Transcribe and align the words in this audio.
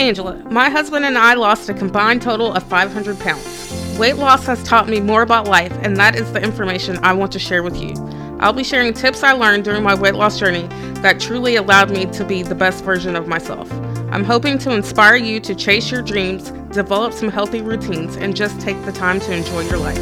Angela. 0.00 0.34
My 0.50 0.70
husband 0.70 1.04
and 1.04 1.18
I 1.18 1.34
lost 1.34 1.68
a 1.68 1.74
combined 1.74 2.22
total 2.22 2.54
of 2.54 2.62
500 2.62 3.18
pounds. 3.20 3.98
Weight 3.98 4.16
loss 4.16 4.46
has 4.46 4.62
taught 4.62 4.88
me 4.88 4.98
more 4.98 5.20
about 5.20 5.46
life, 5.46 5.76
and 5.82 5.94
that 5.98 6.16
is 6.16 6.32
the 6.32 6.42
information 6.42 6.98
I 7.02 7.12
want 7.12 7.32
to 7.32 7.38
share 7.38 7.62
with 7.62 7.76
you. 7.76 7.92
I'll 8.40 8.54
be 8.54 8.64
sharing 8.64 8.94
tips 8.94 9.22
I 9.22 9.32
learned 9.32 9.64
during 9.64 9.82
my 9.82 9.94
weight 9.94 10.14
loss 10.14 10.38
journey 10.38 10.66
that 11.02 11.20
truly 11.20 11.56
allowed 11.56 11.90
me 11.90 12.06
to 12.06 12.24
be 12.24 12.42
the 12.42 12.54
best 12.54 12.82
version 12.82 13.14
of 13.14 13.28
myself. 13.28 13.70
I'm 14.10 14.24
hoping 14.24 14.56
to 14.60 14.72
inspire 14.72 15.16
you 15.16 15.38
to 15.40 15.54
chase 15.54 15.90
your 15.90 16.00
dreams, 16.00 16.50
develop 16.72 17.12
some 17.12 17.28
healthy 17.28 17.60
routines, 17.60 18.16
and 18.16 18.34
just 18.34 18.58
take 18.58 18.82
the 18.86 18.92
time 18.92 19.20
to 19.20 19.34
enjoy 19.34 19.60
your 19.68 19.78
life. 19.78 20.00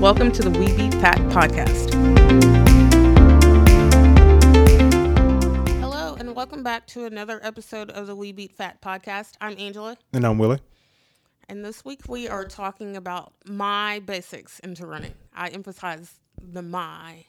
Welcome 0.00 0.32
to 0.32 0.42
the 0.42 0.50
We 0.50 0.76
Beat 0.76 0.94
Fat 0.94 1.18
podcast. 1.30 2.55
Welcome 6.36 6.62
back 6.62 6.86
to 6.86 7.06
another 7.06 7.40
episode 7.42 7.90
of 7.90 8.06
the 8.06 8.14
We 8.14 8.30
Beat 8.30 8.52
Fat 8.52 8.82
podcast. 8.82 9.32
I'm 9.40 9.58
Angela, 9.58 9.96
And 10.12 10.26
I'm 10.26 10.36
Willie. 10.38 10.60
and 11.48 11.64
this 11.64 11.82
week 11.82 12.02
we 12.08 12.28
are 12.28 12.44
talking 12.44 12.94
about 12.94 13.32
my 13.46 14.00
basics 14.00 14.58
into 14.60 14.86
running. 14.86 15.14
I 15.34 15.48
emphasize 15.48 16.20
the 16.38 16.60
my 16.60 17.24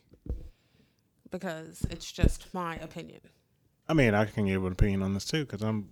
because 1.32 1.86
it's 1.90 2.12
just 2.12 2.54
my 2.54 2.76
opinion. 2.76 3.22
I 3.88 3.94
mean, 3.94 4.14
I 4.14 4.26
can 4.26 4.48
give 4.48 4.66
an 4.66 4.74
opinion 4.74 5.02
on 5.04 5.14
this 5.14 5.24
too 5.24 5.46
because 5.46 5.64
I'm 5.64 5.92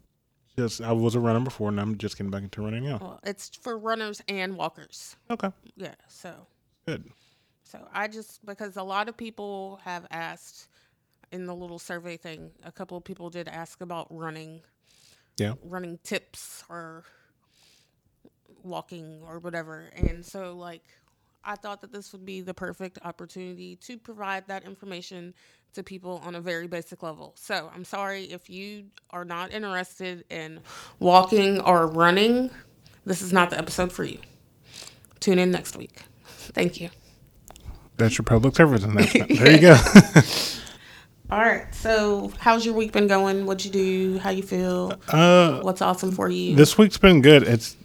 just 0.58 0.82
I 0.82 0.91
was 0.91 1.16
a 1.16 1.20
runner 1.22 1.40
before 1.40 1.70
and 1.70 1.80
I'm 1.80 1.98
just 1.98 2.18
getting 2.18 2.32
back 2.32 2.44
into 2.44 2.62
running 2.62 2.84
now. 2.84 2.98
Well, 3.02 3.20
it's 3.24 3.50
for 3.62 3.77
runners 3.77 4.22
and 4.27 4.58
walkers. 4.58 5.16
Okay, 5.32 5.52
Yeah, 5.77 5.96
so 6.10 6.34
good. 6.86 7.05
So 7.63 7.80
I 7.94 8.10
just 8.10 8.46
because 8.46 8.76
a 8.76 8.84
lot 8.84 9.08
of 9.08 9.16
people 9.16 9.80
have 9.86 10.05
asked 10.12 10.68
in 11.35 11.45
the 11.45 11.53
little 11.53 11.80
survey 11.80 12.16
thing, 12.17 12.52
a 12.63 12.71
couple 12.71 12.98
of 12.98 13.03
people 13.03 13.30
did 13.30 13.48
ask 13.49 13.81
about 13.81 14.07
running, 14.09 14.62
Yeah, 15.37 15.54
running 15.63 15.99
tips 16.04 16.63
or 16.70 17.04
walking 18.63 19.21
or 19.27 19.40
whatever. 19.40 19.90
And 19.95 20.26
so 20.26 20.55
like 20.55 20.82
I 21.43 21.55
thought 21.55 21.82
that 21.82 21.91
this 21.91 22.12
would 22.13 22.26
be 22.26 22.41
the 22.41 22.54
perfect 22.54 22.98
opportunity 23.04 23.76
to 23.87 23.98
provide 23.98 24.48
that 24.48 24.63
information 24.63 25.34
to 25.73 25.84
people 25.84 26.21
on 26.26 26.35
a 26.35 26.41
very 26.41 26.68
basic 26.68 27.04
level. 27.04 27.34
So 27.35 27.70
I'm 27.76 27.84
sorry 27.84 28.23
if 28.26 28.49
you 28.49 28.85
are 29.12 29.26
not 29.26 29.54
interested 29.54 30.23
in 30.29 30.62
walking 30.99 31.60
or 31.62 31.85
running, 31.88 32.49
this 33.05 33.21
is 33.21 33.34
not 33.34 33.49
the 33.49 33.57
episode 33.57 33.91
for 33.91 34.05
you. 34.05 34.20
Tune 35.20 35.38
in 35.38 35.51
next 35.51 35.76
week. 35.76 36.01
Thank 36.26 36.79
you. 36.79 36.90
that's 37.98 38.17
your 38.17 38.23
public 38.23 38.55
service 38.55 38.84
announcement. 38.84 39.38
There 39.38 39.51
you 39.51 39.60
go. 39.60 39.77
All 41.31 41.40
right. 41.40 41.73
So, 41.73 42.31
how's 42.40 42.65
your 42.65 42.76
week 42.76 42.91
been 42.91 43.07
going? 43.07 43.45
What'd 43.45 43.65
you 43.65 43.71
do? 43.71 44.20
How 44.20 44.29
you 44.29 44.43
feel? 44.43 44.93
uh, 45.07 45.62
What's 45.62 45.82
awesome 45.82 46.12
for 46.12 46.29
you? 46.29 46.55
this 46.55 46.77
week's 46.77 46.98
been 46.98 47.21
good. 47.21 47.43
It's 47.43 47.76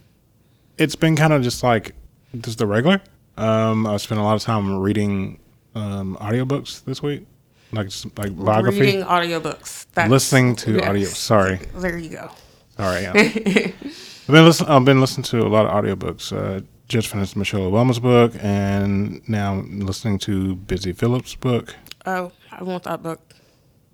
it's 0.79 0.95
been 0.97 1.17
kind 1.17 1.33
of 1.33 1.43
just 1.43 1.63
like 1.63 1.95
just 2.39 2.59
the 2.59 2.67
regular. 2.67 3.01
Um, 3.37 3.87
I 3.87 3.97
spent 3.97 4.21
a 4.21 4.25
lot 4.25 4.35
of 4.37 4.43
time 4.43 4.79
reading 4.79 5.39
um, 5.75 6.17
audiobooks 6.21 6.85
this 6.85 7.03
week, 7.03 7.27
like 7.73 7.89
like 8.19 8.37
biography, 8.37 8.81
Reading 8.81 9.03
audiobooks. 9.05 9.87
That's, 9.95 10.11
listening 10.11 10.57
to 10.57 10.75
yes. 10.75 10.89
audio. 10.89 11.09
Sorry, 11.09 11.57
There 11.77 11.97
you 11.99 12.11
go. 12.11 12.31
sorry. 12.77 13.03
yeah. 13.03 13.13
I've 13.17 14.27
been 14.35 14.45
listening. 14.45 14.69
I've 14.71 14.85
been 14.85 15.01
listening 15.01 15.25
to 15.25 15.41
a 15.41 15.49
lot 15.49 15.65
of 15.67 15.73
audiobooks. 15.85 16.33
Uh, 16.37 16.61
just 16.91 17.09
finished 17.09 17.37
Michelle 17.37 17.61
Obama's 17.61 18.01
book, 18.01 18.33
and 18.41 19.27
now 19.29 19.53
I'm 19.55 19.81
listening 19.81 20.19
to 20.21 20.57
Busy 20.57 20.93
Phillips' 20.93 21.37
book. 21.37 21.75
Oh, 22.05 22.33
I 22.51 22.63
want 22.65 22.83
that 22.83 23.03
book. 23.03 23.21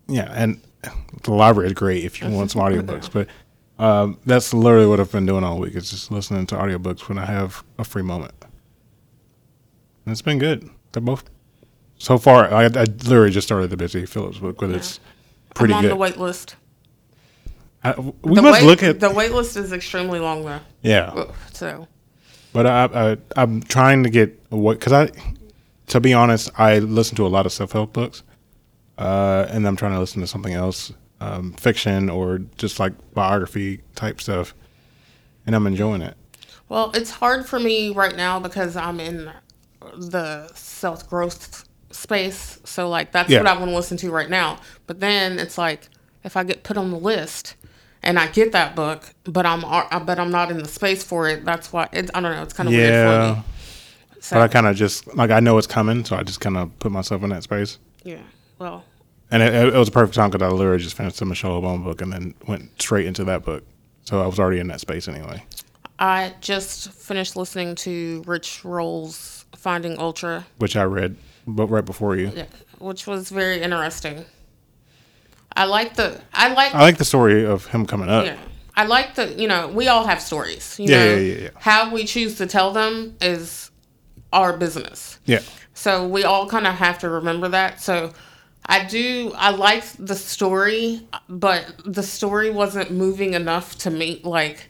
Yeah, 0.09 0.33
and 0.35 0.61
the 1.23 1.33
library 1.33 1.69
is 1.69 1.75
great 1.75 2.05
if 2.05 2.21
you 2.21 2.29
want 2.31 2.51
some 2.51 2.63
audiobooks. 2.67 3.13
But 3.13 3.29
um, 3.79 4.19
that's 4.25 4.55
literally 4.55 4.87
what 4.87 4.99
I've 4.99 5.13
been 5.13 5.27
doing 5.27 5.45
all 5.45 5.59
week. 5.59 5.77
Is 5.77 5.91
just 5.91 6.11
listening 6.11 6.47
to 6.47 6.57
audiobooks 6.57 7.09
when 7.09 7.19
I 7.19 7.27
have 7.27 7.63
a 7.79 7.85
free 7.85 8.03
moment. 8.03 8.33
And 10.05 10.13
it's 10.13 10.23
been 10.23 10.39
good. 10.39 10.69
They're 10.93 11.03
both 11.03 11.25
so 11.99 12.17
far. 12.17 12.53
I, 12.53 12.65
I 12.65 12.85
literally 12.85 13.31
just 13.31 13.47
started 13.47 13.69
the 13.69 13.77
Busy 13.77 14.07
Phillips 14.07 14.39
book, 14.39 14.57
but 14.59 14.71
it's 14.71 15.01
pretty 15.55 15.75
I'm 15.75 15.79
on 15.79 15.83
good. 15.83 15.91
the 15.93 15.97
wait 15.97 16.17
list. 16.17 16.57
I, 17.85 17.95
we 18.01 18.35
the 18.37 18.43
must 18.43 18.63
wait, 18.63 18.67
look 18.67 18.83
at 18.83 19.01
the 19.01 19.11
wait 19.11 19.33
list 19.33 19.57
is 19.57 19.73
extremely 19.73 20.19
long 20.19 20.45
though. 20.45 20.61
yeah. 20.83 21.25
So 21.53 21.87
But 22.57 22.67
I, 22.67 22.85
I 23.13 23.17
I'm 23.37 23.61
trying 23.61 24.03
to 24.05 24.09
get 24.09 24.43
away 24.51 24.77
because 24.77 24.95
I, 24.95 25.11
to 25.89 26.01
be 26.01 26.15
honest, 26.15 26.51
I 26.59 26.79
listen 26.79 27.15
to 27.17 27.27
a 27.27 27.29
lot 27.29 27.45
of 27.45 27.53
self 27.53 27.73
help 27.73 27.93
books, 27.93 28.23
uh, 28.97 29.47
and 29.51 29.69
I'm 29.69 29.77
trying 29.77 29.93
to 29.93 29.99
listen 30.01 30.23
to 30.23 30.27
something 30.27 30.55
else, 30.55 30.91
um, 31.21 31.53
fiction 31.53 32.09
or 32.09 32.39
just 32.57 32.81
like 32.81 32.95
biography 33.13 33.83
type 33.95 34.23
stuff, 34.23 34.55
and 35.45 35.55
I'm 35.55 35.67
enjoying 35.67 36.01
it. 36.01 36.17
Well, 36.71 36.93
it's 36.95 37.11
hard 37.11 37.45
for 37.45 37.61
me 37.61 37.91
right 37.91 38.17
now 38.17 38.41
because 38.41 38.75
I'm 38.75 39.01
in 39.01 39.31
the 39.95 40.51
self 40.55 41.07
growth 41.11 41.69
space. 41.91 42.59
So 42.65 42.89
like 42.89 43.13
that's 43.13 43.29
Yeah. 43.29 43.41
what 43.41 43.49
I 43.49 43.53
want 43.59 43.69
to 43.71 43.77
listen 43.77 43.99
to 43.99 44.11
right 44.11 44.31
now. 44.31 44.61
But 44.87 45.01
then 45.01 45.39
it's 45.39 45.59
like 45.59 45.91
if 46.25 46.39
I 46.39 46.43
get 46.43 46.63
put 46.63 46.79
on 46.79 46.91
the 46.91 46.99
list 46.99 47.55
and 48.07 48.19
I 48.19 48.29
get 48.29 48.53
that 48.53 48.75
book, 48.75 49.13
but 49.25 49.45
I'm 49.45 49.65
ar- 49.65 49.89
uh, 49.91 50.01
but 50.01 50.19
I'm 50.19 50.31
not 50.31 50.51
in 50.51 50.59
the 50.59 50.69
space 50.69 51.03
for 51.05 51.29
it. 51.29 51.45
That's 51.45 51.73
why 51.73 51.89
it's 51.93 52.11
I 52.15 52.21
don't 52.21 52.33
know. 52.35 52.43
It's 52.43 52.55
kind 52.55 52.69
of 52.69 52.75
weird 52.75 52.89
for 52.93 52.95
Yeah, 52.95 53.35
me. 53.35 53.43
So 54.21 54.37
but 54.37 54.43
I 54.43 54.49
kind 54.49 54.67
of 54.67 54.75
just 54.77 55.15
like 55.15 55.31
I 55.31 55.41
know 55.41 55.59
it's 55.59 55.67
coming, 55.67 56.05
so 56.05 56.17
I 56.17 56.23
just 56.23 56.41
kind 56.41 56.57
of 56.57 56.77
put 56.79 56.91
myself 56.93 57.23
in 57.23 57.31
that 57.31 57.43
space. 57.43 57.79
yeah. 58.05 58.23
Well, 58.59 58.85
And 59.31 59.43
it, 59.43 59.53
it 59.55 59.75
was 59.75 59.89
a 59.89 59.93
perfect 59.93 60.15
time 60.17 60.31
because 60.31 60.43
I 60.47 60.51
literally 60.51 60.83
just 60.83 60.97
finished 60.97 61.19
the 61.19 61.27
Michelle 61.27 61.61
Obama 61.61 61.85
book 61.85 62.01
and 62.01 62.11
then 62.13 62.35
went 62.49 62.71
straight 62.81 63.05
into 63.07 63.23
that 63.25 63.45
book, 63.45 63.63
so 64.05 64.23
I 64.23 64.27
was 64.27 64.39
already 64.39 64.61
in 64.61 64.69
that 64.69 64.81
space 64.81 65.09
anyway. 65.09 65.45
I 65.99 66.35
just 66.41 66.91
finished 66.93 67.37
listening 67.37 67.75
to 67.77 68.23
Rich 68.27 68.65
Roll's 68.65 69.45
Finding 69.55 69.99
Ultra, 69.99 70.47
Which 70.59 70.75
I 70.77 70.85
read, 70.85 71.17
but 71.47 71.67
right 71.67 71.85
before 71.85 72.17
you. 72.17 72.33
yeah, 72.35 72.47
which 72.79 73.07
was 73.07 73.29
very 73.31 73.61
interesting. 73.61 74.25
I 75.57 75.65
like 75.65 75.97
the 75.97 76.21
I 76.33 76.53
like 76.53 76.75
I 76.75 76.81
like 76.83 76.99
the 76.99 77.05
story 77.05 77.45
of 77.45 77.67
him 77.67 77.87
coming 77.87 78.09
up. 78.09 78.25
Yeah. 78.25 78.37
I 78.79 78.85
like 78.85 79.15
the, 79.15 79.33
you 79.33 79.49
know, 79.49 79.69
we 79.69 79.89
all 79.89 80.07
have 80.07 80.21
stories. 80.21 80.79
You 80.79 80.91
Yeah, 80.91 80.99
know, 80.99 81.15
yeah, 81.15 81.17
yeah, 81.17 81.43
yeah. 81.45 81.49
How 81.57 81.93
we 81.95 82.05
choose 82.05 82.37
to 82.37 82.47
tell 82.47 82.73
them 82.75 83.17
is 83.23 83.71
our 84.35 84.55
business. 84.57 85.19
Yeah. 85.25 85.41
So 85.73 86.07
we 86.07 86.25
all 86.25 86.47
kind 86.47 86.67
of 86.67 86.75
have 86.75 86.99
to 86.99 87.09
remember 87.09 87.49
that. 87.49 87.81
So 87.81 88.13
I 88.67 88.85
do, 88.85 89.33
I 89.35 89.51
like 89.51 89.85
the 89.99 90.15
story, 90.15 91.07
but 91.29 91.73
the 91.87 92.03
story 92.03 92.51
wasn't 92.51 92.91
moving 92.91 93.33
enough 93.33 93.79
to 93.79 93.91
me, 93.91 94.21
like, 94.25 94.69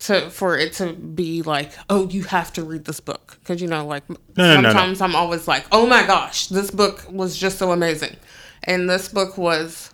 to 0.00 0.30
for 0.30 0.56
it 0.56 0.72
to 0.74 0.94
be 0.94 1.42
like, 1.42 1.72
oh, 1.90 2.08
you 2.08 2.24
have 2.24 2.52
to 2.54 2.64
read 2.64 2.86
this 2.86 3.00
book 3.00 3.36
because 3.40 3.60
you 3.60 3.68
know, 3.68 3.84
like 3.86 4.08
no, 4.08 4.16
no, 4.36 4.60
no. 4.60 4.68
sometimes 4.70 5.00
I'm 5.02 5.14
always 5.14 5.46
like, 5.46 5.66
oh 5.72 5.86
my 5.86 6.06
gosh, 6.06 6.46
this 6.46 6.70
book 6.70 7.04
was 7.10 7.36
just 7.36 7.58
so 7.58 7.72
amazing, 7.72 8.16
and 8.64 8.88
this 8.88 9.08
book 9.08 9.36
was 9.38 9.92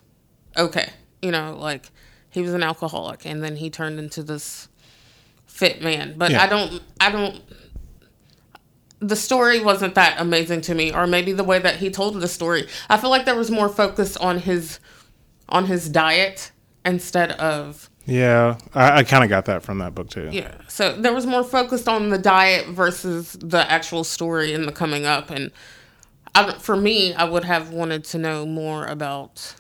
okay. 0.56 0.90
You 1.22 1.30
know, 1.30 1.56
like 1.58 1.90
he 2.30 2.42
was 2.42 2.54
an 2.54 2.62
alcoholic 2.62 3.24
and 3.26 3.42
then 3.42 3.56
he 3.56 3.70
turned 3.70 3.98
into 3.98 4.22
this 4.22 4.68
fit 5.46 5.82
man. 5.82 6.14
But 6.16 6.30
Yeah. 6.32 6.42
I 6.42 6.46
don't, 6.48 6.82
I 7.00 7.10
don't. 7.10 7.40
The 9.00 9.16
story 9.16 9.60
wasn't 9.62 9.94
that 9.96 10.18
amazing 10.18 10.62
to 10.62 10.74
me, 10.74 10.90
or 10.92 11.06
maybe 11.06 11.32
the 11.32 11.44
way 11.44 11.58
that 11.58 11.76
he 11.76 11.90
told 11.90 12.18
the 12.18 12.28
story. 12.28 12.66
I 12.88 12.96
feel 12.96 13.10
like 13.10 13.26
there 13.26 13.36
was 13.36 13.50
more 13.50 13.68
focus 13.68 14.16
on 14.16 14.38
his, 14.38 14.80
on 15.50 15.66
his 15.66 15.88
diet 15.90 16.50
instead 16.84 17.32
of 17.32 17.90
Yeah, 18.06 18.56
I, 18.74 18.98
I 18.98 19.04
kind 19.04 19.22
of 19.22 19.28
got 19.28 19.44
that 19.46 19.62
from 19.62 19.78
that 19.78 19.94
book 19.94 20.08
too. 20.08 20.30
yeah. 20.32 20.54
So 20.68 20.92
there 20.98 21.12
was 21.12 21.26
more 21.26 21.44
focused 21.44 21.88
on 21.88 22.08
the 22.08 22.16
diet 22.18 22.68
versus 22.68 23.36
the 23.40 23.70
actual 23.70 24.02
story 24.02 24.54
and 24.54 24.66
the 24.66 24.72
coming 24.72 25.04
up. 25.04 25.28
And 25.30 25.50
I, 26.36 26.52
for 26.58 26.76
me, 26.76 27.14
I 27.14 27.24
would 27.24 27.44
have 27.44 27.70
wanted 27.70 28.04
to 28.04 28.18
know 28.18 28.44
more 28.46 28.86
about 28.86 29.54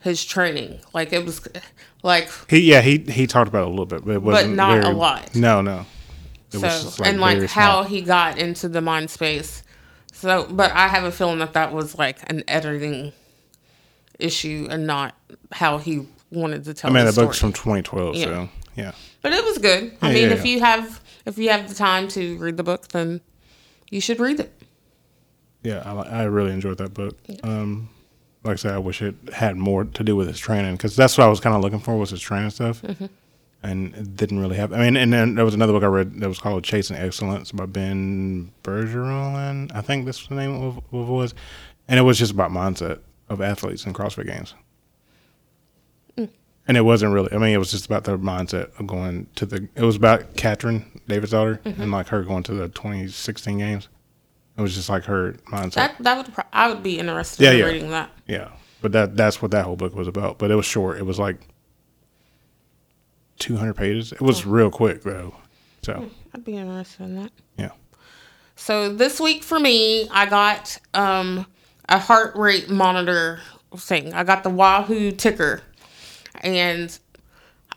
his 0.00 0.24
training. 0.24 0.80
Like 0.92 1.12
it 1.12 1.24
was, 1.24 1.46
like 2.02 2.30
He 2.48 2.58
yeah 2.60 2.80
he 2.80 2.98
he 2.98 3.26
talked 3.26 3.48
about 3.48 3.62
it 3.62 3.66
a 3.66 3.70
little 3.70 3.86
bit, 3.86 4.04
but 4.04 4.12
it 4.14 4.22
wasn't 4.22 4.54
not 4.56 4.84
a 4.84 4.90
lot. 4.90 5.34
No, 5.34 5.60
no. 5.62 5.86
It 6.52 6.58
so 6.58 6.60
was 6.60 6.82
just, 6.84 7.00
and 7.00 7.20
like 7.20 7.36
very 7.36 7.48
how 7.48 7.82
he 7.82 8.00
got 8.02 8.38
into 8.38 8.68
the 8.68 8.80
mind 8.80 9.10
space. 9.10 9.62
So, 10.12 10.46
but 10.50 10.70
I 10.72 10.88
have 10.88 11.04
a 11.04 11.12
feeling 11.12 11.38
that 11.40 11.52
that 11.54 11.72
was 11.72 11.98
like 11.98 12.18
an 12.30 12.42
editing 12.48 13.12
issue 14.18 14.66
and 14.70 14.86
not 14.86 15.14
how 15.52 15.78
he 15.78 16.06
wanted 16.30 16.64
to 16.64 16.74
tell. 16.74 16.90
I 16.90 16.94
mean, 16.94 17.04
the 17.04 17.12
the 17.12 17.22
book's 17.22 17.38
from 17.38 17.52
2012, 17.52 18.16
Yeah. 18.16 18.24
so 18.24 18.48
yeah. 18.76 18.92
But 19.22 19.32
it 19.32 19.44
was 19.44 19.58
good. 19.58 19.96
I 20.00 20.08
Yeah, 20.08 20.14
mean, 20.14 20.28
yeah, 20.28 20.34
if 20.36 20.46
you 20.46 20.60
have 20.60 21.00
if 21.26 21.36
you 21.36 21.50
have 21.50 21.68
the 21.68 21.74
time 21.74 22.08
to 22.08 22.36
read 22.38 22.56
the 22.56 22.62
book, 22.62 22.88
then 22.88 23.20
you 23.90 24.00
should 24.00 24.20
read 24.20 24.40
it. 24.40 24.52
Yeah, 25.66 25.82
I, 25.84 26.20
I 26.20 26.22
really 26.24 26.52
enjoyed 26.52 26.78
that 26.78 26.94
book. 26.94 27.16
Um, 27.42 27.88
like 28.44 28.52
I 28.52 28.56
said, 28.56 28.74
I 28.74 28.78
wish 28.78 29.02
it 29.02 29.14
had 29.32 29.56
more 29.56 29.84
to 29.84 30.04
do 30.04 30.14
with 30.14 30.28
his 30.28 30.38
training 30.38 30.76
because 30.76 30.94
that's 30.94 31.18
what 31.18 31.24
I 31.24 31.28
was 31.28 31.40
kind 31.40 31.56
of 31.56 31.62
looking 31.62 31.80
for 31.80 31.96
was 31.98 32.10
his 32.10 32.20
training 32.20 32.50
stuff, 32.50 32.82
Mm-hmm. 32.82 33.06
and 33.64 33.94
it 33.96 34.14
didn't 34.16 34.38
really 34.38 34.56
have. 34.56 34.72
I 34.72 34.78
mean, 34.78 34.96
and 34.96 35.12
then 35.12 35.34
there 35.34 35.44
was 35.44 35.54
another 35.54 35.72
book 35.72 35.82
I 35.82 35.86
read 35.86 36.20
that 36.20 36.28
was 36.28 36.38
called 36.38 36.62
Chasing 36.62 36.96
Excellence 36.96 37.50
by 37.52 37.66
Ben 37.66 38.52
Bergeron. 38.62 39.74
I 39.74 39.80
think 39.80 40.04
that's 40.04 40.26
the 40.28 40.34
name 40.36 40.54
of 40.62 40.76
of 40.78 41.08
it 41.08 41.12
was, 41.12 41.34
and 41.88 41.98
it 41.98 42.02
was 42.02 42.18
just 42.18 42.32
about 42.32 42.50
mindset 42.52 43.00
of 43.28 43.40
athletes 43.40 43.84
in 43.86 43.92
CrossFit 43.92 44.26
Games. 44.26 44.54
Mm. 46.16 46.28
And 46.68 46.76
it 46.76 46.82
wasn't 46.82 47.12
really. 47.12 47.32
I 47.32 47.38
mean, 47.38 47.52
it 47.54 47.58
was 47.58 47.72
just 47.72 47.86
about 47.86 48.04
the 48.04 48.16
mindset 48.18 48.78
of 48.78 48.86
going 48.86 49.26
to 49.34 49.46
the. 49.46 49.68
It 49.74 49.82
was 49.82 49.96
about 49.96 50.36
Katrin 50.36 50.84
Davidsdottir, 51.08 51.58
Mm-hmm. 51.62 51.82
and 51.82 51.90
like 51.90 52.08
her 52.08 52.22
going 52.22 52.44
to 52.44 52.54
the 52.54 52.68
2016 52.68 53.58
games. 53.58 53.88
It 54.56 54.62
was 54.62 54.74
just 54.74 54.88
like 54.88 55.04
her 55.04 55.32
mindset. 55.50 55.74
That 55.74 55.96
that 56.00 56.16
would 56.26 56.34
I 56.52 56.68
would 56.68 56.82
be 56.82 56.98
interested 56.98 57.42
Yeah, 57.44 57.50
in 57.52 57.58
yeah. 57.58 57.64
reading 57.64 57.90
that. 57.90 58.10
yeah, 58.26 58.48
but 58.80 58.92
that 58.92 59.16
that's 59.16 59.42
what 59.42 59.50
that 59.50 59.64
whole 59.64 59.76
book 59.76 59.94
was 59.94 60.08
about. 60.08 60.38
But 60.38 60.50
it 60.50 60.54
was 60.54 60.64
short. 60.66 60.98
It 60.98 61.04
was 61.04 61.18
like 61.18 61.36
200 63.38 63.74
pages. 63.74 64.12
It 64.12 64.20
was 64.22 64.46
real 64.46 64.70
quick 64.70 65.02
though. 65.02 65.34
So 65.82 66.10
I'd 66.34 66.44
be 66.44 66.56
interested 66.56 67.04
in 67.04 67.22
that. 67.22 67.30
yeah, 67.56 67.70
So 68.56 68.92
this 68.92 69.20
week 69.20 69.44
for 69.44 69.60
me, 69.60 70.08
I 70.10 70.26
got 70.26 70.78
um, 70.94 71.46
a 71.88 71.98
heart 71.98 72.34
rate 72.34 72.68
monitor 72.70 73.38
thing. 73.76 74.12
I 74.14 74.24
got 74.24 74.42
the 74.42 74.50
Wahoo 74.50 75.12
TICKR, 75.12 75.60
and 76.40 76.98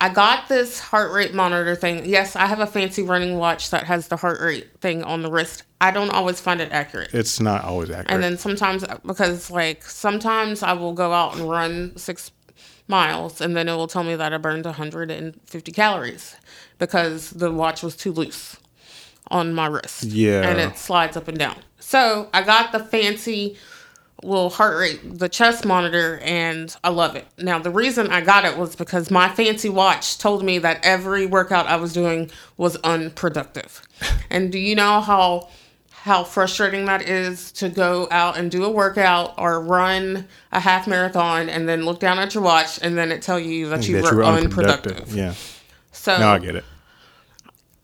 I 0.02 0.10
got 0.10 0.48
this 0.48 0.80
heart 0.80 1.12
rate 1.12 1.34
monitor 1.36 1.76
thing. 1.76 2.06
Yes, 2.06 2.36
I 2.36 2.48
have 2.48 2.62
a 2.62 2.66
fancy 2.68 3.04
running 3.04 3.38
watch 3.38 3.70
that 3.70 3.84
has 3.84 4.08
the 4.08 4.18
heart 4.18 4.40
rate 4.42 4.80
thing 4.80 5.04
on 5.04 5.22
the 5.22 5.30
wrist. 5.30 5.64
I 5.82 5.92
don't 5.92 6.10
always 6.10 6.42
find 6.42 6.60
it 6.60 6.72
accurate. 6.72 7.14
it's 7.14 7.40
not 7.40 7.64
always 7.64 7.90
accurate. 7.90 8.12
And 8.12 8.22
then 8.22 8.38
sometimes, 8.38 8.84
because 9.06 9.50
like 9.50 9.84
sometimes 9.84 10.62
I 10.62 10.74
will 10.74 10.94
go 10.94 11.14
out 11.14 11.36
and 11.38 11.50
run 11.50 11.96
six 11.96 12.32
miles 12.88 13.40
and 13.40 13.56
then 13.56 13.70
it 13.70 13.76
will 13.76 13.88
tell 13.88 14.04
me 14.04 14.16
that 14.16 14.34
I 14.34 14.38
burned 14.38 14.66
150 14.66 15.72
calories 15.72 16.36
because 16.80 17.30
the 17.30 17.52
watch 17.52 17.84
was 17.84 17.96
too 17.96 18.12
loose 18.12 18.58
on 19.28 19.54
my 19.54 19.68
wrist. 19.68 20.04
Yeah. 20.04 20.50
And 20.50 20.60
it 20.60 20.78
slides 20.78 21.16
up 21.16 21.28
and 21.28 21.38
down. 21.38 21.56
So 21.80 22.30
I 22.34 22.42
got 22.44 22.72
the 22.72 22.80
fancy 22.80 23.58
little 24.24 24.50
heart 24.50 24.78
rate, 24.78 25.18
the 25.18 25.30
chest 25.30 25.66
monitor, 25.66 26.20
and 26.24 26.76
I 26.84 26.90
love 26.90 27.16
it. 27.16 27.26
Now, 27.38 27.60
the 27.60 27.72
reason 27.72 28.08
I 28.08 28.22
got 28.22 28.44
it 28.44 28.58
was 28.58 28.76
because 28.76 29.10
my 29.10 29.30
fancy 29.30 29.70
watch 29.70 30.18
told 30.18 30.44
me 30.44 30.60
that 30.60 30.84
every 30.84 31.26
workout 31.26 31.68
I 31.68 31.78
was 31.78 31.94
doing 31.94 32.30
was 32.58 32.76
unproductive. 32.78 33.82
and 34.30 34.52
do 34.52 34.60
you 34.60 34.76
know 34.76 35.00
how 35.00 35.48
how 36.10 36.24
frustrating 36.24 36.86
that 36.86 37.08
is 37.08 37.52
to 37.52 37.70
go 37.70 38.08
out 38.10 38.36
and 38.36 38.50
do 38.50 38.66
a 38.66 38.70
workout 38.70 39.36
or 39.38 39.62
run 39.62 40.28
a 40.52 40.60
half 40.60 40.88
marathon 40.88 41.48
and 41.50 41.70
then 41.70 41.86
look 41.86 42.00
down 42.00 42.18
at 42.18 42.34
your 42.34 42.42
watch 42.42 42.80
and 42.82 42.98
then 42.98 43.12
it 43.12 43.22
tell 43.22 43.40
you 43.40 43.70
that 43.70 43.88
you 43.88 44.02
that 44.02 44.12
were 44.12 44.24
you 44.24 44.28
unproductive. 44.28 45.14
Yeah, 45.16 45.36
So 45.92 46.18
now 46.18 46.34
I 46.34 46.40
get 46.40 46.56
it. 46.56 46.66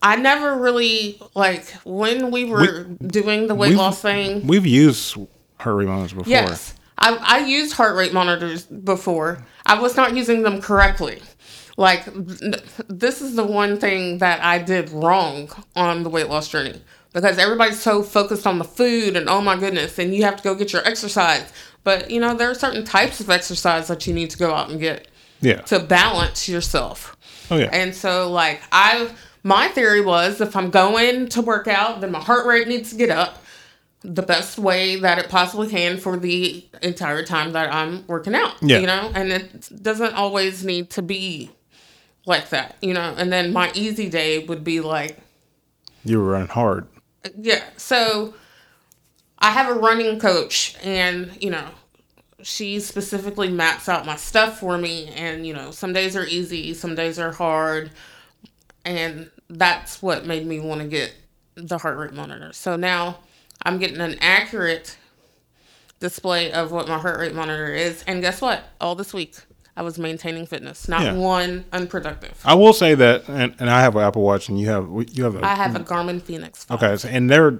I 0.02 0.16
never 0.16 0.58
really 0.58 1.20
like 1.36 1.68
when 1.84 2.32
we 2.32 2.46
were 2.46 2.82
doing 2.82 3.46
the 3.46 3.54
weight 3.54 3.76
loss 3.76 4.02
thing. 4.02 4.44
We've 4.44 4.66
used 4.66 5.16
heart 5.60 5.76
rate 5.76 5.86
monitors 5.86 6.12
before. 6.12 6.28
Yes. 6.28 6.74
I, 6.98 7.16
I 7.20 7.38
used 7.46 7.74
heart 7.74 7.94
rate 7.94 8.12
monitors 8.12 8.64
before. 8.64 9.46
I 9.64 9.78
was 9.80 9.96
not 9.96 10.16
using 10.16 10.42
them 10.42 10.60
correctly. 10.60 11.22
Like, 11.76 12.04
th- 12.06 12.62
this 12.88 13.22
is 13.22 13.36
the 13.36 13.44
one 13.44 13.78
thing 13.78 14.18
that 14.18 14.42
I 14.42 14.58
did 14.58 14.90
wrong 14.90 15.48
on 15.76 16.02
the 16.02 16.10
weight 16.10 16.28
loss 16.28 16.48
journey 16.48 16.80
because 17.12 17.38
everybody's 17.38 17.80
so 17.80 18.02
focused 18.02 18.46
on 18.46 18.58
the 18.58 18.64
food 18.64 19.16
and 19.16 19.28
oh 19.28 19.40
my 19.40 19.56
goodness, 19.56 19.98
and 19.98 20.14
you 20.14 20.22
have 20.24 20.36
to 20.36 20.42
go 20.42 20.54
get 20.54 20.72
your 20.72 20.86
exercise. 20.86 21.52
But, 21.84 22.10
you 22.10 22.20
know, 22.20 22.34
there 22.34 22.50
are 22.50 22.54
certain 22.54 22.84
types 22.84 23.20
of 23.20 23.30
exercise 23.30 23.88
that 23.88 24.06
you 24.06 24.12
need 24.14 24.30
to 24.30 24.38
go 24.38 24.52
out 24.52 24.70
and 24.70 24.80
get 24.80 25.06
Yeah. 25.40 25.60
to 25.62 25.78
balance 25.78 26.48
yourself. 26.48 27.16
oh 27.50 27.56
yeah. 27.56 27.70
And 27.72 27.94
so, 27.94 28.30
like, 28.30 28.60
I, 28.72 29.08
my 29.44 29.68
theory 29.68 30.00
was 30.00 30.40
if 30.40 30.56
I'm 30.56 30.70
going 30.70 31.28
to 31.28 31.42
work 31.42 31.68
out, 31.68 32.00
then 32.00 32.10
my 32.10 32.20
heart 32.20 32.44
rate 32.46 32.66
needs 32.66 32.90
to 32.90 32.96
get 32.96 33.10
up 33.10 33.42
the 34.02 34.22
best 34.22 34.58
way 34.58 34.96
that 34.96 35.18
it 35.18 35.28
possibly 35.28 35.68
can 35.68 35.96
for 35.96 36.16
the 36.16 36.64
entire 36.82 37.24
time 37.24 37.52
that 37.52 37.72
I'm 37.72 38.04
working 38.08 38.34
out. 38.34 38.54
Yeah. 38.60 38.78
You 38.78 38.86
know, 38.88 39.10
and 39.14 39.30
it 39.32 39.82
doesn't 39.82 40.14
always 40.14 40.64
need 40.64 40.90
to 40.90 41.02
be 41.02 41.50
like 42.26 42.50
that, 42.50 42.76
you 42.82 42.94
know. 42.94 43.14
And 43.16 43.32
then 43.32 43.52
my 43.52 43.70
easy 43.74 44.08
day 44.08 44.44
would 44.44 44.64
be 44.64 44.80
like, 44.80 45.16
you 46.04 46.18
were 46.20 46.32
running 46.32 46.48
hard. 46.48 46.86
Yeah. 47.38 47.64
So 47.76 48.34
I 49.38 49.50
have 49.50 49.74
a 49.74 49.78
running 49.78 50.18
coach, 50.18 50.76
and 50.82 51.36
you 51.40 51.50
know, 51.50 51.68
she 52.42 52.80
specifically 52.80 53.50
maps 53.50 53.88
out 53.88 54.06
my 54.06 54.16
stuff 54.16 54.60
for 54.60 54.78
me. 54.78 55.08
And 55.08 55.46
you 55.46 55.54
know, 55.54 55.70
some 55.70 55.92
days 55.92 56.16
are 56.16 56.26
easy, 56.26 56.74
some 56.74 56.94
days 56.94 57.18
are 57.18 57.32
hard, 57.32 57.90
and 58.84 59.30
that's 59.48 60.02
what 60.02 60.26
made 60.26 60.46
me 60.46 60.60
want 60.60 60.80
to 60.80 60.86
get 60.86 61.14
the 61.54 61.78
heart 61.78 61.98
rate 61.98 62.12
monitor. 62.12 62.52
So 62.52 62.76
now 62.76 63.18
I'm 63.62 63.78
getting 63.78 64.00
an 64.00 64.18
accurate 64.20 64.96
display 66.00 66.52
of 66.52 66.72
what 66.72 66.88
my 66.88 66.98
heart 66.98 67.18
rate 67.18 67.34
monitor 67.34 67.72
is. 67.72 68.04
And 68.06 68.20
guess 68.20 68.40
what? 68.40 68.64
All 68.80 68.94
this 68.94 69.14
week. 69.14 69.36
I 69.76 69.82
was 69.82 69.98
maintaining 69.98 70.46
fitness, 70.46 70.88
not 70.88 71.02
Yeah. 71.02 71.12
one 71.14 71.66
unproductive. 71.72 72.40
I 72.44 72.54
will 72.54 72.72
say 72.72 72.94
that, 72.94 73.28
and, 73.28 73.54
and 73.58 73.68
I 73.68 73.80
have 73.82 73.94
an 73.94 74.02
Apple 74.02 74.22
Watch, 74.22 74.48
and 74.48 74.58
you 74.58 74.68
have 74.68 74.88
you 75.12 75.24
have 75.24 75.36
a 75.36 75.44
I 75.44 75.54
have 75.54 75.76
a 75.76 75.80
Garmin 75.80 76.22
Fenix. 76.22 76.64
5. 76.64 76.82
Okay, 76.82 76.96
so, 76.96 77.08
and 77.08 77.28
they're 77.28 77.58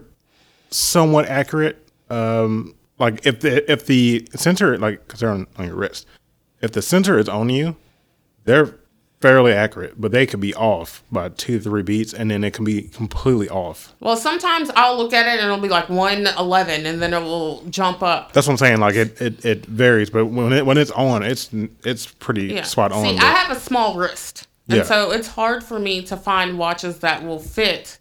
somewhat 0.71 1.27
accurate. 1.27 1.87
Um, 2.09 2.75
like 2.99 3.27
if 3.27 3.41
the 3.41 3.71
if 3.71 3.87
the 3.87 4.27
sensor 4.35 4.79
like 4.79 5.07
because 5.07 5.21
they're 5.21 5.31
on, 5.31 5.47
on 5.57 5.67
your 5.67 5.77
wrist, 5.77 6.07
if 6.63 6.73
the 6.73 6.81
sensor 6.83 7.19
is 7.19 7.29
on 7.29 7.51
you, 7.51 7.77
they're 8.45 8.79
fairly 9.21 9.53
accurate, 9.53 10.01
but 10.01 10.13
they 10.13 10.27
could 10.27 10.41
be 10.41 10.55
off 10.55 11.03
by 11.11 11.29
two 11.31 11.59
three 11.61 11.83
beats, 11.83 12.13
and 12.13 12.31
then 12.31 12.45
it 12.45 12.53
can 12.53 12.65
be 12.65 12.83
completely 12.83 13.49
off. 13.49 13.95
Well, 14.01 14.17
sometimes 14.17 14.71
I'll 14.77 14.97
look 14.99 15.13
at 15.13 15.27
it 15.27 15.41
and 15.41 15.47
it'll 15.47 15.59
be 15.59 15.69
like 15.69 15.89
111 15.89 16.87
and 16.87 17.01
then 17.03 17.15
it 17.15 17.21
will 17.21 17.63
jump 17.71 18.03
up. 18.03 18.33
That's 18.33 18.47
what 18.47 18.53
I'm 18.53 18.59
saying. 18.59 18.79
Like 18.81 18.95
it 18.95 19.21
it, 19.21 19.45
it 19.45 19.67
varies, 19.67 20.11
but 20.11 20.27
when 20.27 20.53
it 20.53 20.67
when 20.67 20.79
it's 20.79 20.91
on, 20.93 21.23
it's 21.23 21.51
it's 21.85 22.07
pretty 22.07 22.47
Yeah. 22.55 22.63
spot 22.63 22.93
on. 22.93 23.05
See, 23.05 23.15
but- 23.17 23.25
I 23.25 23.31
have 23.33 23.57
a 23.57 23.61
small 23.61 23.97
wrist. 23.97 24.47
And 24.69 24.79
Yeah. 24.79 24.83
so 24.85 25.13
it's 25.13 25.29
hard 25.29 25.63
for 25.63 25.79
me 25.79 26.03
to 26.03 26.17
find 26.17 26.59
watches 26.59 26.99
that 26.99 27.25
will 27.25 27.39
fit 27.39 27.99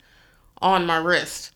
on 0.61 0.85
my 0.87 0.97
wrist 0.97 1.51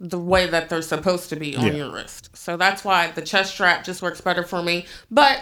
the 0.00 0.18
way 0.18 0.46
that 0.46 0.68
they're 0.68 0.82
supposed 0.82 1.28
to 1.28 1.36
be 1.36 1.54
on 1.56 1.66
Yeah. 1.66 1.72
your 1.74 1.92
wrist. 1.92 2.30
So 2.34 2.56
that's 2.56 2.82
why 2.84 3.10
the 3.14 3.20
chest 3.22 3.52
strap 3.52 3.84
just 3.84 4.00
works 4.02 4.20
better 4.22 4.42
for 4.42 4.62
me. 4.62 4.86
But 5.10 5.40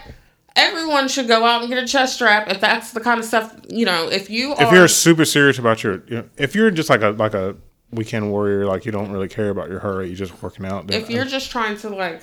everyone 0.56 1.08
should 1.08 1.28
go 1.28 1.44
out 1.44 1.62
and 1.62 1.70
get 1.70 1.82
a 1.82 1.86
chest 1.86 2.14
strap 2.14 2.48
if 2.48 2.60
that's 2.60 2.92
the 2.92 3.00
kind 3.00 3.18
of 3.18 3.26
stuff, 3.26 3.54
you 3.68 3.84
know, 3.84 4.08
if 4.08 4.30
you 4.30 4.52
are 4.52 4.66
if 4.66 4.72
you're 4.72 4.88
super 4.88 5.24
serious 5.24 5.58
about 5.58 5.82
your, 5.82 6.02
you 6.06 6.16
know, 6.16 6.28
if 6.36 6.54
you're 6.54 6.70
just 6.70 6.90
like 6.90 7.02
a 7.02 7.10
like 7.10 7.34
a 7.34 7.56
weekend 7.90 8.30
warrior, 8.30 8.66
like 8.66 8.84
you 8.84 8.92
don't 8.92 9.10
really 9.10 9.28
care 9.28 9.50
about 9.50 9.68
your 9.68 9.80
heart 9.80 9.98
rate, 9.98 10.06
you're 10.06 10.16
just 10.16 10.42
working 10.42 10.66
out. 10.66 10.86
then 10.86 11.00
if 11.00 11.10
you're 11.10 11.24
just 11.24 11.50
trying 11.50 11.76
to 11.78 11.90
like 11.90 12.22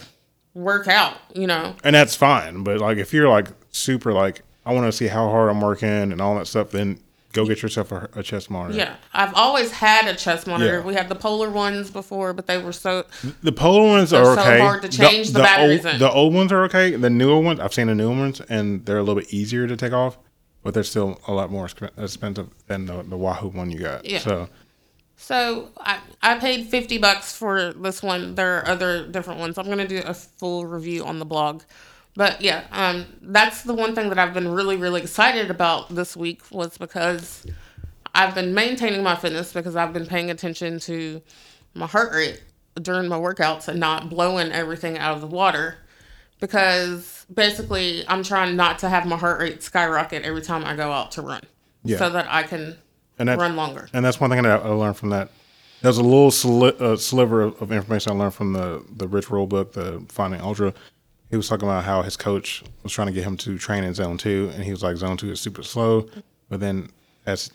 work 0.53 0.87
out, 0.87 1.17
you 1.33 1.47
know, 1.47 1.75
and 1.83 1.95
that's 1.95 2.15
fine. 2.15 2.63
But 2.63 2.79
like 2.79 2.97
if 2.97 3.13
you're 3.13 3.29
like 3.29 3.47
super 3.71 4.13
like 4.13 4.41
I 4.65 4.73
want 4.73 4.85
to 4.85 4.91
see 4.91 5.07
how 5.07 5.29
hard 5.29 5.49
I'm 5.49 5.61
working 5.61 5.87
and 5.89 6.21
all 6.21 6.35
that 6.35 6.47
stuff, 6.47 6.71
then 6.71 6.99
go 7.33 7.45
get 7.45 7.61
yourself 7.61 7.91
a, 7.91 8.09
a 8.15 8.23
chest 8.23 8.49
monitor. 8.49 8.77
Yeah, 8.77 8.95
I've 9.13 9.33
always 9.35 9.71
had 9.71 10.07
a 10.07 10.15
chest 10.15 10.47
monitor. 10.47 10.79
Yeah. 10.79 10.85
We 10.85 10.93
had 10.93 11.09
the 11.09 11.15
polar 11.15 11.49
ones 11.49 11.91
before, 11.91 12.33
but 12.33 12.47
they 12.47 12.57
were 12.57 12.71
so 12.71 13.05
The 13.43 13.51
polar 13.51 13.87
ones 13.87 14.13
are 14.13 14.25
so 14.25 14.41
okay. 14.41 14.59
hard 14.59 14.81
to 14.83 14.89
change 14.89 15.31
the 15.31 15.39
batteries 15.39 15.85
old, 15.85 15.95
in. 15.95 15.99
the 15.99 16.11
old 16.11 16.33
ones 16.33 16.51
are 16.51 16.63
okay. 16.65 16.95
The 16.95 17.09
newer 17.09 17.39
ones, 17.39 17.59
I've 17.59 17.73
seen 17.73 17.87
the 17.87 17.95
newer 17.95 18.15
ones, 18.15 18.41
and 18.49 18.85
they're 18.85 18.97
a 18.97 19.03
little 19.03 19.21
bit 19.21 19.33
easier 19.33 19.67
to 19.67 19.77
take 19.77 19.93
off, 19.93 20.17
but 20.63 20.73
they're 20.73 20.83
still 20.83 21.19
a 21.27 21.33
lot 21.33 21.51
more 21.51 21.65
expensive 21.65 22.49
than 22.67 22.85
the, 22.85 23.03
the 23.03 23.17
Wahoo 23.17 23.49
one 23.49 23.69
you 23.71 23.79
got. 23.79 24.05
Yeah. 24.05 24.19
So 24.19 24.49
So 25.17 25.69
I, 25.77 25.99
I 26.21 26.39
paid 26.39 26.67
50 26.67 26.97
bucks 26.97 27.35
for 27.35 27.73
this 27.73 28.01
one. 28.01 28.35
There 28.35 28.57
are 28.57 28.67
other 28.67 29.05
different 29.07 29.39
ones. 29.39 29.57
I'm 29.57 29.65
going 29.65 29.77
to 29.79 29.87
do 29.87 30.01
a 30.05 30.13
full 30.13 30.65
review 30.65 31.05
on 31.05 31.19
the 31.19 31.25
blog. 31.25 31.61
But 32.15 32.41
yeah, 32.41 32.65
um, 32.71 33.05
that's 33.21 33.63
the 33.63 33.73
one 33.73 33.95
thing 33.95 34.09
that 34.09 34.19
I've 34.19 34.33
been 34.33 34.47
really, 34.49 34.75
really 34.75 35.01
excited 35.01 35.49
about 35.49 35.93
this 35.93 36.17
week 36.17 36.41
was 36.51 36.77
because 36.77 37.45
I've 38.13 38.35
been 38.35 38.53
maintaining 38.53 39.03
my 39.03 39.15
fitness 39.15 39.53
because 39.53 39.75
I've 39.75 39.93
been 39.93 40.05
paying 40.05 40.29
attention 40.29 40.79
to 40.81 41.21
my 41.73 41.85
heart 41.85 42.11
rate 42.13 42.41
during 42.81 43.07
my 43.07 43.17
workouts 43.17 43.67
and 43.67 43.79
not 43.79 44.09
blowing 44.09 44.51
everything 44.51 44.97
out 44.97 45.15
of 45.15 45.21
the 45.21 45.27
water. 45.27 45.77
Because 46.39 47.25
basically, 47.33 48.03
I'm 48.07 48.23
trying 48.23 48.55
not 48.55 48.79
to 48.79 48.89
have 48.89 49.05
my 49.05 49.17
heart 49.17 49.39
rate 49.41 49.61
skyrocket 49.61 50.23
every 50.23 50.41
time 50.41 50.63
I 50.63 50.75
go 50.75 50.91
out 50.91 51.11
to 51.11 51.21
run 51.21 51.41
Yeah. 51.83 51.97
so 51.97 52.09
that 52.11 52.27
I 52.29 52.43
can 52.43 52.77
and 53.17 53.29
run 53.29 53.55
longer. 53.57 53.89
and 53.93 54.05
that's 54.05 54.19
one 54.21 54.29
thing 54.29 54.41
that 54.43 54.61
I 54.63 54.69
learned 54.69 54.95
from 54.95 55.09
that. 55.09 55.29
There's 55.81 55.97
a 55.97 56.03
little 56.03 56.31
sli- 56.31 56.79
uh, 56.81 56.95
sliver 56.97 57.41
of, 57.41 57.61
of 57.61 57.71
information 57.73 58.13
I 58.13 58.15
learned 58.15 58.33
from 58.33 58.53
the 58.53 58.83
the 58.89 59.07
Rich 59.07 59.29
Roll 59.29 59.47
book, 59.47 59.73
the 59.73 60.03
Finding 60.09 60.39
Ultra. 60.41 60.73
He 61.29 61.37
was 61.37 61.47
talking 61.47 61.67
about 61.67 61.83
how 61.83 62.01
his 62.01 62.17
coach 62.17 62.63
was 62.83 62.91
trying 62.91 63.07
to 63.07 63.13
get 63.13 63.23
him 63.23 63.37
to 63.37 63.57
train 63.57 63.83
in 63.83 63.93
zone 63.93 64.17
two, 64.17 64.51
and 64.53 64.63
he 64.63 64.71
was 64.71 64.81
like, 64.81 64.97
zone 64.97 65.17
two 65.17 65.31
is 65.31 65.39
super 65.39 65.63
slow, 65.63 66.07
but 66.49 66.59
then 66.59 66.89
as 67.25 67.51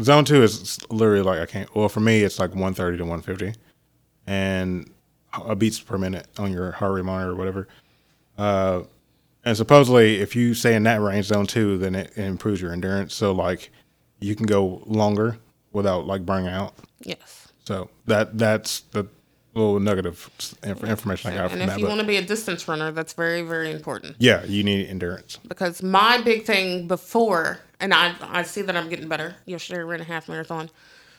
zone 0.00 0.24
two 0.24 0.42
is 0.42 0.78
literally 0.90 1.22
like 1.22 1.40
I 1.40 1.46
can't. 1.46 1.74
Well, 1.74 1.88
for 1.88 2.00
me, 2.00 2.22
it's 2.22 2.38
like 2.38 2.50
130 2.50 2.98
to 2.98 3.04
150, 3.04 3.58
and 4.26 4.90
a 5.32 5.56
beats 5.56 5.80
per 5.80 5.98
minute 5.98 6.26
on 6.38 6.52
your 6.52 6.72
heart 6.72 6.94
rate 6.94 7.04
monitor 7.04 7.32
or 7.32 7.36
whatever. 7.36 7.68
Uh, 8.38 8.82
and 9.44 9.56
supposedly, 9.56 10.20
if 10.20 10.36
you 10.36 10.54
stay 10.54 10.74
in 10.74 10.82
that 10.84 11.00
range, 11.00 11.26
zone 11.26 11.46
two, 11.46 11.78
then 11.78 11.94
it, 11.94 12.12
it 12.16 12.24
improves 12.24 12.60
your 12.60 12.72
endurance. 12.72 13.14
So 13.14 13.32
like, 13.32 13.70
you 14.20 14.36
can 14.36 14.46
go 14.46 14.82
longer 14.86 15.38
without 15.72 16.06
like 16.06 16.24
burning 16.26 16.48
out. 16.48 16.74
Yes. 17.00 17.52
So 17.64 17.90
that 18.06 18.36
that's 18.38 18.80
the 18.92 19.06
little 19.54 19.80
nugget 19.80 20.06
of 20.06 20.30
inf- 20.62 20.84
information 20.84 21.32
I 21.32 21.36
got 21.36 21.50
And 21.52 21.60
from 21.60 21.70
if 21.70 21.78
you 21.78 21.86
want 21.86 22.00
to 22.00 22.06
be 22.06 22.16
a 22.16 22.22
distance 22.22 22.68
runner, 22.68 22.92
that's 22.92 23.12
very, 23.14 23.42
very 23.42 23.72
important. 23.72 24.16
yeah, 24.18 24.44
you 24.44 24.62
need 24.62 24.86
endurance. 24.88 25.38
Because 25.48 25.82
my 25.82 26.20
big 26.20 26.44
thing 26.44 26.86
before, 26.86 27.58
and 27.80 27.92
I, 27.92 28.14
I 28.22 28.42
see 28.44 28.62
that 28.62 28.76
I'm 28.76 28.88
getting 28.88 29.08
better. 29.08 29.36
Yesterday 29.46 29.80
I 29.80 29.82
ran 29.82 30.00
a 30.00 30.04
half 30.04 30.28
marathon. 30.28 30.70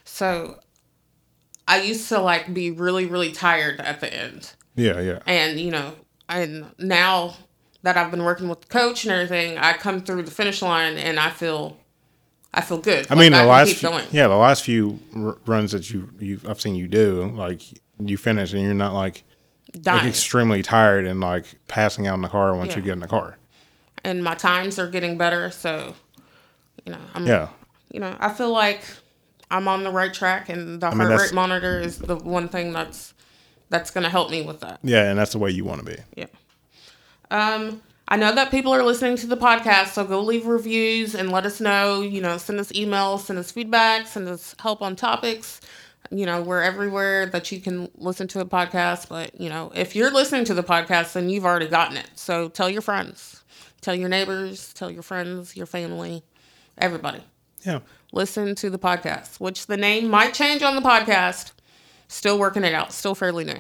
So 0.06 0.60
I 1.68 1.82
used 1.82 2.08
to 2.10 2.20
like 2.20 2.54
be 2.54 2.72
really, 2.72 3.06
really 3.06 3.32
tired 3.32 3.80
at 3.82 4.00
the 4.00 4.14
end. 4.14 4.54
Yeah, 4.76 5.00
yeah. 5.02 5.20
And, 5.26 5.60
you 5.60 5.72
know, 5.72 5.94
and 6.30 6.66
now 6.80 7.36
that 7.84 7.98
I've 7.98 8.12
been 8.12 8.24
working 8.24 8.48
with 8.48 8.62
the 8.62 8.68
coach 8.68 9.04
and 9.04 9.12
everything, 9.12 9.58
I 9.58 9.74
come 9.74 10.02
through 10.02 10.24
the 10.24 10.32
finish 10.32 10.62
line 10.62 10.98
and 10.98 11.20
I 11.20 11.30
feel, 11.30 11.78
I 12.54 12.62
feel 12.62 12.78
good. 12.78 13.08
I 13.10 13.16
mean, 13.16 13.32
Like, 13.32 13.32
the 13.32 13.38
can 13.40 13.48
last 13.48 13.68
keep 13.70 13.78
few, 14.12 14.18
yeah, 14.20 14.28
the 14.28 14.36
last 14.36 14.64
few 14.64 15.00
r- 15.16 15.38
runs 15.46 15.72
that 15.72 15.90
you 15.90 16.10
you 16.20 16.40
I've 16.48 16.60
seen 16.62 16.76
you 16.76 16.88
do, 16.88 17.32
like 17.36 17.62
you 18.08 18.18
finish 18.18 18.54
and 18.54 18.62
you're 18.62 18.74
not 18.74 18.94
like, 18.94 19.24
like 19.86 20.04
extremely 20.06 20.62
tired 20.62 21.06
and 21.06 21.20
like 21.22 21.46
passing 21.68 22.08
out 22.08 22.16
in 22.16 22.22
the 22.22 22.28
car 22.30 22.56
once 22.56 22.76
you 22.76 22.82
get 22.82 22.94
in 22.94 23.00
the 23.00 23.08
car. 23.08 23.38
and 24.04 24.24
my 24.24 24.36
times 24.36 24.78
are 24.80 24.88
getting 24.90 25.18
better. 25.18 25.50
So, 25.52 25.94
you 26.86 26.92
know, 26.94 27.00
I'm, 27.14 27.26
Yeah, 27.28 27.50
you 27.92 28.00
know, 28.00 28.16
I 28.20 28.30
feel 28.34 28.52
like 28.52 28.82
I'm 29.50 29.68
on 29.68 29.84
the 29.84 29.92
right 29.92 30.14
track, 30.14 30.50
and 30.50 30.82
the 30.82 30.90
mean, 30.92 31.08
heart 31.08 31.22
rate 31.22 31.34
monitor 31.34 31.80
is 31.80 31.98
the 32.00 32.16
one 32.16 32.48
thing 32.50 32.72
that's 32.74 33.14
that's 33.70 33.92
going 33.92 34.04
to 34.04 34.10
help 34.10 34.30
me 34.32 34.42
with 34.42 34.60
that. 34.62 34.80
yeah, 34.84 35.10
and 35.10 35.18
that's 35.20 35.32
the 35.32 35.40
way 35.40 35.50
you 35.52 35.64
want 35.64 35.80
to 35.80 35.86
be. 35.86 35.98
Yeah. 36.16 36.26
Um, 37.30 37.82
I 38.08 38.18
know 38.18 38.34
that 38.36 38.52
people 38.52 38.74
are 38.74 38.84
listening 38.84 39.16
to 39.18 39.28
the 39.28 39.38
podcast, 39.38 39.88
so 39.94 40.04
go 40.04 40.20
leave 40.22 40.46
reviews 40.46 41.16
and 41.16 41.32
let 41.32 41.46
us 41.46 41.62
know. 41.62 42.02
You 42.02 42.22
know, 42.22 42.38
send 42.38 42.60
us 42.60 42.72
emails, 42.74 43.20
send 43.22 43.40
us 43.40 43.52
feedback, 43.52 44.08
send 44.08 44.28
us 44.28 44.56
help 44.60 44.82
on 44.82 44.96
topics. 44.98 45.62
You 46.10 46.26
know, 46.26 46.42
we're 46.42 46.62
everywhere 46.62 47.28
that 47.28 47.52
you 47.52 47.62
can 47.62 47.90
listen 47.96 48.28
to 48.30 48.40
a 48.40 48.46
podcast. 48.46 49.08
But, 49.08 49.40
you 49.40 49.50
know, 49.50 49.72
if 49.76 49.96
you're 49.96 50.12
listening 50.12 50.46
to 50.46 50.54
the 50.54 50.64
podcast, 50.64 51.14
then 51.14 51.30
you've 51.30 51.46
already 51.46 51.68
gotten 51.68 51.98
it. 51.98 52.08
So 52.16 52.50
tell 52.50 52.70
your 52.70 52.82
friends, 52.82 53.44
tell 53.82 53.96
your 53.96 54.10
neighbors, 54.10 54.74
tell 54.74 54.92
your 54.92 55.04
friends, 55.04 55.56
your 55.56 55.66
family, 55.66 56.24
everybody. 56.78 57.24
Yeah, 57.64 57.80
Listen 58.12 58.56
to 58.56 58.70
the 58.70 58.80
podcast, 58.80 59.40
which 59.40 59.68
the 59.68 59.78
name 59.78 60.10
might 60.10 60.34
change 60.34 60.64
on 60.64 60.76
the 60.76 60.82
podcast. 60.82 61.52
Still 62.08 62.38
working 62.38 62.64
it 62.64 62.74
out, 62.74 62.92
still 62.92 63.16
fairly 63.16 63.46
new. 63.46 63.60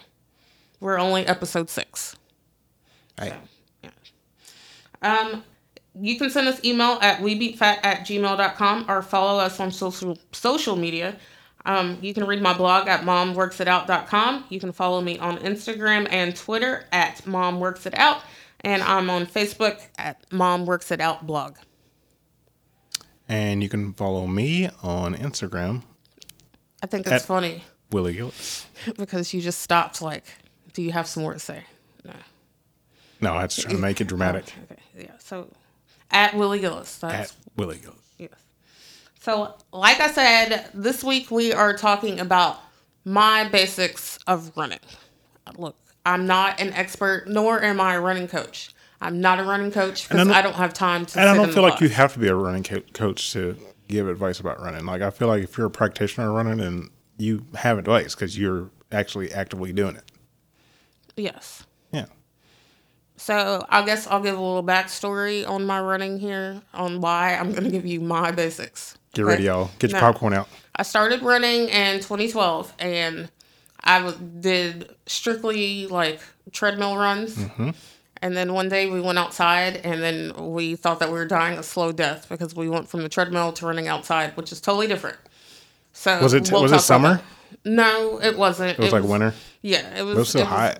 We're 0.81 1.00
only 1.00 1.25
episode 1.25 1.69
six. 1.69 2.17
Hey. 3.17 3.33
Um, 5.01 5.43
you 6.00 6.17
can 6.17 6.29
send 6.29 6.48
us 6.48 6.63
email 6.65 6.98
at 7.01 7.19
webeatfat 7.19 7.79
at 7.83 8.00
gmail.com 8.00 8.86
or 8.89 9.01
follow 9.01 9.39
us 9.39 9.60
on 9.60 9.71
social 9.71 10.17
social 10.31 10.75
media. 10.75 11.17
Um, 11.65 11.98
you 12.01 12.13
can 12.13 12.25
read 12.25 12.41
my 12.41 12.53
blog 12.53 12.88
at 12.88 13.01
momworksitout.com. 13.01 14.46
You 14.50 14.60
can 14.60 14.72
follow 14.72 15.01
me 15.01 15.18
on 15.20 15.38
Instagram 15.39 16.08
and 16.12 16.36
Twitter 16.36 16.86
at 16.91 17.18
momworksitout. 17.25 18.22
And 18.62 18.84
I'm 18.84 19.10
on 19.10 19.25
Facebook 19.25 19.80
at 19.98 20.24
Mom 20.32 20.65
Works 20.65 20.91
It 20.91 21.01
Out 21.01 21.25
blog. 21.25 21.56
and 23.27 23.63
you 23.63 23.70
can 23.70 23.94
follow 23.94 24.27
me 24.27 24.70
on 24.84 25.15
Instagram, 25.15 25.84
I 26.84 26.88
think 26.88 27.08
it's 27.08 27.25
funny 27.25 27.63
Willie 27.91 28.13
Gillis. 28.13 28.65
because 28.98 29.34
you 29.34 29.41
just 29.41 29.60
stopped 29.62 30.01
like, 30.01 30.25
do 30.74 30.82
you 30.82 30.91
have 30.91 31.08
some 31.08 31.24
more 31.24 31.34
to 31.34 31.39
say? 31.39 31.63
No. 32.03 32.13
No, 33.22 33.34
I 33.34 33.44
was 33.44 33.56
trying 33.56 33.75
to 33.75 33.82
make 33.82 34.01
it 34.01 34.08
dramatic. 34.08 34.46
Okay. 34.63 34.82
Yeah. 35.06 35.12
So 35.20 35.48
at 36.12 36.36
Willie 36.36 36.60
Gillis. 36.60 36.98
That's 36.98 37.32
At 37.32 37.38
Willie 37.56 37.77
Gillis. 37.77 37.98
Yes. 38.18 38.30
So, 39.21 39.53
like 39.71 39.99
I 39.99 40.11
said, 40.11 40.69
this 40.73 41.03
week 41.03 41.29
we 41.29 41.53
are 41.53 41.77
talking 41.77 42.19
about 42.19 42.59
my 43.05 43.47
basics 43.47 44.17
of 44.25 44.51
running. 44.57 44.79
Look, 45.57 45.75
I'm 46.03 46.25
not 46.25 46.59
an 46.59 46.73
expert, 46.73 47.27
nor 47.27 47.61
am 47.61 47.79
I 47.79 47.93
a 47.93 48.01
running 48.01 48.27
coach. 48.27 48.73
I'm 48.99 49.21
not 49.21 49.39
a 49.39 49.43
running 49.43 49.71
coach 49.71 50.07
I 50.09 50.13
because 50.15 50.27
I 50.29 50.41
don't 50.41 50.55
have 50.55 50.73
time 50.73 51.05
to. 51.05 51.19
And 51.19 51.29
I 51.29 51.35
don't 51.35 51.53
feel 51.53 51.61
like 51.61 51.81
you 51.81 51.89
have 51.89 52.13
to 52.13 52.19
be 52.19 52.29
a 52.29 52.35
running 52.35 52.63
co- 52.63 52.81
coach 52.93 53.31
to 53.33 53.55
give 53.87 54.07
advice 54.07 54.39
about 54.39 54.59
running. 54.59 54.85
Like 54.85 55.03
I 55.03 55.11
feel 55.11 55.27
like 55.27 55.43
if 55.43 55.55
you're 55.55 55.67
a 55.67 55.71
practitioner 55.71 56.31
running, 56.31 56.59
and 56.59 56.89
you 57.17 57.45
have 57.53 57.77
advice 57.77 58.15
because 58.15 58.39
you're 58.39 58.71
actually 58.91 59.31
actively 59.31 59.71
doing 59.71 59.97
it. 59.97 60.11
Yes. 61.15 61.63
So 63.21 63.63
I 63.69 63.85
guess 63.85 64.07
I'll 64.07 64.19
give 64.19 64.35
a 64.35 64.41
little 64.41 64.63
backstory 64.63 65.47
on 65.47 65.63
my 65.63 65.79
running 65.79 66.17
here, 66.17 66.59
on 66.73 67.01
why 67.01 67.35
I'm 67.35 67.51
going 67.51 67.65
to 67.65 67.69
give 67.69 67.85
you 67.85 68.01
my 68.01 68.31
basics. 68.31 68.97
Get 69.13 69.25
ready, 69.25 69.43
y'all. 69.43 69.69
Get 69.77 69.91
your 69.91 69.99
popcorn 69.99 70.33
out. 70.33 70.49
I 70.75 70.81
started 70.81 71.21
running 71.21 71.69
in 71.69 71.97
2012, 71.97 72.73
and 72.79 73.29
I 73.83 73.99
w- 73.99 74.17
did 74.39 74.95
strictly 75.05 75.85
like 75.85 76.19
treadmill 76.51 76.97
runs. 76.97 77.35
Mm-hmm. 77.35 77.69
And 78.23 78.35
then 78.35 78.53
one 78.53 78.69
day 78.69 78.89
we 78.89 78.99
went 78.99 79.19
outside, 79.19 79.77
and 79.83 80.01
then 80.01 80.33
we 80.53 80.75
thought 80.75 80.97
that 80.97 81.09
we 81.09 81.19
were 81.19 81.27
dying 81.27 81.59
a 81.59 81.63
slow 81.63 81.91
death 81.91 82.27
because 82.27 82.55
we 82.55 82.69
went 82.69 82.87
from 82.89 83.03
the 83.03 83.09
treadmill 83.09 83.53
to 83.53 83.67
running 83.67 83.87
outside, 83.87 84.35
which 84.35 84.51
is 84.51 84.59
totally 84.59 84.87
different. 84.87 85.17
So 85.93 86.19
Was 86.23 86.33
it- 86.33 86.51
we'll 86.51 86.63
was 86.63 86.71
it 86.71 86.79
summer? 86.79 87.21
No, 87.63 88.19
it 88.19 88.35
wasn't. 88.35 88.79
It 88.79 88.81
was 88.81 88.93
like 88.93 89.03
winter. 89.03 89.35
Yeah, 89.61 89.95
it 89.95 90.01
was. 90.01 90.15
It 90.15 90.19
was 90.19 90.29
still 90.29 90.41
it 90.41 90.47
hot. 90.47 90.79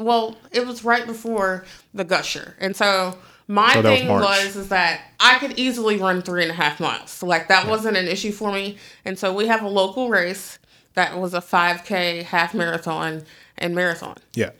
Well, 0.00 0.36
it 0.52 0.66
was 0.66 0.84
right 0.84 1.06
before 1.06 1.64
the 1.94 2.04
gusher, 2.04 2.54
and 2.58 2.74
so 2.76 3.16
my 3.46 3.72
So 3.74 3.82
that 3.82 3.90
was 3.90 3.98
thing 4.00 4.08
was, 4.08 4.56
is 4.56 4.68
that 4.68 5.00
I 5.18 5.38
could 5.38 5.58
easily 5.58 5.96
run 5.96 6.22
three 6.22 6.42
and 6.42 6.50
a 6.50 6.54
half 6.54 6.78
miles. 6.80 7.10
So, 7.10 7.26
like 7.26 7.48
that 7.48 7.66
wasn't 7.66 7.96
an 7.96 8.06
issue 8.06 8.32
for 8.32 8.52
me, 8.52 8.78
and 9.04 9.18
so 9.18 9.32
we 9.34 9.46
have 9.48 9.62
a 9.62 9.68
local 9.68 10.08
race 10.08 10.58
that 10.94 11.18
was 11.18 11.34
a 11.34 11.40
5K 11.40 12.22
half 12.24 12.54
marathon 12.54 13.22
and 13.58 13.74
marathon, 13.74 14.16
Yeah. 14.34 14.50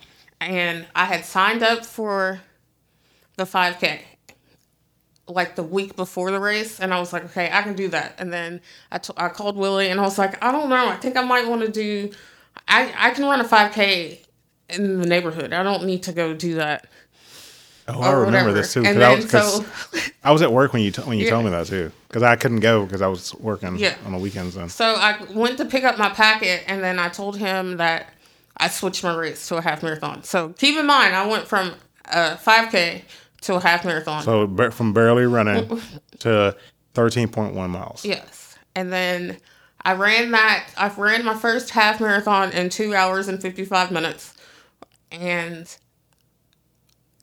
and 0.40 0.86
I 0.94 1.04
had 1.06 1.24
signed 1.24 1.62
up 1.62 1.84
for 1.86 2.40
the 3.36 3.44
5K 3.44 4.00
like 5.28 5.54
the 5.54 5.62
week 5.62 5.94
before 5.94 6.30
the 6.32 6.40
race, 6.40 6.80
and 6.80 6.92
I 6.92 6.98
was 6.98 7.12
like, 7.12 7.24
okay, 7.26 7.48
I 7.52 7.62
can 7.62 7.74
do 7.76 7.86
that. 7.88 8.16
And 8.18 8.32
then 8.32 8.60
I, 8.90 8.98
t- 8.98 9.12
I 9.16 9.28
called 9.28 9.56
Willie, 9.56 9.88
and 9.88 10.00
I 10.00 10.02
was 10.02 10.18
like, 10.18 10.42
I 10.44 10.50
don't 10.50 10.68
know, 10.68 10.88
I 10.88 10.96
think 10.96 11.16
I 11.16 11.22
might 11.22 11.46
want 11.46 11.62
to 11.62 11.70
do, 11.70 12.10
I 12.66 12.92
I 12.98 13.10
can 13.10 13.24
run 13.24 13.40
a 13.40 13.44
5K 13.44 14.18
in 14.76 15.00
the 15.00 15.06
neighborhood. 15.06 15.52
I 15.52 15.62
don't 15.62 15.84
need 15.84 16.02
to 16.04 16.12
go 16.12 16.34
do 16.34 16.54
that. 16.56 16.86
Oh, 17.88 18.00
I 18.02 18.10
remember 18.12 18.26
whatever. 18.50 18.52
this 18.52 18.72
too. 18.72 18.84
And 18.84 18.96
'cause 18.98 19.02
I 19.02 19.14
then 19.16 19.22
was, 19.22 19.30
so 19.30 20.00
I 20.24 20.30
was 20.32 20.42
at 20.42 20.52
work 20.52 20.72
when 20.72 20.82
you 20.82 20.90
t- 20.92 21.02
when 21.02 21.18
you 21.18 21.24
Yeah. 21.24 21.30
told 21.30 21.44
me 21.46 21.50
that 21.50 21.66
too. 21.66 21.90
Because 22.08 22.22
I 22.22 22.36
couldn't 22.36 22.60
go 22.60 22.84
because 22.84 23.02
I 23.02 23.08
was 23.08 23.34
working 23.36 23.76
Yeah. 23.78 23.94
on 24.06 24.12
the 24.12 24.18
weekends. 24.18 24.54
Then 24.54 24.68
so 24.68 24.94
I 24.94 25.16
went 25.34 25.56
to 25.58 25.64
pick 25.64 25.82
up 25.84 25.98
my 25.98 26.10
packet, 26.10 26.62
and 26.68 26.82
then 26.82 26.98
I 27.00 27.08
told 27.08 27.36
him 27.38 27.78
that 27.78 28.12
I 28.56 28.68
switched 28.68 29.02
my 29.02 29.14
race 29.16 29.48
to 29.48 29.56
a 29.56 29.62
half 29.62 29.82
marathon. 29.82 30.22
So 30.22 30.50
keep 30.50 30.76
in 30.78 30.86
mind, 30.86 31.16
I 31.16 31.26
went 31.26 31.48
from 31.48 31.72
a 32.04 32.36
5K 32.36 33.02
to 33.42 33.54
a 33.54 33.60
half 33.60 33.84
marathon. 33.84 34.22
so 34.22 34.70
from 34.70 34.92
barely 34.92 35.24
running 35.24 35.80
to 36.20 36.54
thirteen 36.94 37.28
point 37.28 37.54
one 37.54 37.70
miles. 37.70 38.04
Yes. 38.04 38.56
And 38.76 38.92
then 38.92 39.38
I 39.82 39.94
ran 39.94 40.30
that, 40.30 40.66
I 40.76 40.88
ran 40.96 41.24
my 41.24 41.34
first 41.34 41.70
half 41.70 42.00
marathon 42.00 42.52
in 42.52 42.68
two 42.68 42.94
hours 42.94 43.26
and 43.28 43.40
55 43.42 43.90
minutes. 43.90 44.34
And 45.12 45.66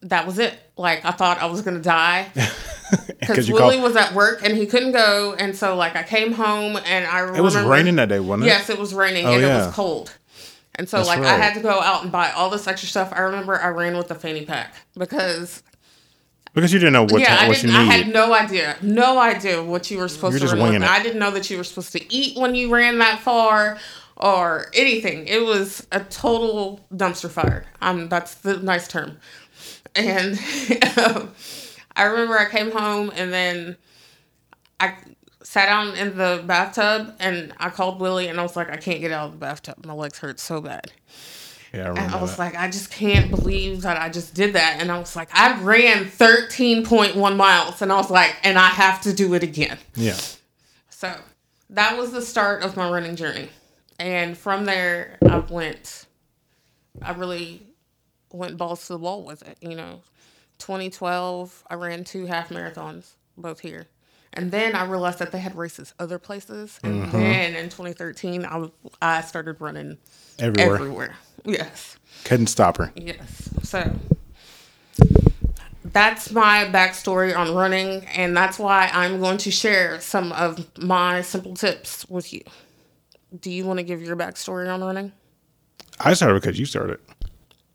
that 0.01 0.25
was 0.25 0.39
it. 0.39 0.57
Like, 0.77 1.03
I 1.05 1.11
thought 1.11 1.39
I 1.41 1.45
was 1.47 1.61
to 1.63 1.79
die 1.79 2.29
because 3.19 3.49
Willie 3.51 3.77
called. 3.77 3.83
was 3.83 3.95
at 3.95 4.13
work 4.13 4.41
and 4.43 4.55
he 4.55 4.65
couldn't 4.65 4.91
go. 4.91 5.35
And 5.37 5.55
so, 5.55 5.75
like, 5.75 5.95
I 5.95 6.03
came 6.03 6.33
home 6.33 6.77
and 6.85 7.05
I 7.05 7.19
remember. 7.19 7.39
It 7.39 7.43
was 7.43 7.57
raining 7.57 7.95
that 7.95 8.09
day, 8.09 8.19
wasn't 8.19 8.43
it? 8.43 8.47
Yes, 8.47 8.69
it 8.69 8.77
was 8.77 8.93
raining 8.93 9.25
Oh, 9.25 9.33
and 9.33 9.43
it 9.43 9.47
was 9.47 9.73
cold. 9.73 10.15
And 10.75 10.87
so, 10.87 10.97
That's 10.97 11.09
like, 11.09 11.19
I 11.21 11.37
had 11.37 11.55
to 11.55 11.59
go 11.59 11.71
out 11.79 12.03
and 12.03 12.11
buy 12.11 12.31
all 12.31 12.51
this 12.51 12.67
extra 12.67 12.87
stuff. 12.87 13.11
I 13.11 13.21
remember 13.21 13.59
I 13.59 13.69
ran 13.69 13.97
with 13.97 14.11
a 14.11 14.15
fanny 14.15 14.45
pack 14.45 14.75
because 14.95 15.63
Because 16.53 16.71
you 16.71 16.77
didn't 16.77 16.93
know 16.93 17.03
what, 17.03 17.19
yeah, 17.19 17.47
what 17.47 17.63
you 17.63 17.69
didn't, 17.69 17.75
I 17.75 17.83
needed. 17.85 18.05
had 18.05 18.13
no 18.13 18.33
idea, 18.33 18.75
no 18.83 19.17
idea 19.19 19.63
what 19.63 19.89
you 19.89 19.97
were 19.97 20.07
supposed 20.07 20.33
You're 20.33 20.39
to 20.41 20.45
just 20.45 20.53
run 20.53 20.63
winging 20.63 20.83
it. 20.83 20.89
I 20.89 21.01
didn't 21.01 21.17
know 21.17 21.31
that 21.31 21.49
you 21.49 21.57
were 21.57 21.63
supposed 21.63 21.93
to 21.93 22.13
eat 22.13 22.37
when 22.37 22.53
you 22.53 22.71
ran 22.71 22.99
that 22.99 23.19
far 23.21 23.79
or 24.17 24.67
anything. 24.73 25.27
It 25.27 25.43
was 25.45 25.85
a 25.91 25.99
total 26.01 26.85
dumpster 26.93 27.29
fire. 27.29 27.65
Um, 27.81 28.09
that's 28.09 28.35
the 28.35 28.57
nice 28.57 28.87
term. 28.87 29.17
And 29.95 30.33
um, 30.97 31.31
I 31.95 32.03
remember 32.03 32.37
I 32.37 32.49
came 32.49 32.71
home 32.71 33.11
and 33.15 33.31
then 33.33 33.77
I 34.79 34.95
sat 35.43 35.67
down 35.67 35.95
in 35.95 36.17
the 36.17 36.43
bathtub 36.45 37.15
and 37.19 37.53
I 37.57 37.69
called 37.69 37.99
Willie 38.01 38.27
and 38.27 38.39
I 38.39 38.43
was 38.43 38.55
like, 38.55 38.69
I 38.69 38.77
can't 38.77 38.99
get 39.01 39.11
out 39.11 39.27
of 39.27 39.31
the 39.33 39.37
bathtub. 39.37 39.85
My 39.85 39.93
legs 39.93 40.19
hurt 40.19 40.39
so 40.39 40.61
bad. 40.61 40.91
yeah, 41.73 41.85
I 41.93 42.03
And 42.03 42.13
I 42.13 42.21
was 42.21 42.31
that. 42.31 42.39
like, 42.39 42.55
I 42.55 42.69
just 42.69 42.91
can't 42.91 43.29
believe 43.31 43.81
that 43.83 43.97
I 43.99 44.09
just 44.09 44.33
did 44.33 44.53
that. 44.53 44.77
And 44.79 44.91
I 44.91 44.99
was 44.99 45.15
like, 45.15 45.29
I 45.33 45.59
ran 45.61 46.05
13.1 46.05 47.35
miles. 47.37 47.81
And 47.81 47.91
I 47.91 47.95
was 47.95 48.09
like, 48.11 48.35
and 48.43 48.57
I 48.59 48.67
have 48.67 49.01
to 49.01 49.13
do 49.13 49.33
it 49.35 49.43
again. 49.43 49.77
yeah. 49.95 50.17
So 50.89 51.15
that 51.69 51.95
was 51.97 52.11
the 52.11 52.21
start 52.21 52.63
of 52.63 52.75
my 52.75 52.89
running 52.89 53.15
journey. 53.15 53.49
And 53.99 54.37
from 54.37 54.65
there, 54.65 55.17
I 55.27 55.39
went, 55.39 56.05
I 57.01 57.13
really 57.13 57.61
went 58.31 58.57
balls 58.57 58.87
to 58.87 58.93
the 58.93 58.99
wall 58.99 59.23
with 59.23 59.47
it. 59.47 59.57
You 59.61 59.75
know, 59.75 60.01
2012, 60.59 61.63
I 61.69 61.75
ran 61.75 62.03
two 62.03 62.25
half 62.25 62.49
marathons, 62.49 63.13
both 63.37 63.59
here. 63.59 63.87
And 64.33 64.51
then 64.51 64.75
I 64.75 64.85
realized 64.85 65.19
that 65.19 65.31
they 65.31 65.39
had 65.39 65.55
races 65.55 65.93
other 65.99 66.19
places. 66.19 66.79
And 66.83 67.03
mm-hmm. 67.03 67.11
then 67.11 67.55
in 67.55 67.65
2013, 67.65 68.45
I, 68.45 68.69
I 69.01 69.21
started 69.21 69.59
running 69.59 69.97
Everywhere. 70.39 70.75
everywhere. 70.75 71.15
Yes. 71.45 71.97
Couldn't 72.25 72.47
stop 72.47 72.75
her. 72.75 72.91
Yes. 72.93 73.49
So 73.63 73.97
that's 75.85 76.31
my 76.31 76.65
backstory 76.65 77.35
on 77.35 77.53
running, 77.53 78.05
and 78.07 78.35
that's 78.35 78.59
why 78.59 78.89
I'm 78.91 79.19
going 79.19 79.37
to 79.39 79.51
share 79.51 80.01
some 80.01 80.33
of 80.33 80.77
my 80.77 81.21
simple 81.21 81.53
tips 81.53 82.09
with 82.09 82.33
you. 82.33 82.41
Do 83.39 83.51
you 83.51 83.65
want 83.65 83.77
to 83.79 83.83
give 83.83 84.01
your 84.01 84.15
backstory 84.15 84.71
on 84.73 84.81
running? 84.83 85.11
I 85.99 86.13
started 86.13 86.41
because 86.41 86.59
you 86.59 86.65
started. 86.65 86.99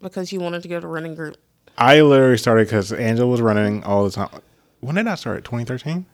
Because 0.01 0.33
you 0.33 0.41
wanted 0.41 0.63
to 0.63 0.69
go 0.69 0.81
to 0.81 0.87
running 0.87 1.15
group. 1.15 1.37
I 1.79 2.01
literally 2.01 2.39
started 2.39 2.67
because 2.67 2.93
Angela 2.93 3.29
was 3.29 3.41
running 3.41 3.83
all 3.85 4.05
the 4.05 4.11
time. 4.11 4.29
When 4.81 4.97
did 4.97 5.07
I 5.07 5.15
start? 5.15 5.45
2013? 5.45 6.07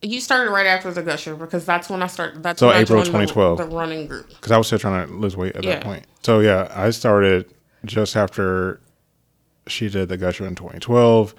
You 0.00 0.20
started 0.20 0.50
right 0.50 0.66
after 0.66 0.90
the 0.92 1.02
gusher 1.02 1.34
because 1.36 1.64
that's 1.64 1.88
when 1.88 2.02
I 2.02 2.06
started. 2.06 2.42
That's 2.42 2.60
So 2.60 2.68
when 2.68 2.76
I 2.76 2.80
April 2.80 3.02
joined 3.02 3.14
the- 3.14 3.32
2012. 3.32 3.58
The, 3.58 3.66
running 3.76 4.06
group. 4.06 4.28
Because 4.28 4.52
I 4.52 4.58
was 4.58 4.66
still 4.66 4.78
trying 4.78 5.06
to 5.06 5.14
lose 5.14 5.36
weight 5.36 5.54
at 5.56 5.64
Yeah. 5.64 5.74
that 5.74 5.82
point. 5.84 6.06
So 6.22 6.40
yeah, 6.40 6.70
I 6.74 6.90
started 6.90 7.46
just 7.84 8.16
after 8.16 8.80
she 9.66 9.88
did 9.88 10.08
the 10.08 10.16
Gusher 10.16 10.46
in 10.46 10.54
2012. 10.54 11.34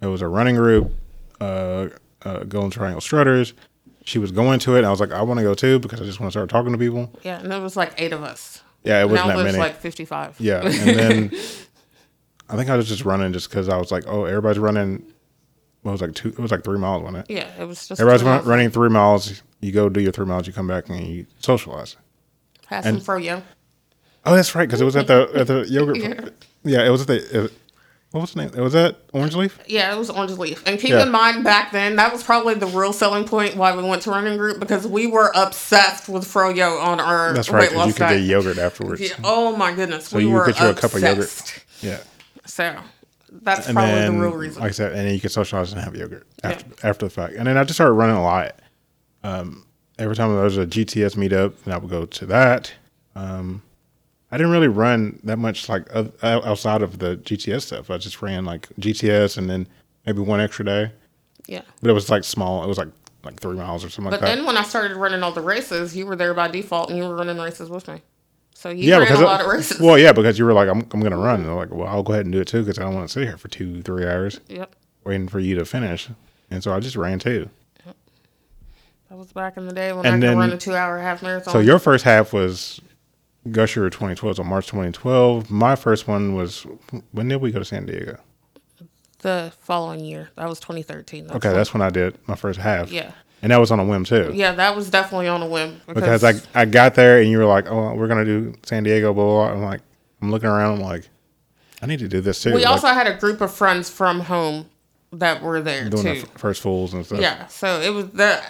It 0.00 0.06
was 0.06 0.20
a 0.20 0.28
running 0.28 0.56
group, 0.56 0.92
uh, 1.40 1.88
uh, 2.24 2.44
Golden 2.44 2.70
Triangle 2.70 3.00
Strutters. 3.00 3.54
She 4.04 4.18
was 4.18 4.32
going 4.32 4.58
to 4.60 4.74
it. 4.74 4.78
And 4.78 4.86
I 4.86 4.90
was 4.90 5.00
like, 5.00 5.12
I 5.12 5.22
want 5.22 5.38
to 5.38 5.44
go 5.44 5.54
too 5.54 5.78
because 5.78 6.00
I 6.00 6.04
just 6.04 6.18
want 6.20 6.32
to 6.32 6.38
start 6.38 6.50
talking 6.50 6.72
to 6.72 6.78
people. 6.78 7.12
Yeah, 7.22 7.40
and 7.40 7.52
it 7.52 7.62
was 7.62 7.76
like 7.76 7.94
eight 7.98 8.12
of 8.12 8.22
us. 8.22 8.62
Yeah, 8.84 9.00
it 9.00 9.08
wasn't 9.08 9.28
now 9.28 9.36
that 9.36 9.44
many. 9.44 9.58
like 9.58 9.76
55. 9.76 10.36
Yeah, 10.40 10.60
and 10.64 10.72
then 10.98 11.32
I 12.48 12.56
think 12.56 12.68
I 12.68 12.76
was 12.76 12.88
just 12.88 13.04
running 13.04 13.32
just 13.32 13.48
because 13.48 13.68
I 13.68 13.76
was 13.76 13.92
like, 13.92 14.04
oh, 14.06 14.24
everybody's 14.24 14.58
running. 14.58 15.04
What 15.82 15.92
was 15.92 16.00
like 16.00 16.14
two? 16.14 16.28
It 16.28 16.38
was 16.38 16.50
like 16.50 16.64
three 16.64 16.78
miles, 16.78 17.02
wasn't 17.02 17.28
it? 17.28 17.32
Yeah, 17.34 17.48
it 17.60 17.64
was 17.66 17.86
just. 17.88 18.00
Everybody's 18.00 18.22
two 18.22 18.26
run, 18.26 18.36
miles. 18.36 18.46
running 18.46 18.70
three 18.70 18.88
miles. 18.88 19.42
You 19.60 19.72
go 19.72 19.88
do 19.88 20.00
your 20.00 20.12
three 20.12 20.26
miles. 20.26 20.46
You 20.46 20.52
come 20.52 20.66
back 20.68 20.88
and 20.88 21.00
you 21.06 21.26
socialize. 21.38 21.96
Some 22.68 22.84
and- 22.84 22.98
froyo. 23.00 23.42
Oh, 24.24 24.36
that's 24.36 24.54
right, 24.54 24.68
because 24.68 24.80
it 24.80 24.84
was 24.84 24.94
at 24.94 25.08
the 25.08 25.28
at 25.34 25.48
the 25.48 25.66
yogurt. 25.68 25.96
Yeah. 25.96 26.28
yeah. 26.64 26.86
it 26.86 26.90
was 26.90 27.02
at 27.02 27.06
the. 27.08 27.44
Uh, 27.44 27.48
What 28.12 28.20
was 28.20 28.32
the 28.34 28.42
name? 28.46 28.62
Was 28.62 28.74
that 28.74 28.96
Orange 29.14 29.34
Leaf? 29.34 29.58
Yeah, 29.66 29.94
it 29.94 29.98
was 29.98 30.10
orange 30.10 30.32
leaf. 30.32 30.62
And 30.66 30.78
keep 30.78 30.90
Yeah. 30.90 31.02
in 31.02 31.10
mind, 31.10 31.44
back 31.44 31.72
then, 31.72 31.96
that 31.96 32.12
was 32.12 32.22
probably 32.22 32.52
the 32.54 32.66
real 32.66 32.92
selling 32.92 33.24
point 33.24 33.56
why 33.56 33.74
we 33.74 33.82
went 33.82 34.02
to 34.02 34.10
running 34.10 34.36
group 34.36 34.60
because 34.60 34.86
we 34.86 35.06
were 35.06 35.32
obsessed 35.34 36.10
with 36.10 36.24
froyo 36.24 36.78
on 36.82 37.00
our 37.00 37.32
That's 37.32 37.48
right, 37.48 37.70
weight 37.70 37.76
loss 37.76 37.86
you 37.88 37.92
could 37.94 38.00
diet. 38.00 38.20
get 38.20 38.26
yogurt 38.28 38.58
afterwards. 38.58 39.00
Yeah, 39.00 39.08
oh 39.24 39.56
my 39.56 39.72
goodness, 39.72 40.08
So 40.08 40.18
we 40.18 40.24
you 40.24 40.30
were 40.30 40.44
get 40.46 40.60
you 40.60 40.66
a 40.66 40.70
obsessed. 40.70 40.92
cup 40.92 41.02
of 41.02 41.08
yogurt. 41.08 41.64
Yeah, 41.80 41.98
So 42.44 42.76
that's 43.42 43.66
and 43.66 43.74
probably 43.74 43.94
then 43.94 44.18
the 44.18 44.20
real 44.26 44.36
reason. 44.36 44.60
like 44.60 44.68
I 44.68 44.72
said, 44.72 44.92
and 44.92 45.06
then 45.06 45.14
you 45.14 45.20
could 45.20 45.32
socialize 45.32 45.72
and 45.72 45.80
have 45.80 45.96
yogurt 45.96 46.26
after 46.44 46.66
after 46.86 47.06
the 47.06 47.10
fact. 47.10 47.32
And 47.34 47.46
then 47.46 47.56
I 47.56 47.64
just 47.64 47.78
started 47.78 47.94
running 47.94 48.16
a 48.16 48.22
lot. 48.22 48.56
Um, 49.24 49.64
every 49.98 50.16
time 50.16 50.34
there 50.34 50.44
was 50.44 50.58
a 50.58 50.66
GTS 50.66 51.14
meetup, 51.16 51.54
and 51.64 51.72
I 51.72 51.78
would 51.78 51.88
go 51.90 52.04
to 52.04 52.26
that. 52.26 52.72
Um, 53.16 53.62
I 54.32 54.38
didn't 54.38 54.50
really 54.52 54.68
run 54.68 55.20
that 55.24 55.36
much 55.38 55.68
like 55.68 55.86
out- 55.94 56.14
outside 56.22 56.80
of 56.82 56.98
the 56.98 57.16
GTS 57.18 57.62
stuff. 57.62 57.90
I 57.90 57.98
just 57.98 58.22
ran 58.22 58.44
like 58.46 58.68
GTS 58.80 59.36
and 59.36 59.48
then 59.48 59.68
maybe 60.06 60.20
one 60.20 60.40
extra 60.40 60.64
day, 60.64 60.90
yeah. 61.46 61.60
but 61.82 61.90
it 61.90 61.92
was 61.92 62.08
like 62.10 62.24
small. 62.24 62.64
It 62.64 62.66
was 62.66 62.78
like 62.78 62.88
like 63.24 63.38
three 63.38 63.56
miles 63.56 63.84
or 63.84 63.90
something 63.90 64.10
But 64.10 64.20
like 64.20 64.30
that. 64.30 64.36
then 64.36 64.46
when 64.46 64.56
I 64.56 64.62
started 64.64 64.96
running 64.96 65.22
all 65.22 65.30
the 65.32 65.42
races, 65.42 65.94
you 65.94 66.06
were 66.06 66.16
there 66.16 66.34
by 66.34 66.48
default 66.48 66.88
and 66.88 66.98
you 66.98 67.04
were 67.04 67.14
running 67.14 67.36
races 67.38 67.68
with 67.70 67.86
me. 67.86 68.00
So 68.54 68.70
you 68.70 68.88
yeah, 68.88 68.96
ran 68.96 69.02
because 69.04 69.20
a 69.20 69.24
lot 69.24 69.40
of 69.42 69.46
races. 69.46 69.80
well, 69.80 69.98
yeah, 69.98 70.12
because 70.12 70.38
you 70.38 70.44
were 70.44 70.52
like, 70.54 70.68
I'm 70.68 70.80
I'm 70.92 71.00
gonna 71.00 71.18
run. 71.18 71.42
And 71.42 71.50
I'm 71.50 71.56
like, 71.56 71.70
well, 71.70 71.86
I'll 71.86 72.02
go 72.02 72.14
ahead 72.14 72.24
and 72.24 72.32
do 72.32 72.40
it 72.40 72.48
too 72.48 72.62
because 72.62 72.78
I 72.78 72.82
don't 72.82 72.94
want 72.94 73.06
to 73.08 73.12
sit 73.12 73.24
here 73.24 73.36
for 73.36 73.48
two 73.48 73.82
three 73.82 74.06
hours 74.06 74.40
yep. 74.48 74.74
waiting 75.04 75.28
for 75.28 75.40
you 75.40 75.54
to 75.56 75.64
finish. 75.66 76.08
And 76.50 76.62
so 76.62 76.72
I 76.72 76.80
just 76.80 76.96
ran 76.96 77.18
too. 77.18 77.48
That 77.84 79.18
was 79.18 79.30
back 79.32 79.58
in 79.58 79.66
the 79.66 79.74
day 79.74 79.92
when 79.92 80.06
And 80.06 80.14
I 80.14 80.16
could 80.16 80.22
then- 80.22 80.38
run 80.38 80.52
a 80.52 80.56
two 80.58 80.74
hour 80.74 80.98
half 80.98 81.22
marathon. 81.22 81.52
So 81.52 81.58
your 81.60 81.78
first 81.78 82.02
half 82.04 82.32
was 82.32 82.80
Gusher 83.50 83.90
2012, 83.90 84.36
so 84.36 84.44
March 84.44 84.66
2012. 84.66 85.50
My 85.50 85.74
first 85.76 86.06
one 86.06 86.34
was 86.34 86.66
when 87.10 87.28
did 87.28 87.40
we 87.40 87.50
go 87.50 87.58
to 87.58 87.64
San 87.64 87.86
Diego? 87.86 88.18
the 89.20 89.52
following 89.60 90.00
year. 90.04 90.30
That 90.36 90.48
was 90.48 90.58
2013. 90.58 91.30
Okay, 91.30 91.48
when- 91.48 91.56
that's 91.56 91.72
when 91.72 91.80
I 91.80 91.90
did 91.90 92.18
my 92.26 92.34
first 92.34 92.58
half. 92.58 92.90
Yeah. 92.90 93.12
and 93.40 93.52
that 93.52 93.58
was 93.60 93.70
on 93.70 93.78
a 93.78 93.84
whim 93.84 94.04
too. 94.04 94.32
Yeah, 94.34 94.50
that 94.52 94.74
was 94.74 94.90
definitely 94.90 95.28
on 95.28 95.42
a 95.42 95.46
whim. 95.46 95.80
Because 95.86 96.24
I 96.24 96.32
I 96.54 96.64
got 96.64 96.94
there 96.96 97.20
and 97.20 97.30
you 97.30 97.38
were 97.38 97.44
like, 97.44 97.70
oh, 97.70 97.94
we're 97.94 98.08
gonna 98.08 98.24
do 98.24 98.54
San 98.64 98.82
Diego, 98.82 99.12
blah 99.14 99.24
blah. 99.24 99.46
blah. 99.48 99.54
I'm 99.58 99.62
like, 99.64 99.80
I'm 100.20 100.30
looking 100.32 100.48
around, 100.48 100.78
I'm 100.78 100.80
like, 100.80 101.08
I 101.80 101.86
need 101.86 102.00
to 102.00 102.08
do 102.08 102.20
this 102.20 102.42
too. 102.42 102.50
We 102.50 102.64
Like, 102.64 102.66
also 102.66 102.88
had 102.88 103.06
a 103.06 103.14
group 103.16 103.40
of 103.40 103.52
friends 103.54 103.88
from 103.88 104.20
home 104.20 104.66
that 105.12 105.40
were 105.42 105.60
there 105.60 105.88
doing 105.90 106.02
too. 106.02 106.20
the 106.22 106.38
first 106.38 106.60
fools 106.62 106.92
and 106.94 107.04
stuff. 107.06 107.20
yeah, 107.20 107.46
so 107.46 107.80
it 107.80 107.90
was 107.90 108.08
the 108.10 108.40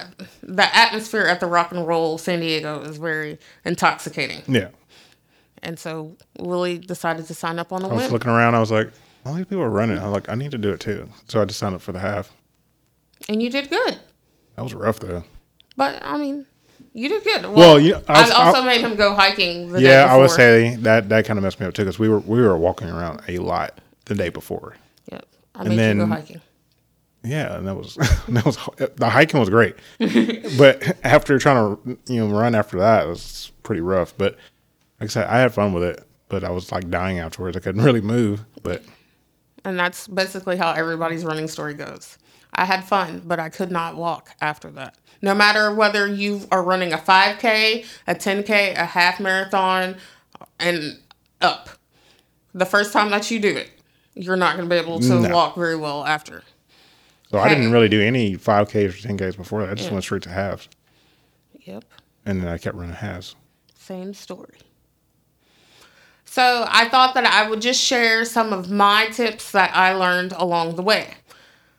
the 0.42 0.74
atmosphere 0.76 1.22
at 1.26 1.40
the 1.40 1.46
Rock 1.46 1.72
and 1.72 1.86
Roll 1.86 2.16
San 2.18 2.40
Diego 2.40 2.80
is 2.82 2.96
very 2.98 3.38
intoxicating, 3.66 4.42
yeah. 4.48 4.68
And 5.62 5.78
so 5.78 6.16
Willie 6.38 6.78
decided 6.78 7.26
to 7.26 7.34
sign 7.34 7.58
up 7.58 7.72
on 7.72 7.82
a 7.82 7.88
I 7.88 7.92
was 7.92 8.02
whim. 8.04 8.12
looking 8.12 8.30
around. 8.30 8.54
I 8.54 8.60
was 8.60 8.70
like, 8.70 8.90
all 9.24 9.34
these 9.34 9.46
people 9.46 9.62
are 9.62 9.70
running. 9.70 9.98
I 9.98 10.04
was 10.04 10.12
like, 10.12 10.28
I 10.28 10.34
need 10.34 10.50
to 10.52 10.58
do 10.58 10.70
it 10.72 10.80
too. 10.80 11.08
So 11.28 11.40
I 11.40 11.44
just 11.44 11.58
signed 11.58 11.74
up 11.74 11.80
for 11.82 11.92
the 11.92 12.00
half. 12.00 12.32
and 13.28 13.42
you 13.42 13.50
did 13.50 13.70
good. 13.70 13.98
That 14.56 14.62
was 14.62 14.74
rough 14.74 14.98
though. 15.00 15.24
But 15.76 16.02
I 16.04 16.18
mean, 16.18 16.44
you 16.92 17.08
did 17.08 17.24
good. 17.24 17.42
Well, 17.44 17.54
Well, 17.54 17.80
you- 17.80 17.94
I 18.08 18.12
I, 18.14 18.20
was- 18.22 18.30
also 18.32 18.60
I- 18.62 18.66
made 18.66 18.80
him 18.80 18.96
go 18.96 19.14
hiking. 19.14 19.70
The 19.72 19.80
day 19.80 19.86
Yeah, 19.88 20.12
I 20.12 20.16
would 20.16 20.24
before. 20.24 20.36
say 20.36 20.76
that 20.76 21.08
that 21.08 21.24
kind 21.24 21.38
of 21.38 21.42
messed 21.44 21.60
me 21.60 21.66
up 21.66 21.74
too 21.74 21.82
because 21.82 21.98
we 21.98 22.08
were 22.08 22.18
we 22.20 22.40
were 22.42 22.56
walking 22.58 22.88
around 22.90 23.22
a 23.28 23.38
lot 23.38 23.78
the 24.06 24.14
day 24.14 24.28
before. 24.28 24.76
Yep, 25.10 25.26
I 25.54 25.60
and 25.64 25.76
made 25.76 25.92
you 25.92 25.98
go 25.98 26.06
hiking. 26.06 26.40
Yeah, 27.24 27.56
and 27.56 27.68
that 27.68 27.76
was 27.76 27.94
that 28.28 28.44
was 28.44 28.58
the 28.96 29.08
hiking 29.08 29.38
was 29.38 29.48
great, 29.48 29.76
but 30.58 30.96
after 31.04 31.38
trying 31.38 31.76
to 31.76 31.98
you 32.12 32.26
know 32.26 32.36
run 32.36 32.54
after 32.56 32.78
that 32.80 33.06
it 33.06 33.08
was 33.08 33.52
pretty 33.62 33.80
rough. 33.80 34.12
But 34.18 34.36
like 35.02 35.10
I 35.10 35.12
said, 35.12 35.26
I 35.28 35.40
had 35.40 35.52
fun 35.52 35.72
with 35.72 35.82
it, 35.82 36.04
but 36.28 36.44
I 36.44 36.50
was 36.50 36.70
like 36.70 36.88
dying 36.88 37.18
afterwards. 37.18 37.56
I 37.56 37.60
couldn't 37.60 37.82
really 37.82 38.00
move, 38.00 38.44
but 38.62 38.82
And 39.64 39.76
that's 39.78 40.06
basically 40.06 40.56
how 40.56 40.72
everybody's 40.72 41.24
running 41.24 41.48
story 41.48 41.74
goes. 41.74 42.18
I 42.54 42.64
had 42.66 42.84
fun, 42.84 43.22
but 43.24 43.40
I 43.40 43.48
could 43.48 43.70
not 43.72 43.96
walk 43.96 44.30
after 44.40 44.70
that. 44.72 44.96
No 45.22 45.34
matter 45.34 45.74
whether 45.74 46.06
you 46.06 46.42
are 46.52 46.62
running 46.62 46.92
a 46.92 46.98
5K, 46.98 47.84
a 48.06 48.14
10K, 48.14 48.76
a 48.76 48.84
half 48.84 49.18
marathon, 49.20 49.96
and 50.60 50.98
up, 51.40 51.68
the 52.54 52.66
first 52.66 52.92
time 52.92 53.10
that 53.10 53.28
you 53.30 53.40
do 53.40 53.56
it, 53.56 53.70
you're 54.14 54.36
not 54.36 54.56
going 54.56 54.68
to 54.68 54.72
be 54.74 54.80
able 54.80 55.00
to 55.00 55.20
No. 55.20 55.34
walk 55.34 55.56
very 55.56 55.76
well 55.76 56.04
after. 56.04 56.42
so 57.30 57.38
I 57.38 57.48
didn't 57.48 57.72
really 57.72 57.88
do 57.88 58.00
any 58.02 58.34
five 58.34 58.68
Ks 58.68 58.74
or 58.76 58.92
ten 58.92 59.16
Ks 59.16 59.34
before 59.36 59.62
that. 59.62 59.70
I 59.70 59.74
just 59.74 59.88
Yeah. 59.88 59.94
went 59.94 60.04
straight 60.04 60.22
to 60.24 60.28
halves, 60.30 60.68
Yep. 61.62 61.84
and 62.26 62.40
then 62.42 62.48
I 62.48 62.58
kept 62.58 62.76
running 62.76 62.94
halves. 62.94 63.34
Same 63.78 64.12
story. 64.14 64.58
So 66.32 66.64
I 66.66 66.88
thought 66.88 67.12
that 67.12 67.26
I 67.26 67.46
would 67.50 67.60
just 67.60 67.78
share 67.78 68.24
some 68.24 68.54
of 68.54 68.70
my 68.70 69.08
tips 69.12 69.52
that 69.52 69.70
I 69.76 69.92
learned 69.92 70.32
along 70.32 70.76
the 70.76 70.82
way. 70.82 71.08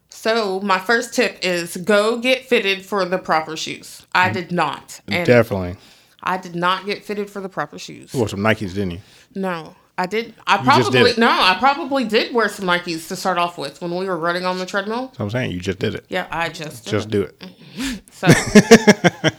So 0.10 0.60
my 0.60 0.78
first 0.78 1.16
tip 1.16 1.40
is 1.42 1.76
go 1.78 2.20
get 2.20 2.46
fitted 2.46 2.86
for 2.86 3.04
the 3.04 3.18
proper 3.18 3.58
shoes. 3.58 4.06
I 4.14 4.30
did 4.30 4.52
not. 4.52 5.02
And 5.08 5.26
Definitely. 5.26 5.78
I 6.22 6.38
did 6.38 6.54
not 6.54 6.86
get 6.86 7.04
fitted 7.04 7.32
for 7.32 7.42
the 7.42 7.50
proper 7.50 7.80
shoes. 7.80 8.14
You 8.14 8.20
wore 8.20 8.30
some 8.30 8.42
Nikes, 8.42 8.76
didn't 8.76 8.92
you? 8.92 9.00
No. 9.34 9.74
I 9.98 10.06
did 10.06 10.36
I 10.46 10.58
did 10.58 10.66
probably 10.66 11.02
it. 11.12 11.18
no, 11.18 11.30
I 11.32 11.56
probably 11.58 12.04
did 12.04 12.32
wear 12.32 12.48
some 12.48 12.68
Nikes 12.68 13.08
to 13.08 13.16
start 13.16 13.40
off 13.40 13.58
with 13.58 13.82
when 13.82 13.96
we 13.96 14.06
were 14.06 14.18
running 14.18 14.46
on 14.46 14.60
the 14.60 14.68
treadmill. 14.68 15.12
So 15.18 15.24
I'm 15.24 15.32
saying 15.32 15.50
you 15.50 15.62
just 15.62 15.80
did 15.80 15.96
it. 15.96 16.06
Yeah, 16.10 16.28
I 16.30 16.50
just 16.50 16.84
did 16.86 16.92
Just 16.92 17.08
it. 17.08 17.12
do 17.12 17.22
it. 17.24 18.02
So, 18.12 18.28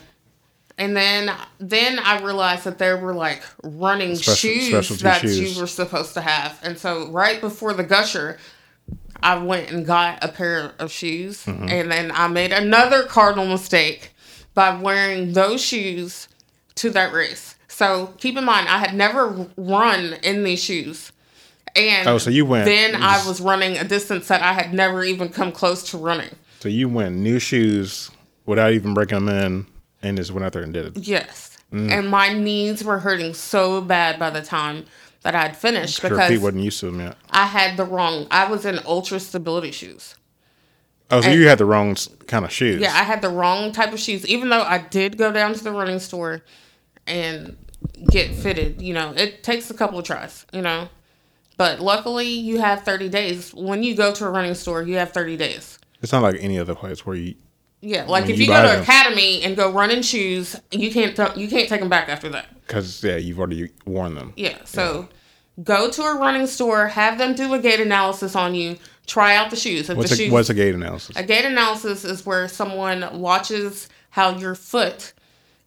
and 0.77 0.95
then 0.95 1.31
then 1.59 1.99
I 1.99 2.19
realized 2.21 2.63
that 2.65 2.77
there 2.77 2.97
were 2.97 3.13
like 3.13 3.43
running 3.63 4.15
Special- 4.15 4.35
shoes 4.35 4.99
that 5.01 5.21
shoes. 5.21 5.39
you 5.55 5.61
were 5.61 5.67
supposed 5.67 6.13
to 6.15 6.21
have, 6.21 6.59
and 6.63 6.77
so 6.77 7.07
right 7.09 7.39
before 7.41 7.73
the 7.73 7.83
gusher, 7.83 8.37
I 9.23 9.37
went 9.37 9.71
and 9.71 9.85
got 9.85 10.23
a 10.23 10.27
pair 10.27 10.73
of 10.79 10.91
shoes, 10.91 11.45
Mm-hmm. 11.45 11.69
and 11.69 11.91
then 11.91 12.11
I 12.13 12.27
made 12.27 12.51
another 12.51 13.03
cardinal 13.03 13.47
mistake 13.47 14.11
by 14.53 14.75
wearing 14.75 15.33
those 15.33 15.61
shoes 15.63 16.27
to 16.75 16.89
that 16.91 17.13
race. 17.13 17.55
So 17.67 18.13
keep 18.19 18.37
in 18.37 18.45
mind, 18.45 18.67
I 18.69 18.77
had 18.77 18.93
never 18.93 19.47
run 19.57 20.13
in 20.23 20.43
these 20.43 20.63
shoes. 20.63 21.11
And 21.75 22.07
Oh, 22.07 22.17
so 22.17 22.29
you 22.29 22.45
went- 22.45 22.65
Then 22.65 22.91
you 22.93 22.99
I 23.01 23.25
was 23.27 23.41
running 23.41 23.77
a 23.77 23.83
distance 23.83 24.29
that 24.29 24.41
I 24.41 24.53
had 24.53 24.73
never 24.73 25.03
even 25.03 25.27
come 25.27 25.51
close 25.51 25.83
to 25.91 25.97
running. 25.97 26.29
So 26.61 26.69
you 26.69 26.87
went 26.87 27.15
new 27.17 27.37
shoes 27.37 28.11
without 28.45 28.71
even 28.71 28.93
breaking 28.93 29.25
them 29.25 29.29
in, 29.45 29.65
and 30.05 30.17
just 30.17 30.31
went 30.31 30.45
out 30.45 30.53
there 30.53 30.63
and 30.63 30.73
did 30.73 30.85
it. 30.85 31.07
Yes. 31.07 31.57
Mm. 31.71 31.91
And 31.91 32.09
my 32.09 32.31
knees 32.31 32.83
were 32.83 32.99
hurting 32.99 33.33
so 33.33 33.81
bad 33.81 34.19
by 34.19 34.29
the 34.29 34.41
time 34.41 34.85
that 35.23 35.35
I'd 35.35 35.57
finished 35.57 36.01
Her 36.01 36.09
feet 36.09 36.15
because 36.15 36.39
wasn't 36.39 36.63
used 36.63 36.79
to 36.81 36.85
them 36.87 36.99
yet. 36.99 37.17
I 37.31 37.45
had 37.47 37.77
the 37.77 37.83
wrong. 37.83 38.27
I 38.29 38.49
was 38.49 38.65
in 38.65 38.79
ultra 38.85 39.19
stability 39.19 39.71
shoes. 39.71 40.15
Oh, 41.09 41.21
so 41.21 41.29
And- 41.29 41.39
you 41.39 41.47
had 41.47 41.57
the 41.57 41.65
wrong 41.65 41.95
kind 42.27 42.45
of 42.45 42.51
shoes. 42.51 42.79
Yeah, 42.79 42.93
I 42.93 43.03
had 43.03 43.21
the 43.21 43.29
wrong 43.29 43.71
type 43.71 43.91
of 43.91 43.99
shoes. 43.99 44.25
Even 44.27 44.49
though 44.49 44.61
I 44.61 44.77
did 44.77 45.17
go 45.17 45.31
down 45.31 45.53
to 45.55 45.63
the 45.63 45.71
running 45.71 45.99
store 45.99 46.43
and 47.07 47.57
get 48.11 48.33
fitted, 48.35 48.81
you 48.81 48.93
know, 48.93 49.13
it 49.15 49.43
takes 49.43 49.69
a 49.69 49.73
couple 49.73 49.97
of 49.97 50.05
tries, 50.05 50.45
you 50.53 50.61
know. 50.61 50.89
But 51.57 51.79
luckily, 51.79 52.27
you 52.27 52.59
have 52.59 52.83
30 52.83 53.09
days. 53.09 53.53
When 53.53 53.81
you 53.81 53.95
go 53.95 54.13
to 54.13 54.25
a 54.25 54.29
running 54.29 54.55
store, 54.55 54.83
you 54.83 54.97
have 54.97 55.11
30 55.11 55.37
days. 55.37 55.79
It's 56.01 56.11
not 56.11 56.21
like 56.21 56.35
any 56.39 56.59
other 56.59 56.75
place 56.75 57.05
where 57.05 57.15
you 57.15 57.35
Yeah, 57.81 58.05
like 58.05 58.23
When 58.23 58.31
if 58.31 58.37
you 58.39 58.45
you, 58.45 58.51
go 58.51 58.61
to 58.61 58.67
them. 58.67 58.81
Academy 58.81 59.43
and 59.43 59.55
go 59.55 59.71
run 59.71 59.91
in 59.91 60.01
shoes, 60.01 60.55
you 60.71 60.91
can't 60.91 61.15
th- 61.15 61.35
you 61.37 61.47
can't 61.47 61.69
take 61.69 61.79
them 61.81 61.89
back 61.89 62.09
after 62.09 62.29
that. 62.29 62.47
Because 62.65 63.03
yeah, 63.03 63.17
you've 63.17 63.37
already 63.39 63.69
worn 63.85 64.15
them. 64.15 64.33
Yeah, 64.35 64.57
so 64.65 65.07
go 65.63 65.89
to 65.91 66.01
a 66.01 66.17
running 66.17 66.47
store, 66.47 66.87
have 66.87 67.17
them 67.19 67.35
do 67.35 67.53
a 67.53 67.59
gait 67.59 67.79
analysis 67.79 68.35
on 68.35 68.55
you, 68.55 68.77
try 69.05 69.35
out 69.35 69.51
the 69.51 69.55
shoes. 69.55 69.89
If 69.89 69.97
What's 69.97 70.09
the 70.09 70.15
a, 70.15 70.17
shoes, 70.17 70.31
what's 70.31 70.49
a 70.49 70.53
gait 70.55 70.73
analysis? 70.73 71.15
a 71.15 71.23
gait 71.23 71.45
analysis 71.45 72.03
is 72.03 72.25
where 72.25 72.47
someone 72.47 73.19
watches 73.19 73.87
how 74.09 74.35
your 74.37 74.55
foot 74.55 75.13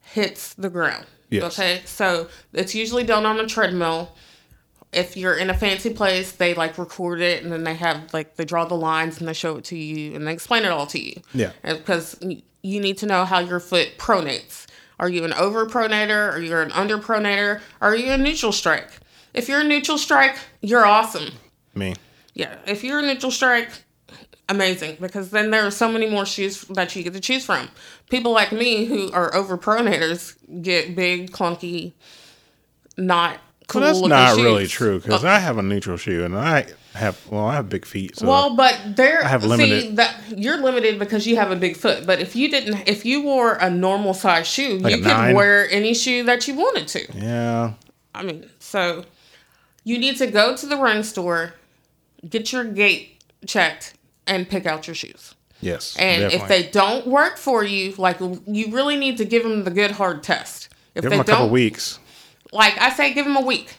hits 0.01 0.55
the 0.55 0.71
ground. 0.71 1.07
Yes. 1.31 1.59
Okay, 1.59 1.83
so 1.85 2.29
it's 2.53 2.75
usually 2.75 3.05
done 3.05 3.27
on 3.27 3.39
a 3.39 3.47
treadmill. 3.47 4.17
If 4.93 5.17
you're 5.17 5.37
in 5.37 5.51
a 5.51 5.55
fancy 5.55 5.93
place, 5.93 6.33
they 6.33 6.55
like 6.55 6.79
record 6.79 7.21
it 7.21 7.43
and 7.43 7.53
then 7.53 7.65
they 7.65 7.75
have 7.75 8.13
like 8.15 8.37
they 8.37 8.45
draw 8.45 8.65
the 8.65 8.75
lines 8.75 9.19
and 9.19 9.29
they 9.29 9.35
show 9.35 9.57
it 9.57 9.65
to 9.65 9.77
you 9.77 10.15
and 10.15 10.27
they 10.27 10.33
explain 10.33 10.65
it 10.65 10.71
all 10.71 10.87
to 10.87 10.99
you. 10.99 11.21
Yeah. 11.35 11.53
Because 11.63 12.19
you 12.63 12.81
need 12.81 12.99
to 12.99 13.07
know 13.07 13.25
how 13.25 13.39
your 13.39 13.61
foot 13.61 13.99
pronates. 13.99 14.67
Are 14.99 15.09
you 15.09 15.25
an 15.25 15.33
over 15.35 15.67
pronator? 15.67 16.33
Are 16.33 16.41
you 16.41 16.57
an 16.57 16.73
under 16.73 16.99
pronator? 16.99 17.61
Are 17.81 17.95
you 17.95 18.13
a 18.13 18.19
neutral 18.19 18.53
strike? 18.53 18.91
If 19.35 19.49
you're 19.49 19.61
a 19.61 19.65
neutral 19.65 19.99
strike, 19.99 20.37
you're 20.63 20.87
awesome. 20.87 21.33
Me. 21.75 21.95
Yeah, 22.35 22.57
if 22.67 22.83
you're 22.83 23.01
a 23.01 23.03
neutral 23.03 23.31
strike, 23.31 23.71
amazing 24.49 24.97
because 25.01 25.31
then 25.31 25.51
there 25.51 25.67
are 25.67 25.71
so 25.71 25.91
many 25.93 26.09
more 26.09 26.25
shoes 26.25 26.63
that 26.63 26.97
you 26.97 27.03
get 27.03 27.13
to 27.13 27.21
choose 27.21 27.45
from. 27.45 27.69
People 28.11 28.33
like 28.33 28.53
me 28.53 28.87
who 28.87 29.13
are 29.13 29.35
over 29.35 29.59
pronators 29.59 30.35
get 30.63 30.97
big, 30.97 31.31
clunky, 31.31 31.93
not 32.97 33.39
cool. 33.69 33.81
Well, 33.83 34.01
that's 34.03 34.09
not 34.09 34.35
shoes. 34.35 34.45
really 34.45 34.67
true 34.67 34.99
because 34.99 35.25
Oh, 35.25 35.29
uh, 35.29 35.31
I 35.31 35.39
have 35.39 35.57
a 35.59 35.63
neutral 35.63 35.97
shoe 35.97 36.25
and 36.25 36.37
I 36.37 36.67
have 36.95 37.21
well, 37.31 37.45
I 37.47 37.55
have 37.55 37.69
big 37.69 37.85
feet. 37.87 38.17
So 38.17 38.27
well, 38.27 38.57
but 38.57 38.97
there, 38.97 39.25
I 39.25 39.29
have 39.29 39.43
see 39.45 39.93
that 39.93 40.21
you're 40.37 40.57
limited 40.59 40.99
because 40.99 41.27
you 41.27 41.37
have 41.37 41.51
a 41.53 41.57
big 41.57 41.77
foot. 41.77 42.05
But 42.07 42.21
if 42.21 42.35
you 42.35 42.51
didn't, 42.51 42.89
if 42.89 43.05
you 43.07 43.23
wore 43.23 43.55
a 43.55 43.71
normal 43.71 44.15
size 44.15 44.49
shoe, 44.49 44.79
Like 44.79 44.97
you 44.97 45.03
could 45.03 45.35
wear 45.35 45.71
any 45.71 45.95
shoe 45.95 46.25
that 46.25 46.49
you 46.49 46.55
wanted 46.57 46.89
to. 46.89 47.07
yeah, 47.15 47.75
I 48.15 48.23
mean, 48.25 48.51
so 48.59 49.05
you 49.85 49.97
need 49.99 50.17
to 50.19 50.27
go 50.27 50.57
to 50.57 50.67
the 50.67 50.77
run 50.77 51.03
store, 51.05 51.55
get 52.29 52.53
your 52.53 52.65
gait 52.65 53.23
checked, 53.47 53.95
and 54.27 54.49
pick 54.49 54.67
out 54.67 54.87
your 54.89 54.95
shoes. 54.95 55.35
yes, 55.61 55.97
And 55.99 56.33
if 56.33 56.49
they 56.49 56.65
don't 56.65 57.07
work 57.07 57.37
for 57.39 57.63
you, 57.65 57.93
like 57.97 58.19
you 58.47 58.71
really 58.73 58.97
need 58.97 59.17
to 59.19 59.25
give 59.25 59.45
them 59.45 59.65
the 59.65 59.71
good 59.71 59.93
hard 59.93 60.23
test. 60.23 60.69
If 60.95 61.03
give 61.03 61.11
they 61.11 61.17
them 61.19 61.21
a 61.21 61.25
couple 61.25 61.49
weeks, 61.51 62.01
like 62.53 62.79
I 62.79 62.91
say, 62.91 63.13
give 63.15 63.25
them 63.27 63.37
a 63.37 63.41
week. 63.43 63.75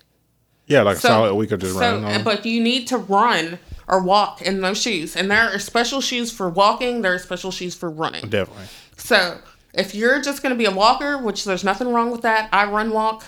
yeah, 0.67 0.81
like 0.83 0.97
a 0.97 0.99
So, 0.99 1.07
solid 1.09 1.35
week 1.35 1.51
of 1.51 1.59
just 1.59 1.73
so, 1.73 1.79
running. 1.79 2.05
On. 2.05 2.23
but 2.23 2.45
you 2.45 2.61
need 2.61 2.87
to 2.87 2.97
run 2.97 3.59
or 3.87 4.01
walk 4.01 4.41
in 4.41 4.61
those 4.61 4.79
shoes, 4.81 5.15
and 5.15 5.29
there 5.31 5.49
are 5.49 5.59
special 5.59 5.99
shoes 6.01 6.31
for 6.31 6.49
walking. 6.49 7.01
There 7.01 7.13
are 7.13 7.19
special 7.19 7.51
shoes 7.51 7.73
for 7.75 7.89
running. 7.89 8.29
definitely. 8.29 8.65
So 8.97 9.37
if 9.73 9.95
you're 9.95 10.21
just 10.21 10.41
going 10.43 10.53
to 10.53 10.57
be 10.57 10.65
a 10.65 10.71
walker, 10.71 11.17
which 11.17 11.45
there's 11.45 11.63
nothing 11.63 11.91
wrong 11.93 12.11
with 12.11 12.21
that, 12.21 12.49
I 12.53 12.65
run 12.69 12.91
walk. 12.91 13.25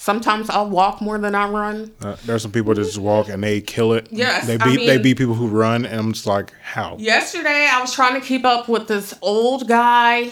Sometimes 0.00 0.48
I'll 0.48 0.68
walk 0.70 1.00
more 1.00 1.18
than 1.18 1.34
I 1.34 1.48
run. 1.48 1.90
Uh, 2.00 2.16
there's 2.24 2.42
some 2.42 2.52
people 2.52 2.72
that 2.74 2.84
just 2.84 2.98
walk 2.98 3.28
and 3.28 3.42
they 3.42 3.60
kill 3.60 3.94
it. 3.94 4.06
Yes, 4.12 4.46
they 4.46 4.54
I 4.56 4.64
beat 4.64 4.86
they 4.86 4.98
beat 4.98 5.18
people 5.18 5.34
who 5.34 5.48
run, 5.48 5.84
and 5.86 5.98
I'm 6.00 6.12
just 6.12 6.26
like, 6.26 6.52
how? 6.62 6.96
Yesterday, 6.98 7.66
I 7.70 7.80
was 7.80 7.92
trying 7.92 8.20
to 8.20 8.24
keep 8.24 8.44
up 8.44 8.68
with 8.68 8.86
this 8.86 9.12
old 9.22 9.66
guy. 9.66 10.30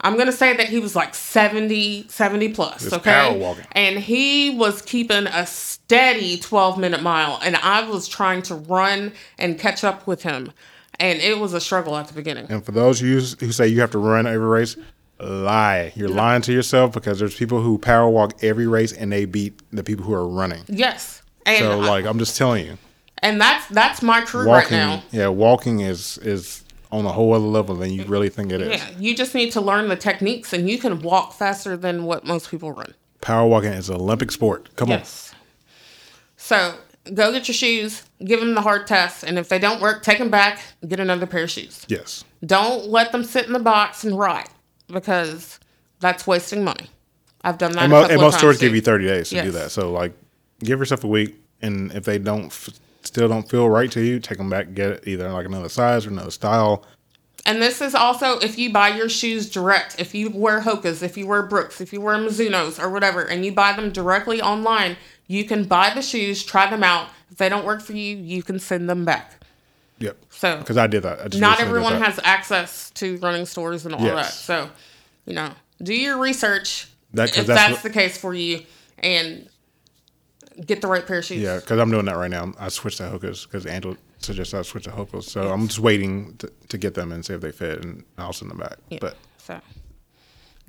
I'm 0.00 0.14
going 0.14 0.26
to 0.26 0.32
say 0.32 0.54
that 0.56 0.68
he 0.68 0.78
was 0.78 0.94
like 0.94 1.14
70, 1.14 2.06
70 2.08 2.48
plus, 2.50 2.92
okay? 2.92 3.10
power 3.10 3.36
walking. 3.38 3.64
And 3.72 3.98
he 3.98 4.50
was 4.50 4.82
keeping 4.82 5.26
a 5.26 5.46
steady 5.46 6.36
12 6.38 6.78
minute 6.78 7.02
mile, 7.02 7.38
and 7.42 7.56
I 7.56 7.88
was 7.88 8.06
trying 8.06 8.42
to 8.42 8.54
run 8.54 9.12
and 9.38 9.58
catch 9.58 9.84
up 9.84 10.06
with 10.06 10.22
him. 10.22 10.52
And 11.00 11.18
it 11.20 11.38
was 11.38 11.52
a 11.54 11.60
struggle 11.60 11.96
at 11.96 12.08
the 12.08 12.14
beginning. 12.14 12.46
And 12.48 12.64
for 12.64 12.72
those 12.72 13.00
of 13.02 13.06
you 13.06 13.20
who 13.20 13.52
say 13.52 13.68
you 13.68 13.80
have 13.80 13.90
to 13.90 13.98
run 13.98 14.26
every 14.26 14.46
race, 14.46 14.76
lie. 15.20 15.92
You're 15.94 16.08
lying 16.08 16.42
to 16.42 16.52
yourself 16.52 16.92
because 16.92 17.18
there's 17.18 17.34
people 17.34 17.60
who 17.62 17.78
power 17.78 18.08
walk 18.08 18.42
every 18.42 18.66
race 18.66 18.92
and 18.92 19.10
they 19.12 19.24
beat 19.24 19.60
the 19.72 19.82
people 19.82 20.04
who 20.04 20.14
are 20.14 20.26
running. 20.26 20.62
Yes. 20.68 21.22
And, 21.44 21.58
So 21.58 21.78
like 21.78 22.04
I'm 22.06 22.18
just 22.18 22.36
telling 22.36 22.66
you, 22.66 22.78
and 23.18 23.40
that's 23.40 23.66
that's 23.68 24.02
my 24.02 24.20
crew 24.22 24.46
walking, 24.46 24.76
right 24.78 24.86
now. 24.86 25.02
yeah, 25.12 25.28
walking 25.28 25.80
is 25.80 26.18
is 26.18 26.64
on 26.92 27.04
a 27.04 27.12
whole 27.12 27.34
other 27.34 27.44
level 27.44 27.74
than 27.74 27.92
you 27.92 28.04
really 28.04 28.28
think 28.28 28.52
it 28.52 28.60
is. 28.60 28.80
Yeah, 28.80 28.90
you 28.98 29.14
just 29.14 29.34
need 29.34 29.52
to 29.52 29.60
learn 29.60 29.88
the 29.88 29.96
techniques, 29.96 30.52
and 30.52 30.68
you 30.68 30.78
can 30.78 31.00
walk 31.02 31.32
faster 31.32 31.76
than 31.76 32.04
what 32.04 32.24
most 32.24 32.50
people 32.50 32.72
run. 32.72 32.94
Power 33.20 33.46
walking 33.48 33.72
is 33.72 33.88
an 33.88 33.96
Olympic 33.96 34.30
sport. 34.30 34.68
Come 34.76 34.90
on. 34.90 34.98
Yes. 34.98 35.34
So 36.36 36.74
go 37.14 37.32
get 37.32 37.48
your 37.48 37.54
shoes, 37.54 38.04
give 38.24 38.40
them 38.40 38.54
the 38.54 38.60
hard 38.60 38.86
test, 38.86 39.24
and 39.24 39.38
if 39.38 39.48
they 39.48 39.58
don't 39.58 39.80
work, 39.80 40.02
take 40.02 40.18
them 40.18 40.30
back, 40.30 40.60
get 40.86 41.00
another 41.00 41.26
pair 41.26 41.44
of 41.44 41.50
shoes. 41.50 41.84
Yes. 41.88 42.24
Don't 42.44 42.86
let 42.88 43.12
them 43.12 43.24
sit 43.24 43.46
in 43.46 43.52
the 43.52 43.58
box 43.58 44.04
and 44.04 44.18
rot 44.18 44.48
because 44.88 45.58
that's 46.00 46.26
wasting 46.26 46.62
money. 46.62 46.88
I've 47.42 47.58
done 47.58 47.72
that. 47.72 47.84
And, 47.84 47.92
a 47.92 47.96
mo- 47.96 48.00
couple 48.02 48.12
and 48.14 48.22
most 48.22 48.38
stores 48.38 48.58
too. 48.58 48.66
give 48.66 48.74
you 48.74 48.80
30 48.80 49.06
days 49.06 49.28
to 49.30 49.42
do 49.42 49.50
that. 49.52 49.70
So 49.70 49.92
like, 49.92 50.12
give 50.60 50.78
yourself 50.78 51.04
a 51.04 51.08
week, 51.08 51.36
and 51.62 51.92
if 51.92 52.04
they 52.04 52.18
don't 52.18 52.46
f- 52.46 52.70
still 53.06 53.28
don't 53.28 53.48
feel 53.48 53.68
right 53.70 53.90
to 53.92 54.00
you, 54.00 54.18
take 54.20 54.38
them 54.38 54.50
back, 54.50 54.74
get 54.74 54.90
it 54.90 55.04
either 55.08 55.30
like 55.30 55.46
another 55.46 55.68
size 55.68 56.06
or 56.06 56.10
another 56.10 56.30
style. 56.30 56.84
And 57.44 57.62
this 57.62 57.80
is 57.80 57.94
also 57.94 58.38
if 58.40 58.58
you 58.58 58.72
buy 58.72 58.88
your 58.88 59.08
shoes 59.08 59.48
direct. 59.48 60.00
If 60.00 60.14
you 60.14 60.30
wear 60.30 60.60
Hoka's, 60.62 61.02
if 61.02 61.16
you 61.16 61.26
wear 61.28 61.42
Brooks, 61.44 61.80
if 61.80 61.92
you 61.92 62.00
wear 62.00 62.16
Mizuno's 62.16 62.78
or 62.78 62.90
whatever, 62.90 63.22
and 63.22 63.44
you 63.44 63.52
buy 63.52 63.72
them 63.72 63.90
directly 63.92 64.42
online, 64.42 64.96
you 65.28 65.44
can 65.44 65.64
buy 65.64 65.92
the 65.94 66.02
shoes, 66.02 66.42
try 66.44 66.68
them 66.68 66.82
out. 66.82 67.08
If 67.30 67.36
they 67.38 67.48
don't 67.48 67.64
work 67.64 67.82
for 67.82 67.92
you, 67.92 68.16
you 68.16 68.42
can 68.42 68.58
send 68.58 68.88
them 68.90 69.04
back. 69.04 69.40
Yep. 69.98 70.16
So 70.30 70.58
Because 70.58 70.76
I 70.76 70.86
did 70.88 71.04
that. 71.04 71.20
I 71.20 71.28
just 71.28 71.40
not 71.40 71.60
everyone 71.60 71.94
that. 71.94 72.02
has 72.02 72.20
access 72.24 72.90
to 72.92 73.16
running 73.18 73.46
stores 73.46 73.86
and 73.86 73.94
all 73.94 74.00
Yes. 74.02 74.14
that. 74.26 74.32
So, 74.34 74.70
you 75.24 75.34
know, 75.34 75.50
do 75.82 75.94
your 75.94 76.18
research 76.18 76.88
That- 77.14 77.30
if 77.30 77.46
that's 77.46 77.46
that's, 77.46 77.72
what- 77.74 77.82
the 77.84 77.90
case 77.90 78.18
for 78.18 78.34
you, 78.34 78.62
and 78.98 79.48
get 80.64 80.80
the 80.80 80.88
right 80.88 81.06
pair 81.06 81.18
of 81.18 81.24
shoes. 81.24 81.40
Yeah, 81.42 81.56
because 81.56 81.78
I'm 81.78 81.90
doing 81.90 82.06
that 82.06 82.16
right 82.16 82.30
now. 82.30 82.52
I 82.58 82.68
switched 82.68 82.98
to 82.98 83.04
Hokas 83.04 83.44
because 83.44 83.66
Angela 83.66 83.96
suggested 84.18 84.58
I 84.58 84.62
switch 84.62 84.84
to 84.84 84.90
Hokas. 84.90 85.24
So 85.24 85.50
I'm 85.50 85.66
just 85.66 85.80
waiting 85.80 86.36
to, 86.38 86.50
to 86.68 86.78
get 86.78 86.94
them 86.94 87.12
and 87.12 87.24
see 87.24 87.34
if 87.34 87.40
they 87.40 87.52
fit, 87.52 87.84
and 87.84 88.04
I'll 88.18 88.32
send 88.32 88.50
them 88.50 88.58
back. 88.58 88.78
Yeah. 88.88 88.98
But 89.00 89.16
So 89.38 89.60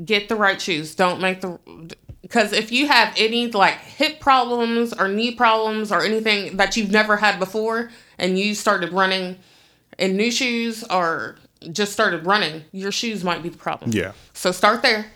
get 0.03 0.29
the 0.29 0.35
right 0.35 0.61
shoes. 0.61 0.95
Don't 0.95 1.21
make 1.21 1.41
the 1.41 1.59
because 2.21 2.51
if 2.51 2.71
you 2.71 2.87
have 2.87 3.13
any 3.17 3.49
like 3.51 3.77
hip 3.77 4.19
problems 4.19 4.93
or 4.93 5.07
knee 5.07 5.33
problems 5.35 5.91
or 5.91 6.01
anything 6.03 6.57
that 6.57 6.75
you've 6.75 6.91
never 6.91 7.17
had 7.17 7.39
before, 7.39 7.89
and 8.17 8.37
you 8.37 8.53
started 8.55 8.91
running 8.91 9.37
in 9.97 10.17
new 10.17 10.31
shoes 10.31 10.83
or 10.89 11.37
just 11.71 11.91
started 11.93 12.25
running, 12.25 12.63
your 12.71 12.91
shoes 12.91 13.23
might 13.23 13.41
be 13.41 13.49
the 13.49 13.57
problem. 13.57 13.91
yeah, 13.91 14.11
So 14.33 14.51
start 14.51 14.81
there. 14.83 15.07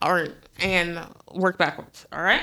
All 0.00 0.12
right, 0.14 0.32
and 0.60 1.00
work 1.32 1.58
backwards. 1.58 2.06
All 2.12 2.22
right. 2.22 2.42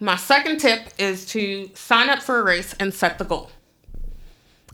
My 0.00 0.16
second 0.16 0.58
tip 0.58 0.80
is 0.98 1.26
to 1.26 1.70
sign 1.74 2.08
up 2.08 2.22
for 2.22 2.38
a 2.38 2.44
race 2.44 2.74
and 2.78 2.92
set 2.94 3.18
the 3.18 3.24
goal. 3.24 3.50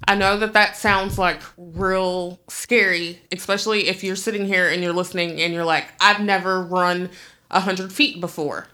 I 0.06 0.16
know 0.16 0.36
that 0.38 0.52
that 0.52 0.76
sounds 0.76 1.18
like 1.18 1.40
real 1.56 2.38
scary, 2.48 3.20
especially 3.32 3.88
if 3.88 4.04
you're 4.04 4.16
sitting 4.16 4.44
here 4.44 4.68
and 4.68 4.82
you're 4.82 4.92
listening 4.92 5.40
and 5.40 5.54
you're 5.54 5.64
like, 5.64 5.86
I've 5.98 6.20
never 6.20 6.62
run 6.62 7.08
100 7.50 7.92
feet 7.92 8.20
before. 8.20 8.66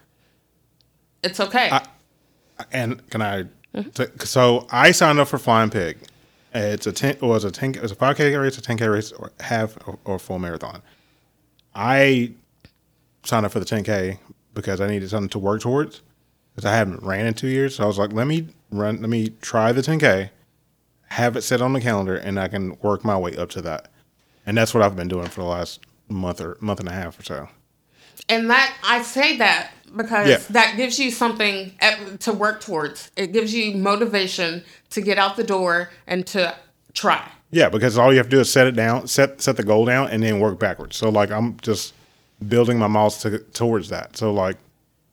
It's 1.23 1.39
okay. 1.39 1.69
and 2.71 3.07
can 3.09 3.21
I? 3.21 3.43
Mm-hmm. 3.75 3.89
t- 3.91 4.25
so 4.25 4.67
I 4.71 4.91
signed 4.91 5.19
up 5.19 5.29
for 5.29 5.37
Flying 5.37 5.69
Pig. 5.69 5.97
It's 6.53 6.85
a 6.85 6.91
ten. 6.91 7.15
Well, 7.21 7.35
it's 7.35 7.45
a 7.45 7.51
ten. 7.51 7.75
It's 7.75 7.93
a 7.93 7.95
five 7.95 8.17
k 8.17 8.35
race, 8.35 8.57
a 8.57 8.61
ten 8.61 8.77
k 8.77 8.87
race, 8.87 9.13
or 9.13 9.31
half 9.39 9.77
or, 9.87 9.97
or 10.03 10.19
full 10.19 10.39
marathon. 10.39 10.81
I 11.73 12.33
signed 13.23 13.45
up 13.45 13.53
for 13.53 13.59
the 13.59 13.65
ten 13.65 13.83
k 13.83 14.19
because 14.53 14.81
I 14.81 14.87
needed 14.87 15.09
something 15.09 15.29
to 15.29 15.39
work 15.39 15.61
towards. 15.61 16.01
Because 16.55 16.65
I 16.69 16.75
haven't 16.75 17.03
ran 17.03 17.25
in 17.25 17.33
two 17.33 17.47
years, 17.47 17.75
so 17.75 17.83
I 17.83 17.87
was 17.87 17.97
like, 17.97 18.11
let 18.13 18.27
me 18.27 18.47
run. 18.71 18.99
Let 19.01 19.09
me 19.09 19.29
try 19.41 19.71
the 19.71 19.81
ten 19.81 19.99
k. 19.99 20.31
Have 21.09 21.35
it 21.35 21.41
set 21.41 21.61
on 21.61 21.73
the 21.73 21.81
calendar, 21.81 22.15
and 22.15 22.39
I 22.39 22.47
can 22.47 22.77
work 22.81 23.03
my 23.03 23.17
way 23.17 23.35
up 23.35 23.49
to 23.51 23.61
that. 23.63 23.89
And 24.45 24.57
that's 24.57 24.73
what 24.73 24.81
I've 24.83 24.95
been 24.95 25.07
doing 25.07 25.27
for 25.27 25.41
the 25.41 25.47
last 25.47 25.79
month 26.09 26.41
or 26.41 26.57
month 26.61 26.79
and 26.79 26.89
a 26.89 26.93
half 26.93 27.19
or 27.19 27.23
so. 27.23 27.49
And 28.29 28.49
that 28.49 28.73
I 28.85 29.01
say 29.01 29.37
that 29.37 29.71
because 29.95 30.27
Yeah. 30.27 30.39
that 30.51 30.77
gives 30.77 30.99
you 30.99 31.11
something 31.11 31.73
to 32.19 32.33
work 32.33 32.61
towards. 32.61 33.11
It 33.15 33.33
gives 33.33 33.53
you 33.53 33.75
motivation 33.75 34.63
to 34.91 35.01
get 35.01 35.17
out 35.17 35.35
the 35.35 35.43
door 35.43 35.89
and 36.07 36.25
to 36.27 36.55
try. 36.93 37.27
Yeah, 37.51 37.67
because 37.69 37.97
all 37.97 38.11
you 38.11 38.17
have 38.17 38.27
to 38.27 38.31
do 38.37 38.39
is 38.39 38.51
set 38.51 38.67
it 38.67 38.75
down, 38.75 39.07
set 39.07 39.41
set 39.41 39.57
the 39.57 39.63
goal 39.63 39.85
down, 39.85 40.07
and 40.09 40.23
then 40.23 40.39
work 40.39 40.59
backwards. 40.59 40.95
So 40.95 41.09
like 41.09 41.29
I'm 41.31 41.57
just 41.61 41.93
building 42.47 42.77
my 42.79 42.87
miles 42.87 43.21
to, 43.23 43.39
towards 43.39 43.89
that. 43.89 44.15
So 44.17 44.33
like 44.33 44.57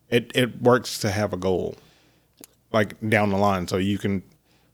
it 0.09 0.31
it 0.35 0.61
works 0.61 0.99
to 0.99 1.11
have 1.11 1.33
a 1.33 1.37
goal, 1.37 1.75
like 2.71 2.99
down 3.09 3.29
the 3.29 3.37
line, 3.37 3.67
so 3.67 3.77
you 3.77 3.97
can 3.97 4.23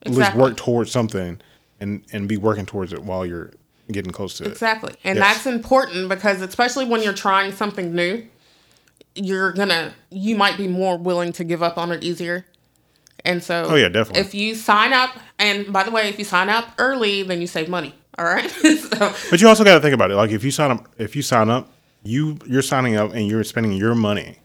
at 0.06 0.12
least 0.12 0.36
work 0.36 0.58
towards 0.58 0.92
something 0.92 1.40
and 1.80 2.04
and 2.12 2.28
be 2.28 2.38
working 2.38 2.66
towards 2.66 2.94
it 2.94 3.04
while 3.04 3.26
you're 3.26 3.52
getting 3.92 4.12
close 4.12 4.38
to 4.38 4.46
it. 4.46 4.52
Exactly. 4.52 4.94
And 5.04 5.18
Yes. 5.18 5.36
that's 5.36 5.46
important 5.46 6.10
because 6.10 6.42
especially 6.42 6.86
when 6.86 7.02
you're 7.04 7.14
trying 7.14 7.52
something 7.52 7.94
new, 7.94 8.26
you're 9.16 9.52
gonna 9.54 9.94
you 10.10 10.36
might 10.36 10.58
be 10.58 10.68
more 10.68 10.98
willing 10.98 11.32
to 11.34 11.44
give 11.44 11.62
up 11.62 11.78
on 11.78 11.92
it 11.92 12.04
easier. 12.04 12.46
And 13.24 13.44
so 13.44 13.66
Oh, 13.70 13.76
yeah, 13.76 13.90
definitely. 13.90 14.22
If 14.22 14.36
you 14.36 14.56
sign 14.56 14.94
up 14.94 15.12
and 15.40 15.72
by 15.74 15.84
the 15.84 15.92
way, 15.92 16.10
if 16.10 16.20
you 16.20 16.26
sign 16.26 16.50
up 16.50 16.70
early, 16.78 17.24
then 17.24 17.42
you 17.42 17.48
save 17.48 17.70
money. 17.70 17.94
All 18.18 18.26
right. 18.26 18.50
so, 18.52 19.14
But 19.30 19.42
you 19.42 19.48
also 19.48 19.64
got 19.64 19.74
to 19.76 19.82
think 19.82 19.94
about 19.94 20.12
it. 20.12 20.16
Like 20.16 20.32
if 20.32 20.44
you 20.44 20.52
sign 20.52 20.72
up, 20.72 20.88
if 20.98 21.16
you 21.16 21.22
sign 21.22 21.50
up, 21.50 21.72
you 22.04 22.38
you're 22.46 22.62
signing 22.62 22.96
up 22.96 23.14
and 23.14 23.28
you're 23.28 23.44
spending 23.44 23.74
your 23.74 23.96
money 23.96 24.38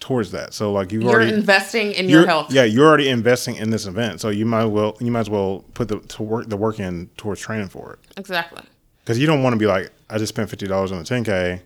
towards 0.00 0.32
that. 0.32 0.54
So 0.54 0.72
like 0.72 0.90
you're 0.90 1.04
already 1.04 1.32
investing 1.32 1.92
in 1.92 2.08
your 2.08 2.26
health. 2.26 2.52
Yeah, 2.52 2.64
you're 2.64 2.86
already 2.86 3.08
investing 3.08 3.56
in 3.56 3.70
this 3.70 3.86
event. 3.86 4.20
So 4.20 4.30
you 4.30 4.46
might 4.46 4.64
well 4.64 4.96
you 5.00 5.10
might 5.10 5.20
as 5.20 5.30
well 5.30 5.64
put 5.74 5.88
the 5.88 6.00
to 6.00 6.22
work 6.22 6.48
the 6.48 6.56
work 6.56 6.80
in 6.80 7.08
towards 7.16 7.40
training 7.40 7.68
for 7.68 7.92
it. 7.92 7.98
Exactly. 8.16 8.62
Because 9.04 9.18
you 9.18 9.26
don't 9.26 9.42
want 9.42 9.54
to 9.54 9.58
be 9.58 9.66
like 9.66 9.90
I 10.08 10.18
just 10.18 10.30
spent 10.30 10.50
fifty 10.50 10.66
dollars 10.66 10.90
on 10.90 10.98
a 10.98 11.04
ten 11.04 11.22
k, 11.22 11.62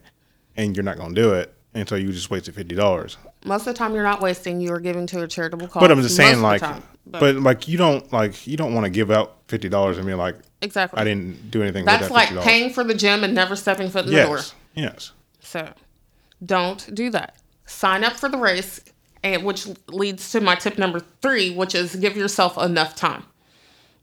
and 0.56 0.76
you're 0.76 0.84
not 0.84 0.98
going 0.98 1.14
to 1.14 1.20
do 1.20 1.32
it, 1.32 1.54
and 1.72 1.88
so 1.88 1.94
you 1.94 2.12
just 2.12 2.30
wasted 2.30 2.54
fifty 2.54 2.74
dollars. 2.74 3.16
Most 3.44 3.62
of 3.62 3.66
the 3.66 3.74
time, 3.74 3.94
you're 3.94 4.02
not 4.02 4.20
wasting. 4.20 4.60
You 4.60 4.72
are 4.72 4.80
giving 4.80 5.06
to 5.08 5.22
a 5.22 5.28
charitable 5.28 5.68
cause. 5.68 5.80
But 5.80 5.90
I'm 5.90 6.02
just 6.02 6.16
saying 6.16 6.40
like, 6.40 6.60
time. 6.60 6.82
but, 7.06 7.36
like 7.36 7.68
you 7.68 7.78
don't 7.78 8.10
like 8.12 8.46
you 8.46 8.56
don't 8.56 8.74
want 8.74 8.84
to 8.84 8.90
give 8.90 9.10
out 9.10 9.36
fifty 9.48 9.68
dollars 9.68 9.98
and 9.98 10.06
be 10.06 10.14
like 10.14 10.36
exactly. 10.60 11.00
I 11.00 11.04
didn't 11.04 11.50
do 11.50 11.62
anything. 11.62 11.84
That's 11.84 12.08
that 12.08 12.12
like 12.12 12.28
$50. 12.30 12.42
paying 12.42 12.72
for 12.72 12.84
the 12.84 12.94
gym 12.94 13.22
and 13.22 13.34
never 13.34 13.54
stepping 13.54 13.90
foot 13.90 14.06
in 14.06 14.12
the 14.12 14.24
door. 14.24 14.36
Yes, 14.36 14.54
yes. 14.74 15.12
So 15.40 15.72
don't 16.44 16.94
do 16.94 17.10
that. 17.10 17.36
Sign 17.66 18.04
up 18.04 18.14
for 18.14 18.28
the 18.28 18.38
race, 18.38 18.80
and 19.22 19.44
which 19.44 19.66
leads 19.88 20.30
to 20.32 20.40
my 20.40 20.54
tip 20.54 20.78
number 20.78 21.00
three, 21.22 21.50
which 21.54 21.74
is 21.74 21.96
give 21.96 22.16
yourself 22.16 22.58
enough 22.58 22.94
time 22.94 23.24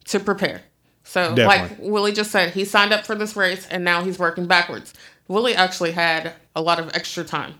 to 0.05 0.19
prepare. 0.19 0.61
So, 1.03 1.29
like 1.29 1.35
Definitely. 1.61 1.89
Willie 1.91 2.11
just 2.13 2.31
said, 2.31 2.53
he 2.53 2.63
signed 2.65 2.93
up 2.93 3.05
for 3.05 3.15
this 3.15 3.35
race 3.35 3.67
and 3.69 3.83
now 3.83 4.03
he's 4.03 4.17
working 4.17 4.45
backwards. 4.47 4.93
Willie 5.27 5.55
actually 5.55 5.91
had 5.91 6.33
a 6.55 6.61
lot 6.61 6.79
of 6.79 6.89
extra 6.93 7.23
time. 7.23 7.55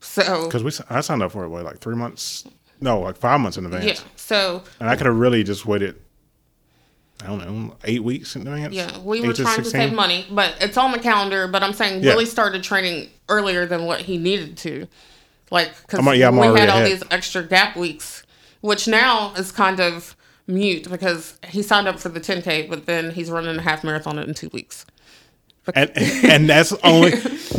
So, 0.00 0.46
Because 0.46 0.62
we 0.64 0.70
I 0.90 1.00
signed 1.00 1.22
up 1.22 1.32
for 1.32 1.44
it 1.44 1.48
what, 1.48 1.64
like 1.64 1.78
three 1.78 1.94
months, 1.94 2.44
no, 2.80 3.00
like 3.00 3.16
five 3.16 3.40
months 3.40 3.56
in 3.56 3.64
advance, 3.64 3.84
yeah. 3.84 3.98
So, 4.16 4.62
and 4.80 4.88
I 4.88 4.96
could 4.96 5.06
have 5.06 5.16
really 5.16 5.42
just 5.44 5.66
waited. 5.66 5.96
I 7.22 7.26
don't 7.26 7.38
know, 7.38 7.76
eight 7.84 8.02
weeks 8.02 8.34
in 8.34 8.46
advance. 8.46 8.74
yeah, 8.74 8.98
we 8.98 9.20
were 9.20 9.32
trying 9.32 9.58
to 9.58 9.64
16? 9.64 9.70
save 9.70 9.92
money, 9.92 10.26
but 10.30 10.56
it's 10.60 10.76
on 10.76 10.90
the 10.90 10.98
calendar. 10.98 11.46
But 11.46 11.62
I'm 11.62 11.72
saying 11.72 12.02
Yeah. 12.02 12.10
Willie 12.14 12.26
started 12.26 12.64
training 12.64 13.10
earlier 13.28 13.64
than 13.64 13.84
what 13.84 14.00
he 14.00 14.18
needed 14.18 14.56
to. 14.58 14.88
Like, 15.50 15.70
because 15.82 16.04
yeah, 16.16 16.30
we 16.30 16.38
had 16.58 16.68
all 16.70 16.78
ahead. 16.78 16.86
these 16.90 17.02
extra 17.10 17.42
gap 17.42 17.76
weeks, 17.76 18.22
which 18.62 18.88
now 18.88 19.34
is 19.34 19.52
kind 19.52 19.80
of 19.80 20.16
mute 20.46 20.88
because 20.90 21.38
he 21.46 21.62
signed 21.62 21.86
up 21.88 21.98
for 22.00 22.08
the 22.08 22.20
10K, 22.20 22.68
but 22.70 22.86
then 22.86 23.10
he's 23.10 23.30
running 23.30 23.56
a 23.56 23.62
half 23.62 23.84
marathon 23.84 24.18
in 24.18 24.32
two 24.34 24.48
weeks. 24.52 24.86
and 25.74 25.90
and 25.96 26.48
that's 26.50 26.72
only 26.82 27.12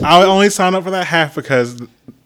I 0.03 0.23
only 0.23 0.49
signed 0.49 0.75
up 0.75 0.83
for 0.83 0.91
that 0.91 1.07
half 1.07 1.35
because 1.35 1.81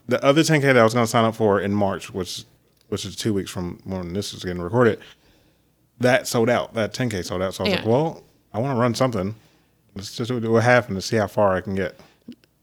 the 0.07 0.23
other 0.23 0.41
10k 0.41 0.61
that 0.61 0.77
I 0.77 0.83
was 0.83 0.93
going 0.95 1.03
to 1.05 1.09
sign 1.09 1.25
up 1.25 1.35
for 1.35 1.59
in 1.61 1.73
March, 1.73 2.11
which 2.11 2.45
which 2.89 3.05
is 3.05 3.15
two 3.15 3.33
weeks 3.33 3.51
from 3.51 3.79
when 3.83 4.13
this 4.13 4.33
is 4.33 4.43
getting 4.43 4.61
recorded, 4.61 4.99
that 5.99 6.27
sold 6.27 6.49
out. 6.49 6.73
That 6.73 6.93
10k 6.93 7.25
sold 7.25 7.41
out. 7.41 7.53
So 7.53 7.63
I 7.63 7.67
was 7.67 7.73
Yeah. 7.73 7.79
like, 7.81 7.87
well, 7.87 8.23
I 8.53 8.59
want 8.59 8.75
to 8.75 8.81
run 8.81 8.95
something. 8.95 9.35
Let's 9.95 10.15
just 10.15 10.29
do 10.29 10.51
what 10.51 10.63
happened 10.63 10.95
to 10.97 11.01
see 11.01 11.17
how 11.17 11.27
far 11.27 11.55
I 11.55 11.61
can 11.61 11.75
get. 11.75 11.99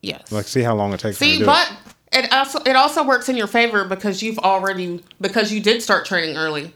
Yes. 0.02 0.32
Like, 0.32 0.46
see 0.46 0.62
how 0.62 0.74
long 0.74 0.92
it 0.92 1.00
takes 1.00 1.20
me 1.20 1.26
to 1.28 1.32
See, 1.34 1.38
do 1.40 1.44
but 1.46 1.70
it. 1.70 1.83
It 2.14 2.32
also 2.32 2.60
it 2.60 2.76
also 2.76 3.04
works 3.04 3.28
in 3.28 3.36
your 3.36 3.46
favor 3.46 3.84
because 3.84 4.22
you've 4.22 4.38
already 4.38 5.02
because 5.20 5.52
you 5.52 5.60
did 5.60 5.82
start 5.82 6.06
training 6.06 6.36
early. 6.36 6.72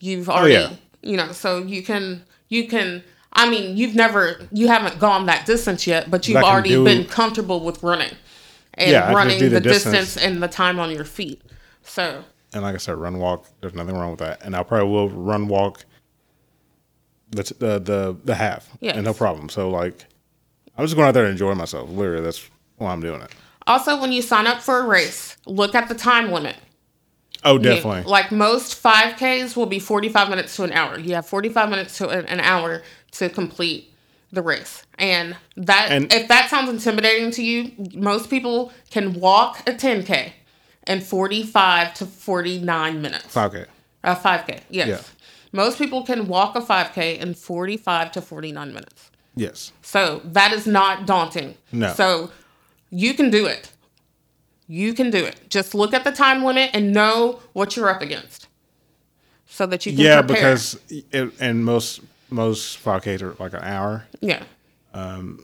You've 0.00 0.28
oh, 0.28 0.32
already 0.32 0.56
Oh, 0.56 0.60
yeah. 0.60 0.76
you 1.02 1.16
know, 1.16 1.32
so 1.32 1.58
you 1.58 1.82
can 1.82 2.24
you 2.48 2.68
can 2.68 3.02
I 3.32 3.48
mean, 3.48 3.76
you've 3.76 3.94
never 3.94 4.40
you 4.52 4.68
haven't 4.68 4.98
gone 4.98 5.26
that 5.26 5.46
distance 5.46 5.86
yet, 5.86 6.10
but 6.10 6.26
you've 6.28 6.42
already 6.42 6.70
do- 6.70 6.84
been 6.84 7.04
comfortable 7.04 7.60
with 7.60 7.82
running. 7.82 8.14
And 8.74 8.90
Yeah, 8.92 9.12
running 9.12 9.40
the, 9.40 9.48
the 9.48 9.60
distance. 9.60 9.94
distance. 9.94 10.24
and 10.24 10.42
the 10.42 10.48
time 10.48 10.78
on 10.78 10.90
your 10.90 11.04
feet. 11.04 11.42
So 11.82 12.24
And 12.52 12.62
like 12.62 12.74
I 12.74 12.78
said, 12.78 12.96
run 12.96 13.18
walk. 13.18 13.46
There's 13.60 13.74
nothing 13.74 13.96
wrong 13.96 14.10
with 14.10 14.20
that. 14.20 14.42
And 14.44 14.54
I 14.56 14.62
probably 14.62 14.88
will 14.88 15.08
run 15.10 15.48
walk 15.48 15.84
the 17.30 17.42
the 17.58 17.78
the, 17.78 18.16
the 18.24 18.34
half. 18.34 18.68
Yes. 18.80 18.96
And 18.96 19.04
no 19.04 19.12
problem. 19.14 19.48
So 19.48 19.68
like, 19.70 20.04
I'm 20.76 20.84
just 20.84 20.96
going 20.96 21.08
out 21.08 21.14
there 21.14 21.24
and 21.24 21.32
enjoy 21.32 21.54
myself. 21.54 21.90
Literally, 21.90 22.22
that's 22.22 22.48
why 22.76 22.92
I'm 22.92 23.00
doing 23.00 23.20
it. 23.20 23.30
Also 23.68 24.00
when 24.00 24.12
you 24.12 24.22
sign 24.22 24.46
up 24.46 24.60
for 24.60 24.80
a 24.80 24.86
race, 24.86 25.36
look 25.46 25.74
at 25.74 25.88
the 25.88 25.94
time 25.94 26.32
limit. 26.32 26.56
Oh, 27.44 27.52
You- 27.54 27.58
definitely. 27.60 28.02
like 28.02 28.32
most 28.32 28.82
5Ks 28.82 29.54
will 29.56 29.66
be 29.66 29.78
45 29.78 30.28
minutes 30.28 30.56
to 30.56 30.64
an 30.64 30.72
hour. 30.72 30.98
You 30.98 31.14
have 31.14 31.26
45 31.26 31.68
minutes 31.70 31.96
to 31.98 32.08
an, 32.08 32.26
an 32.26 32.40
hour 32.40 32.82
to 33.12 33.28
complete 33.28 33.92
the 34.32 34.42
race. 34.42 34.82
And 34.98 35.36
that 35.56 35.90
And- 35.90 36.12
if 36.12 36.26
that 36.28 36.50
sounds 36.50 36.68
intimidating 36.68 37.30
to 37.32 37.42
you, 37.42 37.72
most 37.94 38.28
people 38.28 38.72
can 38.90 39.14
walk 39.20 39.62
a 39.68 39.72
10K 39.72 40.32
in 40.86 41.00
45 41.00 41.94
to 41.94 42.06
49 42.06 43.00
minutes. 43.00 43.26
5K. 43.34 43.66
A 44.04 44.16
5K, 44.16 44.60
yes. 44.70 44.88
Yeah. 44.88 45.00
Most 45.52 45.78
people 45.78 46.02
can 46.04 46.26
walk 46.28 46.56
a 46.56 46.60
5K 46.60 47.18
in 47.18 47.34
45 47.34 48.12
to 48.12 48.20
49 48.20 48.68
minutes. 48.74 49.10
Yes. 49.34 49.72
So 49.82 50.20
that 50.24 50.52
is 50.52 50.66
not 50.66 51.06
daunting. 51.06 51.54
No. 51.72 51.92
So 51.94 52.30
you 52.90 53.14
can 53.14 53.30
do 53.30 53.46
it. 53.46 53.72
You 54.66 54.92
can 54.94 55.10
do 55.10 55.24
it. 55.24 55.48
Just 55.48 55.74
look 55.74 55.94
at 55.94 56.04
the 56.04 56.12
time 56.12 56.44
limit 56.44 56.70
and 56.74 56.92
know 56.92 57.40
what 57.54 57.76
you're 57.76 57.88
up 57.88 58.02
against, 58.02 58.48
so 59.46 59.66
that 59.66 59.86
you 59.86 59.92
can 59.92 60.00
Yeah, 60.00 60.20
prepare. 60.22 60.36
because 60.36 60.78
it, 60.90 61.32
and 61.40 61.64
most 61.64 62.00
most 62.30 62.82
5Ks 62.84 63.22
are 63.22 63.34
like 63.42 63.54
an 63.54 63.62
hour. 63.62 64.06
yeah. 64.20 64.42
Um, 64.92 65.40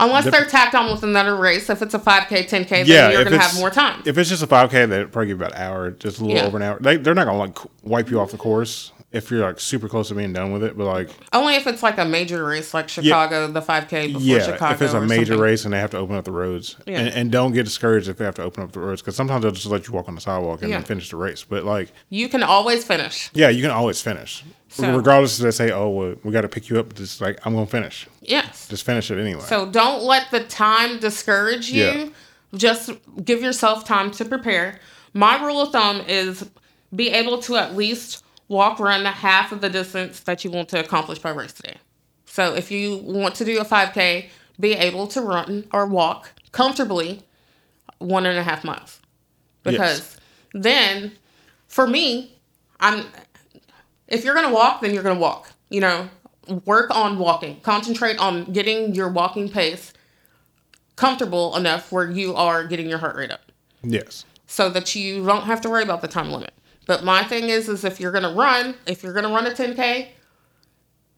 Unless 0.00 0.30
they're 0.30 0.44
tacked 0.44 0.74
on 0.76 0.92
with 0.92 1.02
another 1.02 1.34
race, 1.34 1.68
if 1.70 1.82
it's 1.82 1.92
a 1.94 1.98
5K, 1.98 2.46
10K, 2.48 2.68
then 2.68 2.86
Yeah, 2.86 3.10
you're 3.10 3.20
if 3.22 3.24
gonna 3.24 3.36
it's- 3.36 3.50
have 3.52 3.58
more 3.58 3.70
time. 3.70 4.02
If 4.06 4.16
it's 4.16 4.28
just 4.30 4.42
a 4.42 4.46
5K, 4.46 4.86
they 4.88 5.04
probably 5.04 5.26
give 5.28 5.40
about 5.40 5.54
an 5.56 5.62
hour, 5.62 5.90
just 5.90 6.18
a 6.20 6.22
little 6.24 6.36
Yeah. 6.36 6.44
over 6.46 6.56
an 6.58 6.62
hour. 6.62 6.78
They, 6.80 6.98
they're 6.98 7.14
not 7.14 7.24
gonna 7.24 7.38
like 7.38 7.56
wipe 7.82 8.10
you 8.10 8.20
off 8.20 8.30
the 8.30 8.36
course 8.36 8.92
if 9.10 9.30
you're 9.30 9.40
like 9.40 9.58
super 9.58 9.88
close 9.88 10.08
to 10.08 10.14
being 10.14 10.34
done 10.34 10.52
with 10.52 10.62
it. 10.62 10.76
But 10.76 10.84
like, 10.84 11.08
Only 11.32 11.54
if 11.56 11.66
it's 11.66 11.82
like 11.82 11.96
a 11.98 12.04
major 12.04 12.44
race, 12.44 12.74
like 12.74 12.88
Chicago, 12.90 13.46
the 13.46 13.62
5K 13.62 14.08
before 14.08 14.20
yeah, 14.20 14.40
Chicago. 14.44 14.74
if 14.74 14.82
it's 14.82 14.92
a 14.92 15.00
major 15.00 15.24
something. 15.32 15.40
race 15.40 15.64
and 15.64 15.72
they 15.72 15.78
have 15.78 15.90
to 15.92 15.96
open 15.96 16.14
up 16.16 16.24
the 16.26 16.30
roads, 16.32 16.76
Yeah. 16.86 16.98
and, 17.00 17.08
and 17.14 17.32
don't 17.32 17.52
get 17.52 17.64
discouraged 17.64 18.08
if 18.08 18.18
they 18.18 18.26
have 18.26 18.34
to 18.34 18.42
open 18.42 18.62
up 18.64 18.72
the 18.72 18.80
roads 18.80 19.00
because 19.00 19.16
sometimes 19.16 19.42
they'll 19.42 19.50
just 19.52 19.66
let 19.66 19.86
you 19.88 19.94
walk 19.94 20.08
on 20.08 20.14
the 20.14 20.20
sidewalk 20.20 20.60
and 20.60 20.70
Yeah. 20.70 20.76
then 20.78 20.84
finish 20.84 21.08
the 21.08 21.16
race. 21.16 21.42
But 21.42 21.64
like, 21.64 21.90
you 22.10 22.28
can 22.28 22.42
always 22.42 22.84
finish. 22.84 23.30
yeah, 23.32 23.48
you 23.48 23.62
can 23.62 23.70
always 23.70 24.00
finish, 24.02 24.44
So- 24.68 24.94
regardless 24.94 25.38
if 25.38 25.44
they 25.44 25.50
say, 25.52 25.70
"Oh, 25.70 25.88
well, 25.88 26.14
we 26.22 26.30
got 26.30 26.42
to 26.42 26.48
pick 26.48 26.68
you 26.68 26.78
up." 26.78 26.94
Just 26.94 27.20
like 27.22 27.38
I'm 27.46 27.54
gonna 27.54 27.66
finish, 27.66 28.06
Yes. 28.20 28.68
just 28.68 28.84
finish 28.84 29.10
it 29.10 29.18
anyway. 29.18 29.40
So 29.46 29.64
don't 29.70 30.02
let 30.02 30.30
the 30.30 30.40
time 30.40 30.98
discourage 31.00 31.70
you. 31.70 31.84
Yeah. 31.84 32.08
Just 32.54 32.90
give 33.24 33.42
yourself 33.42 33.84
time 33.86 34.10
to 34.12 34.24
prepare. 34.26 34.80
My 35.14 35.42
rule 35.42 35.62
of 35.62 35.72
thumb 35.72 36.02
is 36.06 36.44
be 36.94 37.10
able 37.10 37.38
to 37.42 37.56
at 37.56 37.74
least 37.76 38.22
walk 38.48 38.80
run 38.80 39.04
half 39.04 39.52
of 39.52 39.60
the 39.60 39.70
distance 39.70 40.20
that 40.20 40.44
you 40.44 40.50
want 40.50 40.68
to 40.70 40.80
accomplish 40.80 41.18
by 41.18 41.30
race 41.30 41.52
day. 41.52 41.76
So 42.26 42.54
if 42.54 42.70
you 42.70 42.96
want 42.96 43.34
to 43.36 43.44
do 43.44 43.60
a 43.60 43.64
5K, 43.64 44.28
be 44.58 44.72
able 44.72 45.06
to 45.08 45.20
run 45.20 45.66
or 45.72 45.86
walk 45.86 46.32
comfortably 46.52 47.22
one 47.98 48.26
and 48.26 48.38
a 48.38 48.42
half 48.42 48.64
miles. 48.64 49.00
Because 49.62 50.16
then, 50.52 51.12
for 51.66 51.86
me, 51.86 52.38
I'm 52.80 53.04
if 54.06 54.24
you're 54.24 54.34
gonna 54.34 54.52
walk, 54.52 54.80
then 54.80 54.94
you're 54.94 55.02
gonna 55.02 55.20
walk. 55.20 55.50
You 55.68 55.80
know, 55.80 56.08
work 56.64 56.94
on 56.94 57.18
walking. 57.18 57.60
Concentrate 57.60 58.18
on 58.18 58.44
getting 58.52 58.94
your 58.94 59.10
walking 59.10 59.50
pace 59.50 59.92
comfortable 60.96 61.54
enough 61.56 61.92
where 61.92 62.10
you 62.10 62.34
are 62.34 62.64
getting 62.64 62.88
your 62.88 62.98
heart 62.98 63.14
rate 63.16 63.30
up, 63.30 63.52
yes, 63.82 64.24
so 64.46 64.70
that 64.70 64.94
you 64.94 65.24
don't 65.24 65.44
have 65.44 65.60
to 65.60 65.68
worry 65.68 65.82
about 65.82 66.00
the 66.00 66.08
time 66.08 66.30
limit. 66.30 66.52
But 66.88 67.04
my 67.04 67.22
thing 67.22 67.50
is, 67.50 67.68
is 67.68 67.84
if 67.84 68.00
you're 68.00 68.10
gonna 68.12 68.32
run, 68.32 68.74
if 68.86 69.02
you're 69.02 69.12
gonna 69.12 69.28
run 69.28 69.46
a 69.46 69.50
10k, 69.50 70.08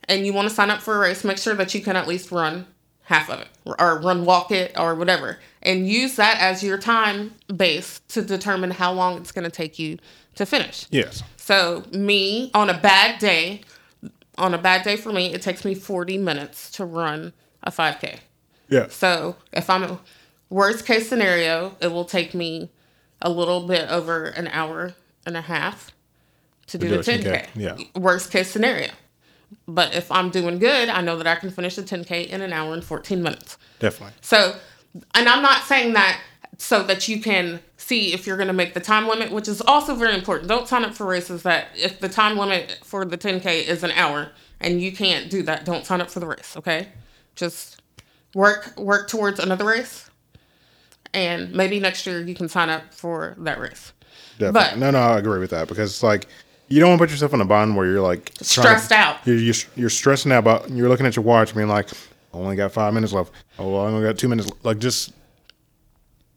and 0.09 0.27
you 0.27 0.33
want 0.33 0.49
to 0.49 0.55
sign 0.55 0.69
up 0.69 0.81
for 0.81 0.97
a 0.97 0.99
race, 0.99 1.23
make 1.23 1.39
sure 1.39 1.55
that 1.55 1.73
you 1.73 1.81
can 1.81 1.95
at 1.95 2.09
least 2.09 2.33
run 2.33 2.67
half 3.03 3.31
of 3.31 3.39
it, 3.39 3.47
or 3.65 4.01
run 4.01 4.25
walk 4.25 4.51
it, 4.51 4.77
or 4.77 4.97
whatever, 4.97 5.39
and 5.63 5.89
use 5.89 6.17
that 6.17 6.41
as 6.41 6.65
your 6.65 6.77
time 6.77 7.37
base 7.57 8.01
to 8.09 8.21
determine 8.21 8.73
how 8.73 8.93
long 8.93 9.17
it's 9.19 9.31
gonna 9.31 9.49
take 9.49 9.79
you 9.79 9.97
to 10.35 10.45
finish. 10.45 10.87
yes, 10.91 11.23
So 11.37 11.85
me 11.93 12.51
on 12.53 12.69
a 12.69 12.77
bad 12.77 13.21
day, 13.21 13.61
on 14.39 14.55
a 14.55 14.59
bad 14.59 14.83
day 14.83 14.97
for 14.97 15.13
me, 15.13 15.33
it 15.33 15.41
takes 15.41 15.65
me 15.65 15.77
40 15.77 16.19
minutes 16.19 16.73
to 16.73 16.85
run 16.85 17.33
a 17.63 17.71
5K. 17.71 18.19
yes. 18.69 18.93
So 18.95 19.37
if 19.53 19.71
I'm 19.71 20.01
worst 20.49 20.85
case 20.85 21.09
scenario, 21.09 21.77
it 21.81 21.93
will 21.93 22.05
take 22.05 22.35
me 22.35 22.71
a 23.23 23.31
little 23.31 23.69
bit 23.69 23.89
over 23.89 24.25
an 24.25 24.49
hour 24.49 24.95
and 25.27 25.37
a 25.37 25.43
half 25.43 25.93
to 26.69 26.79
do 26.79 26.89
do 26.89 26.95
the 26.95 27.01
a 27.01 27.19
10K, 27.19 27.23
10K. 27.23 27.47
yeah. 27.55 28.01
Worst 28.01 28.31
case 28.31 28.51
scenario. 28.51 28.91
But 29.67 29.95
if 29.95 30.11
I'm 30.13 30.31
doing 30.31 30.59
good, 30.59 30.89
I 30.89 31.01
know 31.01 31.17
that 31.17 31.27
I 31.27 31.35
can 31.35 31.51
finish 31.51 31.77
the 31.77 31.83
10K 31.83 32.29
in 32.29 32.41
an 32.41 32.53
hour 32.53 32.73
and 32.73 32.85
14 32.85 33.23
minutes. 33.23 33.59
Definitely. 33.81 34.15
So, 34.21 34.55
and 35.15 35.29
I'm 35.29 35.43
not 35.43 35.65
saying 35.65 35.95
that 35.95 36.21
so 36.59 36.83
that 36.85 37.09
you 37.09 37.21
can 37.21 37.61
see 37.77 38.13
if 38.13 38.27
you're 38.27 38.37
going 38.37 38.49
to 38.49 38.53
make 38.53 38.75
the 38.75 38.81
time 38.81 39.09
limit, 39.09 39.33
which 39.33 39.49
is 39.49 39.61
also 39.63 39.95
very 39.95 40.15
important. 40.15 40.49
Don't 40.49 40.69
sign 40.69 40.85
up 40.85 40.95
for 40.95 41.07
races 41.07 41.43
that 41.43 41.69
if 41.75 42.01
the 42.01 42.09
time 42.09 42.37
limit 42.37 42.79
for 42.85 43.05
the 43.05 43.19
10K 43.19 43.67
is 43.67 43.83
an 43.83 43.91
hour 43.93 44.31
and 44.61 44.81
you 44.81 44.93
can't 44.93 45.31
do 45.31 45.43
that, 45.45 45.65
don't 45.65 45.87
sign 45.87 46.01
up 46.01 46.11
for 46.11 46.21
the 46.21 46.27
race, 46.27 46.55
okay? 46.57 46.89
Just 47.35 47.81
work 48.35 48.77
work 48.77 49.09
towards 49.09 49.41
another 49.41 49.65
race. 49.65 50.11
And 51.13 51.53
maybe 51.53 51.81
next 51.81 52.07
year 52.07 52.21
you 52.21 52.35
can 52.35 52.49
sign 52.49 52.69
up 52.69 52.95
for 52.95 53.35
that 53.39 53.59
race. 53.59 53.93
Definitely. 54.41 54.71
But- 54.71 54.79
no, 54.79 54.91
no, 54.91 54.99
I 54.99 55.19
agree 55.19 55.39
with 55.39 55.51
that 55.51 55.69
because 55.69 55.91
it's 55.91 56.03
like 56.03 56.27
you 56.69 56.81
don't 56.81 56.89
want 56.91 56.99
to 57.01 57.05
put 57.07 57.11
yourself 57.11 57.35
in 57.35 57.41
a 57.41 57.45
bond 57.45 57.77
where 57.77 57.87
you're 57.87 58.01
like 58.01 58.27
trying 58.35 58.37
to- 58.39 58.45
Stressed 58.45 58.93
out. 58.93 59.17
You're, 59.27 59.37
you're 59.37 59.55
you're 59.77 59.91
stressing 59.91 60.33
out 60.33 60.39
about. 60.41 60.71
You're 60.71 60.89
looking 60.89 61.07
at 61.07 61.17
your 61.17 61.25
watch, 61.25 61.55
being 61.55 61.69
like, 61.69 61.91
I 61.93 62.37
only 62.37 62.57
got 62.57 62.73
five 62.73 62.93
minutes 62.95 63.13
left. 63.13 63.33
Oh, 63.59 63.77
I 63.77 63.87
only 63.89 64.07
got 64.07 64.19
two 64.19 64.29
minutes. 64.29 64.51
Like 64.63 64.79
just 64.79 65.13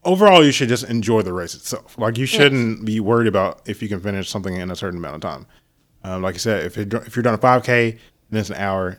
overall, 0.04 0.44
you 0.44 0.52
should 0.52 0.68
just 0.68 0.84
enjoy 0.84 1.22
the 1.22 1.32
race 1.32 1.54
itself. 1.54 1.96
Like 1.98 2.18
you 2.18 2.26
shouldn't 2.26 2.84
be 2.84 3.00
worried 3.00 3.26
about 3.28 3.60
if 3.66 3.82
you 3.82 3.88
can 3.88 4.00
finish 4.00 4.28
something 4.28 4.54
in 4.56 4.70
a 4.70 4.76
certain 4.76 4.98
amount 4.98 5.16
of 5.16 5.20
time. 5.22 5.46
Um, 6.02 6.22
like 6.22 6.34
I 6.34 6.38
said, 6.38 6.66
if 6.66 6.76
you're, 6.76 7.02
if 7.04 7.16
you're 7.16 7.22
done 7.22 7.32
a 7.34 7.38
5K 7.38 7.92
and 8.30 8.38
it's 8.38 8.50
an 8.50 8.56
hour, 8.56 8.98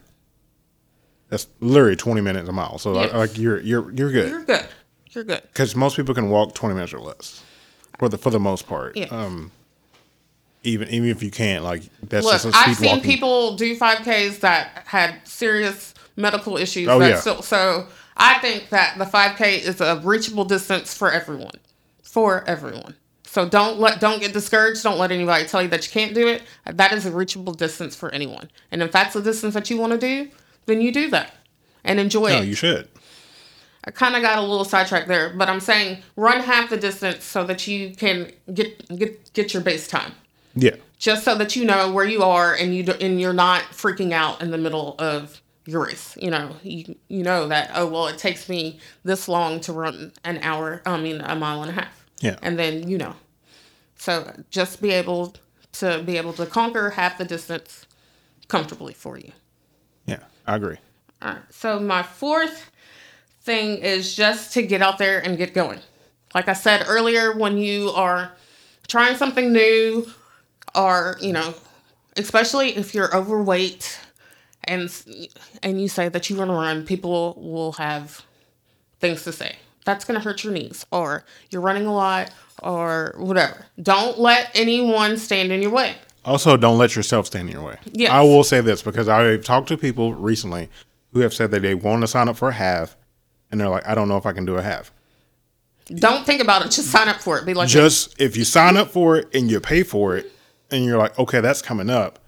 that's 1.28 1.46
literally 1.60 1.94
20 1.96 2.20
minutes 2.20 2.48
a 2.48 2.52
mile. 2.52 2.78
So 2.78 2.92
like, 2.92 3.12
like 3.12 3.38
you're 3.38 3.60
you're 3.60 3.90
you're 3.92 4.10
good 4.10 4.30
You're 4.30 4.44
good. 4.44 4.66
You're 5.10 5.24
good. 5.24 5.42
because 5.42 5.76
most 5.76 5.96
people 5.96 6.14
can 6.14 6.28
walk 6.30 6.54
20 6.54 6.74
minutes 6.74 6.92
or 6.92 6.98
less 7.00 7.42
for 7.98 8.08
the 8.08 8.18
for 8.18 8.30
the 8.30 8.40
most 8.40 8.66
part. 8.66 8.96
Yes. 8.96 9.10
Um, 9.12 9.50
even 10.62 10.88
even 10.88 11.08
if 11.08 11.22
you 11.22 11.30
can't, 11.30 11.62
like 11.64 11.82
that's 12.02 12.24
Look, 12.24 12.34
just 12.34 12.46
a 12.46 12.50
I've 12.54 12.76
seen 12.76 12.88
walking. 12.88 13.02
people 13.04 13.56
do 13.56 13.76
5Ks 13.76 14.40
that 14.40 14.82
had 14.86 15.20
serious 15.26 15.94
medical 16.16 16.56
issues. 16.56 16.88
Oh, 16.88 16.98
that 16.98 17.08
yeah. 17.08 17.20
still, 17.20 17.42
so 17.42 17.86
I 18.16 18.38
think 18.40 18.70
that 18.70 18.98
the 18.98 19.04
5K 19.04 19.60
is 19.60 19.80
a 19.80 20.00
reachable 20.02 20.44
distance 20.44 20.92
for 20.96 21.10
everyone. 21.12 21.54
For 22.02 22.42
everyone. 22.48 22.96
So 23.24 23.48
don't 23.48 23.78
let 23.78 24.00
don't 24.00 24.20
get 24.20 24.32
discouraged. 24.32 24.82
Don't 24.82 24.98
let 24.98 25.12
anybody 25.12 25.44
tell 25.44 25.62
you 25.62 25.68
that 25.68 25.86
you 25.86 25.92
can't 25.92 26.14
do 26.14 26.26
it. 26.26 26.42
That 26.64 26.92
is 26.92 27.06
a 27.06 27.12
reachable 27.12 27.52
distance 27.52 27.94
for 27.94 28.10
anyone. 28.10 28.50
And 28.72 28.82
if 28.82 28.90
that's 28.90 29.12
the 29.14 29.22
distance 29.22 29.54
that 29.54 29.68
you 29.70 29.76
want 29.76 29.92
to 29.92 29.98
do, 29.98 30.30
then 30.64 30.80
you 30.80 30.90
do 30.90 31.10
that 31.10 31.34
and 31.84 32.00
enjoy 32.00 32.28
No, 32.30 32.36
it. 32.36 32.38
No, 32.38 32.42
you 32.42 32.54
should. 32.54 32.88
I 33.86 33.90
kind 33.92 34.16
of 34.16 34.22
got 34.22 34.38
a 34.38 34.42
little 34.42 34.64
sidetracked 34.64 35.06
there, 35.08 35.30
but 35.30 35.48
I'm 35.48 35.60
saying 35.60 36.02
run 36.16 36.40
half 36.40 36.70
the 36.70 36.76
distance 36.76 37.24
so 37.24 37.44
that 37.44 37.66
you 37.66 37.94
can 37.94 38.32
get 38.52 38.88
get 38.98 39.32
get 39.32 39.54
your 39.54 39.62
base 39.62 39.86
time 39.86 40.12
Yeah. 40.54 40.76
just 40.98 41.24
so 41.24 41.36
that 41.36 41.54
you 41.56 41.64
know 41.64 41.92
where 41.92 42.04
you 42.04 42.22
are 42.22 42.52
and 42.54 42.74
you 42.74 42.82
do, 42.82 42.92
and 42.92 43.20
you're 43.20 43.32
not 43.32 43.62
freaking 43.72 44.12
out 44.12 44.42
in 44.42 44.50
the 44.50 44.58
middle 44.58 44.96
of 44.98 45.40
your 45.66 45.84
race. 45.86 46.16
You 46.20 46.30
know, 46.30 46.56
you 46.62 46.96
you 47.08 47.22
know 47.22 47.46
that 47.48 47.70
oh 47.74 47.86
well, 47.86 48.08
it 48.08 48.18
takes 48.18 48.48
me 48.48 48.80
this 49.04 49.28
long 49.28 49.60
to 49.60 49.72
run 49.72 50.12
an 50.24 50.38
hour. 50.42 50.82
I 50.84 50.96
mean, 51.00 51.20
a 51.20 51.36
mile 51.36 51.62
and 51.62 51.70
a 51.70 51.74
half. 51.74 52.04
Yeah. 52.20 52.36
and 52.42 52.58
then 52.58 52.88
you 52.88 52.98
know, 52.98 53.14
so 53.96 54.32
just 54.50 54.80
be 54.82 54.90
able 54.90 55.34
to 55.72 56.02
be 56.02 56.16
able 56.16 56.32
to 56.34 56.46
conquer 56.46 56.90
half 56.90 57.18
the 57.18 57.24
distance 57.24 57.86
comfortably 58.48 58.94
for 58.94 59.18
you. 59.18 59.32
Yeah. 60.06 60.20
I 60.46 60.56
agree. 60.56 60.78
All 61.22 61.32
right. 61.34 61.42
So 61.50 61.78
my 61.80 62.02
fourth 62.02 62.70
thing 63.46 63.78
is 63.78 64.14
just 64.14 64.52
to 64.54 64.62
get 64.62 64.82
out 64.82 64.98
there 64.98 65.20
and 65.20 65.38
get 65.38 65.54
going. 65.54 65.80
Like 66.34 66.48
I 66.48 66.52
said 66.52 66.84
earlier, 66.86 67.34
when 67.34 67.56
you 67.56 67.90
are 67.90 68.32
trying 68.88 69.16
something 69.16 69.52
new, 69.52 70.06
or 70.74 71.16
you 71.20 71.32
know, 71.32 71.54
especially 72.16 72.76
if 72.76 72.94
you're 72.94 73.16
overweight, 73.16 73.98
and 74.64 74.92
and 75.62 75.80
you 75.80 75.88
say 75.88 76.10
that 76.10 76.28
you 76.28 76.36
want 76.36 76.50
to 76.50 76.54
run, 76.54 76.84
people 76.84 77.34
will 77.40 77.72
have 77.72 78.22
things 79.00 79.22
to 79.24 79.32
say. 79.32 79.56
That's 79.86 80.04
gonna 80.04 80.20
hurt 80.20 80.42
your 80.44 80.52
knees, 80.52 80.84
or 80.90 81.24
you're 81.50 81.62
running 81.62 81.86
a 81.86 81.94
lot, 81.94 82.32
or 82.62 83.14
whatever. 83.16 83.64
Don't 83.80 84.18
let 84.18 84.50
anyone 84.54 85.16
stand 85.16 85.52
in 85.52 85.62
your 85.62 85.70
way. 85.70 85.94
Also, 86.24 86.56
don't 86.56 86.76
let 86.76 86.96
yourself 86.96 87.26
stand 87.26 87.48
in 87.48 87.54
your 87.54 87.64
way. 87.64 87.78
Yes. 87.92 88.10
I 88.10 88.20
will 88.22 88.42
say 88.42 88.60
this 88.60 88.82
because 88.82 89.08
I've 89.08 89.44
talked 89.44 89.68
to 89.68 89.76
people 89.76 90.12
recently 90.12 90.68
who 91.12 91.20
have 91.20 91.32
said 91.32 91.52
that 91.52 91.62
they 91.62 91.76
want 91.76 92.02
to 92.02 92.08
sign 92.08 92.28
up 92.28 92.36
for 92.36 92.48
a 92.48 92.52
half, 92.52 92.96
and 93.50 93.60
they're 93.60 93.68
like, 93.68 93.86
I 93.86 93.94
don't 93.94 94.08
know 94.08 94.16
if 94.16 94.26
I 94.26 94.32
can 94.32 94.44
do 94.44 94.56
a 94.56 94.62
half. 94.62 94.92
Don't 95.86 96.26
think 96.26 96.42
about 96.42 96.62
it. 96.66 96.70
Just 96.72 96.90
sign 96.90 97.08
up 97.08 97.20
for 97.20 97.38
it. 97.38 97.46
Be 97.46 97.54
like, 97.54 97.68
Just 97.68 98.20
if 98.20 98.36
you 98.36 98.44
sign 98.44 98.76
up 98.76 98.90
for 98.90 99.16
it 99.18 99.28
and 99.34 99.50
you 99.50 99.60
pay 99.60 99.82
for 99.84 100.16
it, 100.16 100.32
and 100.72 100.84
you're 100.84 100.98
like, 100.98 101.16
okay, 101.16 101.40
that's 101.40 101.62
coming 101.62 101.88
up, 101.88 102.18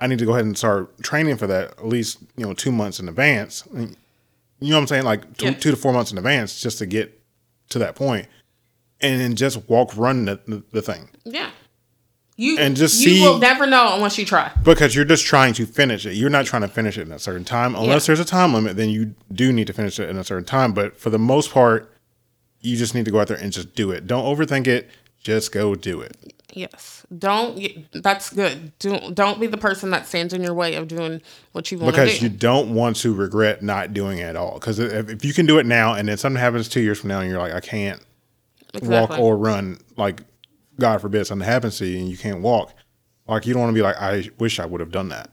I 0.00 0.06
need 0.06 0.18
to 0.20 0.24
go 0.24 0.32
ahead 0.32 0.46
and 0.46 0.56
start 0.56 0.96
training 1.02 1.36
for 1.36 1.46
that 1.46 1.72
at 1.72 1.86
least 1.86 2.18
you 2.36 2.46
know 2.46 2.54
two 2.54 2.72
months 2.72 2.98
in 3.00 3.08
advance. 3.08 3.64
You 3.74 3.80
know 4.70 4.76
what 4.76 4.80
I'm 4.80 4.86
saying? 4.86 5.04
Like 5.04 5.36
two, 5.36 5.46
Yeah. 5.46 5.52
two 5.54 5.70
to 5.70 5.76
four 5.76 5.92
months 5.92 6.10
in 6.10 6.16
advance 6.16 6.58
just 6.60 6.78
to 6.78 6.86
get 6.86 7.20
to 7.68 7.78
that 7.80 7.94
point, 7.96 8.28
and 9.02 9.20
then 9.20 9.36
just 9.36 9.68
walk 9.68 9.94
run 9.96 10.24
the, 10.24 10.40
the, 10.46 10.62
the 10.72 10.80
thing 10.82 11.10
yeah. 11.24 11.50
You 12.38 12.58
And 12.58 12.76
just 12.76 13.00
you 13.00 13.08
see- 13.16 13.22
will 13.22 13.38
never 13.38 13.66
know 13.66 13.94
unless 13.94 14.18
you 14.18 14.26
try. 14.26 14.52
because 14.62 14.94
you're 14.94 15.06
just 15.06 15.24
trying 15.24 15.54
to 15.54 15.64
finish 15.64 16.04
it. 16.04 16.14
You're 16.16 16.28
not 16.30 16.44
trying 16.44 16.62
to 16.62 16.68
finish 16.68 16.98
it 16.98 17.06
in 17.06 17.12
a 17.12 17.18
certain 17.18 17.44
time 17.44 17.74
unless 17.74 18.04
Yeah. 18.04 18.08
there's 18.14 18.20
a 18.20 18.28
time 18.30 18.52
limit. 18.52 18.76
Then 18.76 18.90
you 18.90 19.14
do 19.32 19.52
need 19.52 19.66
to 19.68 19.72
finish 19.72 19.98
it 19.98 20.10
in 20.10 20.18
a 20.18 20.24
certain 20.24 20.44
time. 20.44 20.72
But 20.74 21.00
for 21.00 21.08
the 21.10 21.18
most 21.18 21.50
part, 21.50 21.90
you 22.60 22.76
just 22.76 22.94
need 22.94 23.06
to 23.06 23.10
go 23.10 23.20
out 23.20 23.28
there 23.28 23.38
and 23.38 23.52
just 23.52 23.74
do 23.74 23.90
it. 23.90 24.06
Don't 24.06 24.24
overthink 24.24 24.66
it. 24.66 24.90
Just 25.22 25.50
go 25.50 25.74
do 25.74 26.00
it. 26.02 26.14
Yes. 26.52 27.04
Don't. 27.18 27.58
That's 27.92 28.30
good. 28.30 28.72
Don't 28.80 29.14
don't 29.14 29.40
be 29.40 29.46
the 29.46 29.56
person 29.58 29.90
that 29.90 30.06
stands 30.06 30.32
in 30.34 30.42
your 30.42 30.54
way 30.54 30.74
of 30.74 30.88
doing 30.88 31.20
what 31.52 31.70
you 31.72 31.78
want 31.78 31.94
to 31.94 32.00
do. 32.00 32.04
because 32.06 32.18
do. 32.20 32.26
you 32.26 32.30
don't 32.30 32.74
want 32.74 32.96
to 32.96 33.14
regret 33.14 33.62
not 33.62 33.92
doing 33.94 34.18
it 34.18 34.24
at 34.24 34.36
all. 34.36 34.54
Because 34.54 34.78
if, 34.78 35.08
if 35.10 35.24
you 35.24 35.32
can 35.32 35.46
do 35.46 35.58
it 35.58 35.66
now 35.66 35.94
and 35.94 36.08
then 36.08 36.16
something 36.18 36.40
happens 36.40 36.68
two 36.68 36.80
years 36.80 36.98
from 37.00 37.08
now 37.08 37.20
and 37.20 37.30
you're 37.30 37.38
like, 37.38 37.52
I 37.54 37.60
can't 37.60 38.00
walk 38.82 39.18
or 39.18 39.36
run, 39.36 39.78
like 39.96 40.20
God 40.78 41.00
forbid 41.00 41.26
something 41.26 41.46
happens 41.46 41.78
to 41.78 41.86
you 41.86 41.98
and 41.98 42.08
you 42.08 42.16
can't 42.18 42.40
walk, 42.40 42.72
like 43.26 43.46
you 43.46 43.52
don't 43.54 43.62
want 43.62 43.70
to 43.70 43.78
be 43.78 43.82
like, 43.82 43.96
I 43.96 44.28
wish 44.38 44.58
I 44.60 44.66
would 44.66 44.80
have 44.80 44.90
done 44.92 45.08
that. 45.08 45.30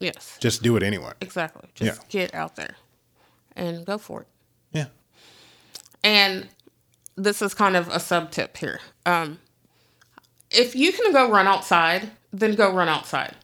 yes. 0.00 0.36
Just 0.40 0.62
do 0.62 0.76
it 0.76 0.82
anyway. 0.82 1.12
Exactly. 1.20 1.68
Just 1.74 2.00
Yeah. 2.02 2.06
get 2.08 2.34
out 2.34 2.56
there 2.56 2.76
and 3.56 3.84
go 3.86 3.96
for 3.98 4.22
it. 4.22 4.28
Yeah. 4.72 4.86
And 6.02 6.48
this 7.16 7.40
is 7.42 7.54
kind 7.54 7.76
of 7.76 7.88
a 7.88 8.00
sub 8.00 8.30
tip 8.30 8.56
here. 8.56 8.80
Um, 9.06 9.38
if 10.50 10.74
you 10.76 10.92
can 10.92 11.12
go 11.12 11.30
run 11.30 11.46
outside, 11.46 12.10
then 12.32 12.54
go 12.54 12.72
run 12.72 12.88
outside. 12.88 13.34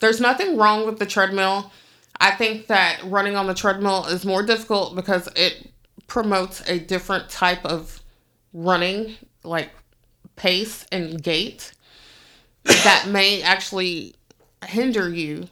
There's 0.00 0.20
nothing 0.20 0.56
wrong 0.56 0.86
with 0.86 0.98
the 0.98 1.06
treadmill. 1.06 1.70
I 2.20 2.32
think 2.32 2.66
that 2.66 3.00
running 3.04 3.36
on 3.36 3.46
the 3.46 3.54
treadmill 3.54 4.06
is 4.06 4.24
more 4.24 4.42
difficult 4.42 4.94
because 4.96 5.28
it 5.36 5.70
promotes 6.06 6.68
a 6.68 6.78
different 6.80 7.28
type 7.28 7.64
of 7.64 8.02
running, 8.52 9.16
like 9.44 9.70
pace 10.38 10.86
and 10.90 11.22
gait, 11.22 11.72
that 12.64 13.06
may 13.08 13.42
actually 13.42 14.14
hinder 14.64 15.08
you 15.08 15.48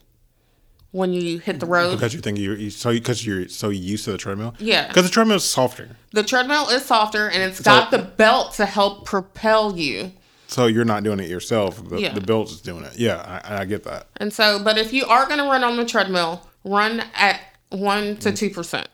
when 0.93 1.13
you 1.13 1.39
hit 1.39 1.61
the 1.61 1.67
road. 1.67 1.93
Because 1.93 2.15
you 2.15 2.21
think 2.21 2.39
you're 2.39 2.71
so 2.71 2.91
because 2.91 3.27
you're 3.27 3.49
so 3.49 3.69
used 3.69 4.05
to 4.07 4.13
the 4.13 4.19
treadmill. 4.19 4.55
Yeah. 4.59 4.89
Because 4.89 5.05
the 5.05 5.11
treadmill 5.11 5.37
is 5.37 5.45
softer, 5.45 5.91
The 6.13 6.23
treadmill 6.23 6.69
is 6.71 6.85
softer 6.85 7.29
and 7.29 7.43
it's 7.43 7.61
got 7.61 7.91
the 7.91 7.99
belt 7.99 8.55
to 8.55 8.65
help 8.65 9.05
propel 9.05 9.77
you. 9.77 10.13
so 10.49 10.67
you're 10.67 10.85
not 10.85 11.03
doing 11.03 11.21
it 11.21 11.29
yourself. 11.29 11.87
The, 11.89 12.01
Yeah. 12.01 12.15
the 12.15 12.21
belt 12.21 12.51
is 12.51 12.61
doing 12.61 12.85
it. 12.85 12.97
Yeah, 12.97 13.41
I, 13.45 13.63
I 13.63 13.65
get 13.67 13.85
that. 13.85 14.07
And 14.17 14.33
so, 14.33 14.59
but 14.63 14.79
if 14.79 14.93
you 14.93 15.05
are 15.07 15.27
going 15.27 15.39
to 15.39 15.45
run 15.45 15.65
on 15.65 15.77
the 15.77 15.85
treadmill, 15.85 16.47
run 16.65 17.03
at 17.15 17.41
1 17.71 18.17
to 18.19 18.31
mm. 18.31 18.55
2%. 18.55 18.87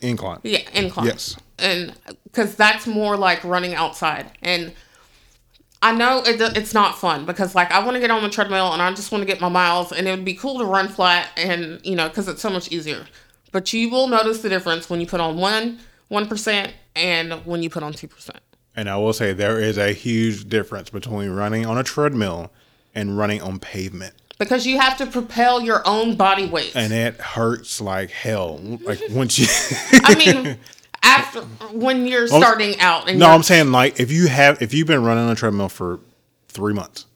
Incline. 0.00 0.40
Yeah, 0.42 0.60
incline. 0.72 1.06
Yes. 1.06 1.36
And 1.58 1.94
because 2.24 2.56
that's 2.56 2.86
more 2.86 3.16
like 3.16 3.44
running 3.44 3.74
outside. 3.74 4.30
And 4.42 4.72
I 5.84 5.92
know 5.92 6.22
it, 6.24 6.40
it's 6.56 6.72
not 6.72 6.96
fun 6.96 7.26
because, 7.26 7.54
like, 7.54 7.70
I 7.70 7.84
want 7.84 7.94
to 7.94 8.00
get 8.00 8.10
on 8.10 8.22
the 8.22 8.30
treadmill 8.30 8.72
and 8.72 8.80
I 8.80 8.90
just 8.94 9.12
want 9.12 9.20
to 9.20 9.26
get 9.26 9.42
my 9.42 9.50
miles, 9.50 9.92
and 9.92 10.08
it 10.08 10.12
would 10.12 10.24
be 10.24 10.32
cool 10.32 10.58
to 10.58 10.64
run 10.64 10.88
flat 10.88 11.28
and, 11.36 11.78
you 11.84 11.94
know, 11.94 12.08
because 12.08 12.26
it's 12.26 12.40
so 12.40 12.48
much 12.48 12.72
easier. 12.72 13.04
But 13.52 13.70
you 13.74 13.90
will 13.90 14.08
notice 14.08 14.40
the 14.40 14.48
difference 14.48 14.88
when 14.88 14.98
you 14.98 15.06
put 15.06 15.20
on 15.20 15.36
1, 15.36 15.78
1% 16.10 16.70
and 16.96 17.32
when 17.44 17.62
you 17.62 17.68
put 17.68 17.82
on 17.82 17.92
2%. 17.92 18.30
And 18.74 18.88
I 18.88 18.96
will 18.96 19.12
say 19.12 19.34
there 19.34 19.60
is 19.60 19.76
a 19.76 19.92
huge 19.92 20.48
difference 20.48 20.88
between 20.88 21.28
running 21.28 21.66
on 21.66 21.76
a 21.76 21.84
treadmill 21.84 22.50
and 22.94 23.18
running 23.18 23.42
on 23.42 23.58
pavement. 23.58 24.14
Because 24.38 24.66
you 24.66 24.80
have 24.80 24.96
to 24.96 25.06
propel 25.06 25.60
your 25.60 25.86
own 25.86 26.16
body 26.16 26.46
weight. 26.46 26.72
And 26.74 26.94
it 26.94 27.20
hurts 27.20 27.82
like 27.82 28.10
hell. 28.10 28.58
Like 28.58 29.00
once 29.10 29.38
you 29.38 29.46
I 30.02 30.14
mean, 30.14 30.58
after 31.04 31.40
when 31.72 32.06
you're 32.06 32.24
oh, 32.24 32.40
starting 32.40 32.78
out 32.80 33.08
and 33.08 33.18
No, 33.18 33.28
I'm 33.28 33.42
saying 33.42 33.70
like 33.70 34.00
if 34.00 34.10
you 34.10 34.28
have 34.28 34.60
if 34.62 34.74
you've 34.74 34.86
been 34.86 35.04
running 35.04 35.24
on 35.24 35.30
a 35.30 35.36
treadmill 35.36 35.68
for 35.68 36.00
three 36.48 36.74
months, 36.74 37.06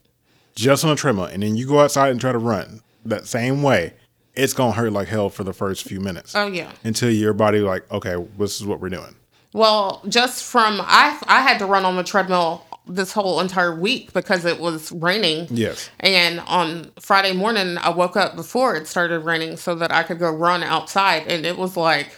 just 0.54 0.84
on 0.84 0.90
a 0.90 0.96
treadmill, 0.96 1.24
and 1.24 1.42
then 1.42 1.56
you 1.56 1.66
go 1.66 1.80
outside 1.80 2.10
and 2.10 2.20
try 2.20 2.32
to 2.32 2.38
run 2.38 2.82
that 3.04 3.26
same 3.26 3.62
way, 3.62 3.94
it's 4.34 4.52
gonna 4.52 4.72
hurt 4.72 4.92
like 4.92 5.08
hell 5.08 5.30
for 5.30 5.44
the 5.44 5.52
first 5.52 5.84
few 5.84 6.00
minutes. 6.00 6.34
oh 6.36 6.46
yeah. 6.46 6.70
Until 6.84 7.10
your 7.10 7.32
body 7.32 7.60
like, 7.60 7.90
okay, 7.90 8.16
this 8.38 8.60
is 8.60 8.66
what 8.66 8.80
we're 8.80 8.90
doing. 8.90 9.14
Well, 9.52 10.02
just 10.08 10.44
from 10.44 10.80
I 10.82 11.18
I 11.26 11.40
had 11.40 11.58
to 11.58 11.66
run 11.66 11.84
on 11.84 11.96
the 11.96 12.04
treadmill 12.04 12.64
this 12.86 13.12
whole 13.12 13.40
entire 13.40 13.74
week 13.74 14.12
because 14.12 14.44
it 14.44 14.58
was 14.58 14.90
raining. 14.92 15.46
Yes. 15.50 15.90
And 16.00 16.40
on 16.40 16.90
Friday 16.98 17.34
morning, 17.34 17.76
I 17.78 17.90
woke 17.90 18.16
up 18.16 18.34
before 18.34 18.76
it 18.76 18.86
started 18.86 19.20
raining 19.20 19.56
so 19.56 19.74
that 19.74 19.92
I 19.92 20.02
could 20.02 20.18
go 20.18 20.30
run 20.30 20.62
outside, 20.62 21.26
and 21.26 21.44
it 21.44 21.58
was 21.58 21.76
like 21.76 22.10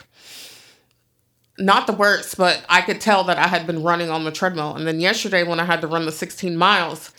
not 1.60 1.86
the 1.86 1.92
worst, 1.92 2.36
but 2.36 2.64
I 2.68 2.80
could 2.80 3.00
tell 3.00 3.22
that 3.24 3.38
I 3.38 3.46
had 3.46 3.66
been 3.66 3.82
running 3.82 4.10
on 4.10 4.24
the 4.24 4.32
treadmill. 4.32 4.74
And 4.74 4.86
then 4.86 4.98
yesterday, 5.00 5.42
when 5.44 5.60
I 5.60 5.64
had 5.64 5.80
to 5.82 5.86
run 5.86 6.06
the 6.06 6.12
16 6.12 6.56
miles, 6.56 7.12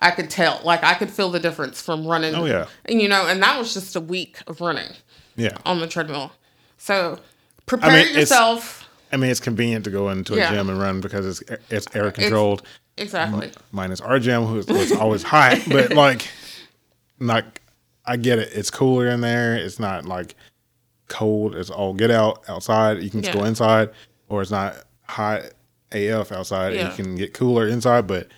I 0.00 0.10
could 0.10 0.30
tell, 0.30 0.60
like 0.64 0.82
I 0.84 0.94
could 0.94 1.10
feel 1.10 1.30
the 1.30 1.40
difference 1.40 1.80
from 1.82 2.06
running. 2.06 2.34
Oh, 2.34 2.44
yeah. 2.44 2.66
and 2.84 3.00
you 3.00 3.08
know, 3.08 3.26
and 3.26 3.42
that 3.42 3.58
was 3.58 3.72
just 3.74 3.96
a 3.96 4.00
week 4.00 4.38
of 4.46 4.60
running 4.60 4.90
Yeah. 5.36 5.56
on 5.64 5.80
the 5.80 5.86
treadmill. 5.86 6.32
So 6.76 7.18
prepare 7.66 8.04
mean, 8.04 8.14
yourself. 8.16 8.88
I 9.12 9.16
mean, 9.16 9.30
it's 9.30 9.40
convenient 9.40 9.84
to 9.84 9.90
go 9.90 10.08
into 10.10 10.34
a 10.34 10.38
Yeah. 10.38 10.50
gym 10.50 10.68
and 10.68 10.80
run 10.80 11.00
because 11.00 11.40
it's 11.40 11.62
it's 11.70 11.86
air 11.94 12.10
controlled. 12.10 12.62
Exactly. 12.98 13.52
Minus 13.70 14.00
our 14.00 14.18
gym, 14.18 14.44
who's 14.44 14.66
was 14.66 14.92
always 14.92 15.22
hot, 15.22 15.58
but 15.68 15.92
like, 15.94 16.28
not. 17.20 17.44
I 18.04 18.16
get 18.16 18.38
it. 18.40 18.50
It's 18.52 18.70
cooler 18.70 19.06
in 19.08 19.20
there. 19.20 19.54
It's 19.54 19.78
not 19.78 20.04
like 20.04 20.34
cold 21.12 21.54
as 21.54 21.70
all 21.70 21.94
get 21.94 22.10
out 22.10 22.42
outside. 22.48 23.02
You 23.02 23.10
can 23.10 23.22
just 23.22 23.34
Yeah. 23.34 23.40
go 23.40 23.46
inside, 23.46 23.90
or 24.28 24.42
it's 24.42 24.50
not 24.50 24.74
hot 25.06 25.42
AF 25.92 26.32
outside. 26.32 26.74
Yeah. 26.74 26.88
You 26.90 26.96
can 26.96 27.14
get 27.16 27.34
cooler 27.34 27.68
inside, 27.68 28.06
but 28.06 28.28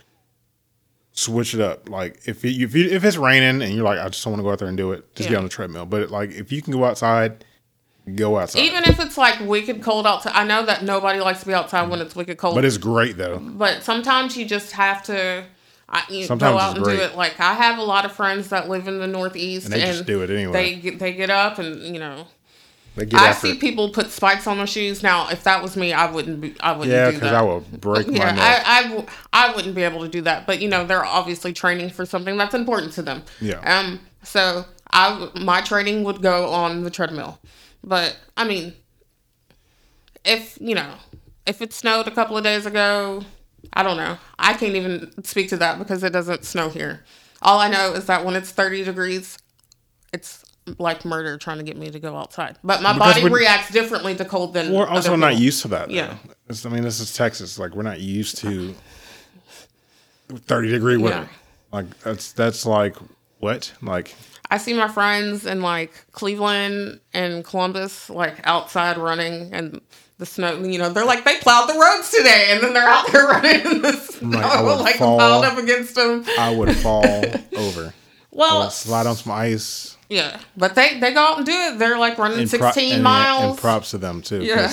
switch 1.13 1.55
it 1.55 1.61
up. 1.61 1.89
Like 1.89 2.21
if 2.27 2.45
it, 2.45 2.61
if 2.61 2.75
you, 2.75 2.91
if 2.91 3.05
it's 3.05 3.17
raining 3.17 3.63
and 3.63 3.73
you're 3.75 3.85
like, 3.85 3.99
I 3.99 4.09
just 4.09 4.25
don't 4.25 4.33
want 4.33 4.41
to 4.41 4.45
go 4.45 4.51
out 4.53 4.59
there 4.59 4.69
and 4.69 4.77
do 4.77 4.93
it, 4.93 5.15
just 5.15 5.29
Yeah. 5.29 5.35
get 5.35 5.39
on 5.39 5.45
the 5.45 5.51
treadmill. 5.51 5.87
But 5.87 6.11
like 6.11 6.33
if 6.33 6.51
you 6.51 6.61
can 6.63 6.73
go 6.73 6.85
outside, 6.85 7.45
go 8.17 8.39
outside. 8.39 8.61
Even 8.61 8.85
if 8.85 8.99
it's 9.01 9.17
like 9.17 9.39
wicked 9.41 9.83
cold 9.83 10.07
outside, 10.07 10.33
I 10.35 10.45
know 10.45 10.65
that 10.67 10.83
nobody 10.83 11.21
likes 11.21 11.41
to 11.41 11.47
be 11.47 11.55
outside 11.55 11.89
when 11.89 12.01
it's 12.01 12.17
wicked 12.17 12.37
cold. 12.39 12.55
but 12.57 12.65
it's 12.65 12.79
great 12.79 13.17
though. 13.17 13.39
but 13.39 13.83
sometimes 13.83 14.37
you 14.37 14.45
just 14.45 14.73
have 14.73 15.03
to 15.05 15.45
I, 15.87 16.03
you 16.09 16.25
Sometimes 16.25 16.55
go 16.55 16.59
out 16.59 16.75
and 16.77 16.85
great. 16.85 16.97
do 16.97 17.03
it. 17.05 17.15
Like 17.15 17.39
I 17.39 17.53
have 17.53 17.79
a 17.79 17.83
lot 17.83 18.05
of 18.07 18.13
friends 18.13 18.49
that 18.49 18.69
live 18.71 18.89
in 18.89 18.99
the 18.99 19.07
Northeast, 19.07 19.67
And 19.67 19.75
they 19.75 19.81
just 19.83 20.07
do 20.07 20.23
it 20.23 20.31
anyway. 20.31 20.81
They 20.81 20.91
they 20.91 21.13
get 21.13 21.31
up 21.31 21.59
and 21.59 21.81
you 21.95 22.01
know. 22.01 22.27
I 22.97 23.29
after 23.29 23.49
see 23.49 23.55
people 23.59 23.91
put 23.91 24.11
spikes 24.11 24.47
on 24.47 24.59
their 24.59 24.67
shoes. 24.67 25.03
Now, 25.03 25.29
if 25.29 25.43
that 25.45 25.63
was 25.63 25.77
me, 25.77 25.93
I 25.93 26.11
wouldn't 26.11 26.41
be. 26.41 26.55
I 26.61 26.73
wouldn't 26.73 26.93
Yeah, 26.93 27.11
do 27.11 27.19
that. 27.19 27.25
Yeah, 27.25 27.31
because. 27.31 27.33
I 27.33 27.43
will 27.43 27.61
break 27.79 28.07
my 28.09 28.15
yeah, 28.15 28.33
neck. 28.33 28.63
I, 28.67 28.79
I, 28.79 28.83
w- 28.85 29.07
I 29.33 29.55
wouldn't 29.55 29.75
be 29.75 29.83
able 29.83 30.03
to 30.03 30.09
do 30.09 30.21
that. 30.23 30.47
But 30.47 30.61
you 30.63 30.69
know, 30.69 30.87
they're 30.87 31.05
obviously 31.05 31.53
training 31.53 31.91
for 31.91 32.07
something 32.07 32.37
that's 32.37 32.55
important 32.55 32.93
to 32.95 33.03
them. 33.03 33.23
Yeah. 33.41 33.59
Um. 33.61 34.01
So 34.23 34.65
I, 34.93 35.29
my 35.41 35.61
training 35.61 36.05
would 36.05 36.23
go 36.23 36.49
on 36.51 36.85
the 36.85 36.91
treadmill, 36.91 37.41
but 37.83 38.17
I 38.37 38.45
mean, 38.45 38.75
if 40.25 40.57
you 40.61 40.75
know, 40.75 40.95
if 41.47 41.61
it 41.61 41.73
snowed 41.73 42.07
a 42.07 42.13
couple 42.13 42.37
of 42.37 42.45
days 42.45 42.65
ago, 42.65 43.23
I 43.73 43.83
don't 43.83 43.97
know. 43.97 44.19
I 44.39 44.55
can't 44.55 44.77
even 44.77 45.25
speak 45.25 45.49
to 45.51 45.57
that 45.59 45.79
because 45.79 46.03
it 46.05 46.13
doesn't 46.13 46.45
snow 46.45 46.69
here. 46.69 47.05
All 47.43 47.59
I 47.59 47.69
know 47.69 47.93
is 47.93 48.07
that 48.07 48.25
when 48.25 48.37
it's 48.37 48.51
thirty 48.53 48.85
degrees, 48.85 49.37
it's 50.13 50.44
like 50.79 51.05
murder 51.05 51.37
trying 51.37 51.59
to 51.59 51.65
get 51.65 51.77
me 51.77 51.91
to 51.91 51.99
go 52.01 52.17
outside. 52.17 52.59
But 52.65 52.83
my 52.83 52.93
Because 52.95 53.15
body 53.21 53.33
reacts 53.33 53.71
differently 53.71 54.15
to 54.17 54.25
cold 54.25 54.55
than 54.55 54.73
We're 54.73 54.87
also 54.87 55.15
not 55.17 55.37
used 55.37 55.63
to 55.63 55.69
that. 55.69 55.89
Though. 55.89 55.95
Yeah. 55.95 56.17
It's- 56.49 56.65
I 56.65 56.69
mean, 56.71 56.83
this 56.83 57.01
is 57.01 57.15
Texas. 57.15 57.59
Like 57.59 57.75
we're 57.75 57.83
not 57.83 58.01
used 58.01 58.39
to 58.39 58.75
thirty 60.29 60.69
degree 60.71 60.97
weather. 60.97 61.17
Yeah. 61.23 61.27
Like 61.73 61.99
that's 62.01 62.33
that's 62.33 62.65
like 62.67 62.97
what? 63.41 63.73
Like 63.83 64.15
I 64.51 64.59
see 64.59 64.75
my 64.75 64.89
friends 64.89 65.47
in 65.47 65.61
like 65.63 65.93
Cleveland 66.13 67.01
and 67.13 67.45
Columbus, 67.45 68.09
like 68.11 68.41
outside 68.45 68.97
running 68.99 69.53
and 69.53 69.81
the 70.19 70.27
snow. 70.27 70.59
You 70.63 70.79
know, 70.79 70.91
they're 70.91 71.05
like 71.05 71.25
they 71.25 71.39
plowed 71.41 71.69
the 71.69 71.79
roads 71.79 72.11
today, 72.11 72.49
and 72.51 72.63
then 72.63 72.73
they're 72.75 72.89
out 72.89 73.11
there 73.13 73.27
running 73.29 73.61
in 73.67 73.83
the 73.83 73.93
snow, 73.93 74.29
Like, 74.39 74.45
I 74.45 74.63
would 74.63 74.81
like 74.81 74.97
fall. 74.97 75.19
piled 75.19 75.45
up 75.45 75.59
against 75.59 75.95
them. 75.95 76.25
I 76.39 76.55
would 76.55 76.75
fall 76.77 77.05
over. 77.57 77.93
Well, 78.37 78.69
slide 78.69 79.07
on 79.07 79.15
some 79.15 79.31
ice. 79.31 79.94
Yeah, 80.09 80.39
but 80.57 80.75
they 80.75 80.99
they 81.01 81.13
go 81.13 81.21
out 81.21 81.37
and 81.39 81.47
do 81.47 81.53
it. 81.53 81.79
They're 81.79 81.99
like 81.99 82.19
running 82.19 82.41
And 82.41 82.51
pro- 82.51 82.71
sixteen 82.71 82.95
and- 82.95 83.03
miles. 83.03 83.51
And 83.53 83.59
props 83.59 83.91
to 83.93 83.99
them 83.99 84.23
too. 84.23 84.43
yeah, 84.43 84.69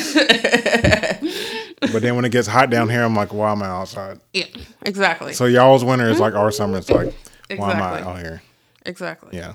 But 1.91 2.01
then 2.03 2.15
when 2.15 2.25
it 2.25 2.31
gets 2.31 2.47
hot 2.47 2.69
down 2.69 2.89
here, 2.89 3.03
I'm 3.03 3.15
like, 3.15 3.33
why 3.33 3.51
am 3.51 3.63
I 3.63 3.67
outside? 3.67 4.19
yeah, 4.33 4.45
exactly, 4.83 5.33
So 5.33 5.45
y'all's 5.45 5.83
winter 5.83 6.07
is 6.09 6.19
like 6.19 6.35
our 6.35 6.51
summer. 6.51 6.77
It's 6.77 6.89
like, 6.89 7.13
why 7.55 7.71
am 7.73 7.81
I 7.81 7.97
Exactly. 7.97 8.11
out 8.13 8.19
here? 8.19 8.41
exactly. 8.85 9.37
Yeah. 9.37 9.53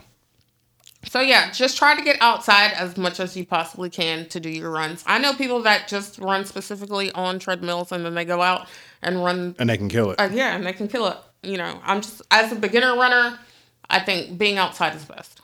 So 1.09 1.21
yeah, 1.21 1.53
just 1.53 1.77
try 1.79 1.95
to 1.95 2.03
get 2.03 2.17
outside 2.21 2.73
as 2.73 2.97
much 2.97 3.21
as 3.21 3.37
you 3.37 3.47
possibly 3.47 3.91
can 3.91 4.29
to 4.31 4.41
do 4.41 4.51
your 4.51 4.71
runs. 4.73 5.05
I 5.07 5.19
know 5.19 5.35
people 5.35 5.63
that 5.63 5.87
just 5.87 6.19
run 6.19 6.45
specifically 6.45 7.13
on 7.13 7.39
treadmills 7.39 7.93
and 7.93 8.05
then 8.05 8.15
they 8.15 8.25
go 8.25 8.43
out 8.43 8.67
and 9.03 9.23
run 9.25 9.55
And 9.61 9.71
they 9.71 9.77
can 9.77 9.89
kill 9.89 10.11
it. 10.11 10.19
Uh, 10.21 10.29
yeah, 10.33 10.57
and 10.57 10.67
they 10.67 10.73
can 10.73 10.89
kill 10.89 11.07
it. 11.07 11.17
You 11.45 11.59
know, 11.59 11.81
I'm 11.85 12.01
just 12.03 12.23
as 12.33 12.51
a 12.51 12.57
beginner 12.57 12.97
runner, 12.97 13.39
I 13.89 14.01
think 14.01 14.37
being 14.37 14.59
outside 14.59 14.97
is 14.97 15.05
best. 15.05 15.43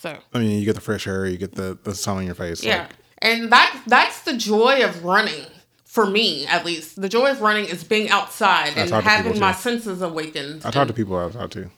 So 0.00 0.16
I 0.32 0.38
mean, 0.38 0.58
you 0.58 0.64
get 0.64 0.76
the 0.76 0.80
fresh 0.80 1.06
air, 1.06 1.26
you 1.26 1.36
get 1.36 1.54
the, 1.54 1.78
the 1.84 1.94
sun 1.94 2.16
on 2.16 2.24
your 2.24 2.34
face. 2.34 2.64
yeah, 2.64 2.82
Like, 2.82 2.90
and 3.18 3.52
that 3.52 3.82
that's 3.86 4.22
the 4.22 4.34
joy 4.34 4.82
of 4.82 5.04
running 5.04 5.44
for 5.84 6.06
me, 6.06 6.46
at 6.46 6.64
least. 6.64 6.98
The 6.98 7.08
joy 7.08 7.32
of 7.32 7.42
running 7.42 7.66
is 7.66 7.84
being 7.84 8.08
outside 8.08 8.72
and 8.76 8.90
having 8.90 9.38
my 9.38 9.52
senses 9.52 10.00
awakened. 10.00 10.62
I 10.64 10.70
talk 10.70 10.88
to 10.88 10.94
people 10.94 11.18
outside 11.18 11.50
too. 11.50 11.70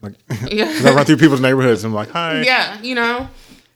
Like, 0.00 0.14
Yeah. 0.50 0.72
I 0.86 0.94
run 0.94 1.04
through 1.04 1.18
people's 1.18 1.42
neighborhoods. 1.42 1.84
And 1.84 1.90
I'm 1.90 1.94
like, 1.94 2.08
hi. 2.10 2.40
yeah, 2.42 2.80
you 2.80 2.94
know. 2.94 3.28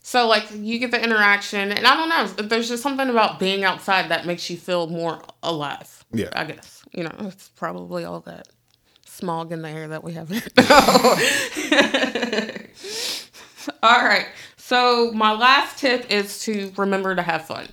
So 0.03 0.27
like 0.27 0.47
you 0.51 0.79
get 0.79 0.93
the 0.93 1.05
interaction, 1.05 1.71
and 1.71 1.87
I 1.87 1.95
don't 1.95 2.09
know. 2.09 2.27
There's 2.49 2.71
just 2.71 2.83
something 2.83 3.11
about 3.11 3.39
being 3.39 3.65
outside 3.65 4.11
that 4.11 4.25
makes 4.25 4.49
you 4.49 4.57
feel 4.57 4.87
more 4.87 5.21
alive. 5.43 6.07
Yeah. 6.11 6.31
I 6.33 6.47
guess 6.47 6.83
you 6.93 7.05
know 7.05 7.15
it's 7.21 7.51
probably 7.51 8.07
all 8.07 8.21
that 8.21 8.49
smog 9.05 9.53
in 9.53 9.61
the 9.61 9.69
air 9.69 9.89
that 9.89 10.03
we 10.03 10.15
have. 10.15 10.31
all 13.83 14.05
right. 14.05 14.27
So 14.57 15.13
my 15.13 15.33
last 15.33 15.79
tip 15.79 16.11
is 16.11 16.41
to 16.41 16.73
remember 16.77 17.15
to 17.15 17.23
have 17.23 17.47
fun. 17.47 17.69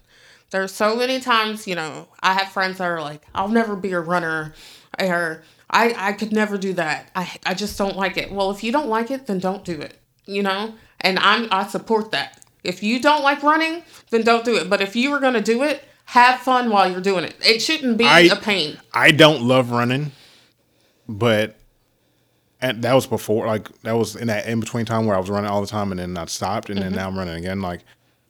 There's 0.50 0.72
so 0.74 0.96
many 0.96 1.20
times, 1.20 1.68
you 1.68 1.76
know, 1.76 2.08
I 2.22 2.34
have 2.34 2.50
friends 2.50 2.78
that 2.78 2.86
are 2.86 3.02
like, 3.02 3.22
"I'll 3.36 3.50
never 3.50 3.76
be 3.76 3.92
a 3.92 4.00
runner," 4.00 4.54
or 5.00 5.44
"I 5.70 5.94
I 5.98 6.14
could 6.14 6.32
never 6.32 6.58
do 6.58 6.74
that. 6.74 7.10
I 7.16 7.30
I 7.46 7.54
just 7.54 7.78
don't 7.78 7.98
like 7.98 8.18
it." 8.18 8.32
Well, 8.32 8.50
if 8.52 8.64
you 8.64 8.72
don't 8.72 8.88
like 8.88 9.12
it, 9.12 9.28
then 9.28 9.40
don't 9.40 9.66
do 9.66 9.80
it. 9.82 10.00
You 10.26 10.44
know, 10.44 10.74
and 11.02 11.20
I'm 11.20 11.48
I 11.52 11.68
support 11.68 12.12
that. 12.12 12.40
If 12.64 12.82
you 12.82 13.02
don't 13.02 13.24
like 13.24 13.44
running, 13.44 13.84
then 14.10 14.24
don't 14.24 14.46
do 14.46 14.56
it. 14.56 14.70
But 14.70 14.82
if 14.82 14.96
you 14.96 15.12
are 15.14 15.20
gonna 15.20 15.42
do 15.42 15.64
it, 15.64 15.84
have 16.06 16.40
fun 16.40 16.70
while 16.70 16.90
you're 16.90 17.02
doing 17.02 17.26
it. 17.26 17.36
It 17.46 17.60
shouldn't 17.62 17.98
be 17.98 18.06
I- 18.06 18.22
a 18.22 18.36
pain. 18.38 18.80
I 18.94 19.12
don't 19.12 19.42
love 19.44 19.72
running, 19.72 20.12
but 21.10 21.56
and 22.62 22.82
that 22.84 22.94
was 22.94 23.06
before 23.08 23.46
like 23.48 23.70
that 23.82 23.94
was 23.94 24.16
in 24.16 24.28
that 24.28 24.48
in 24.48 24.60
between 24.60 24.86
time 24.86 25.06
where 25.06 25.16
I 25.16 25.20
was 25.20 25.30
running 25.30 25.50
all 25.50 25.62
the 25.62 25.68
time 25.68 25.92
and 25.92 26.00
then 26.00 26.18
I 26.18 26.26
stopped 26.26 26.70
and 26.70 26.80
then 26.80 26.88
Mm-hmm. 26.88 26.96
now 26.96 27.08
I'm 27.08 27.18
running 27.18 27.36
again. 27.36 27.62
Like 27.62 27.82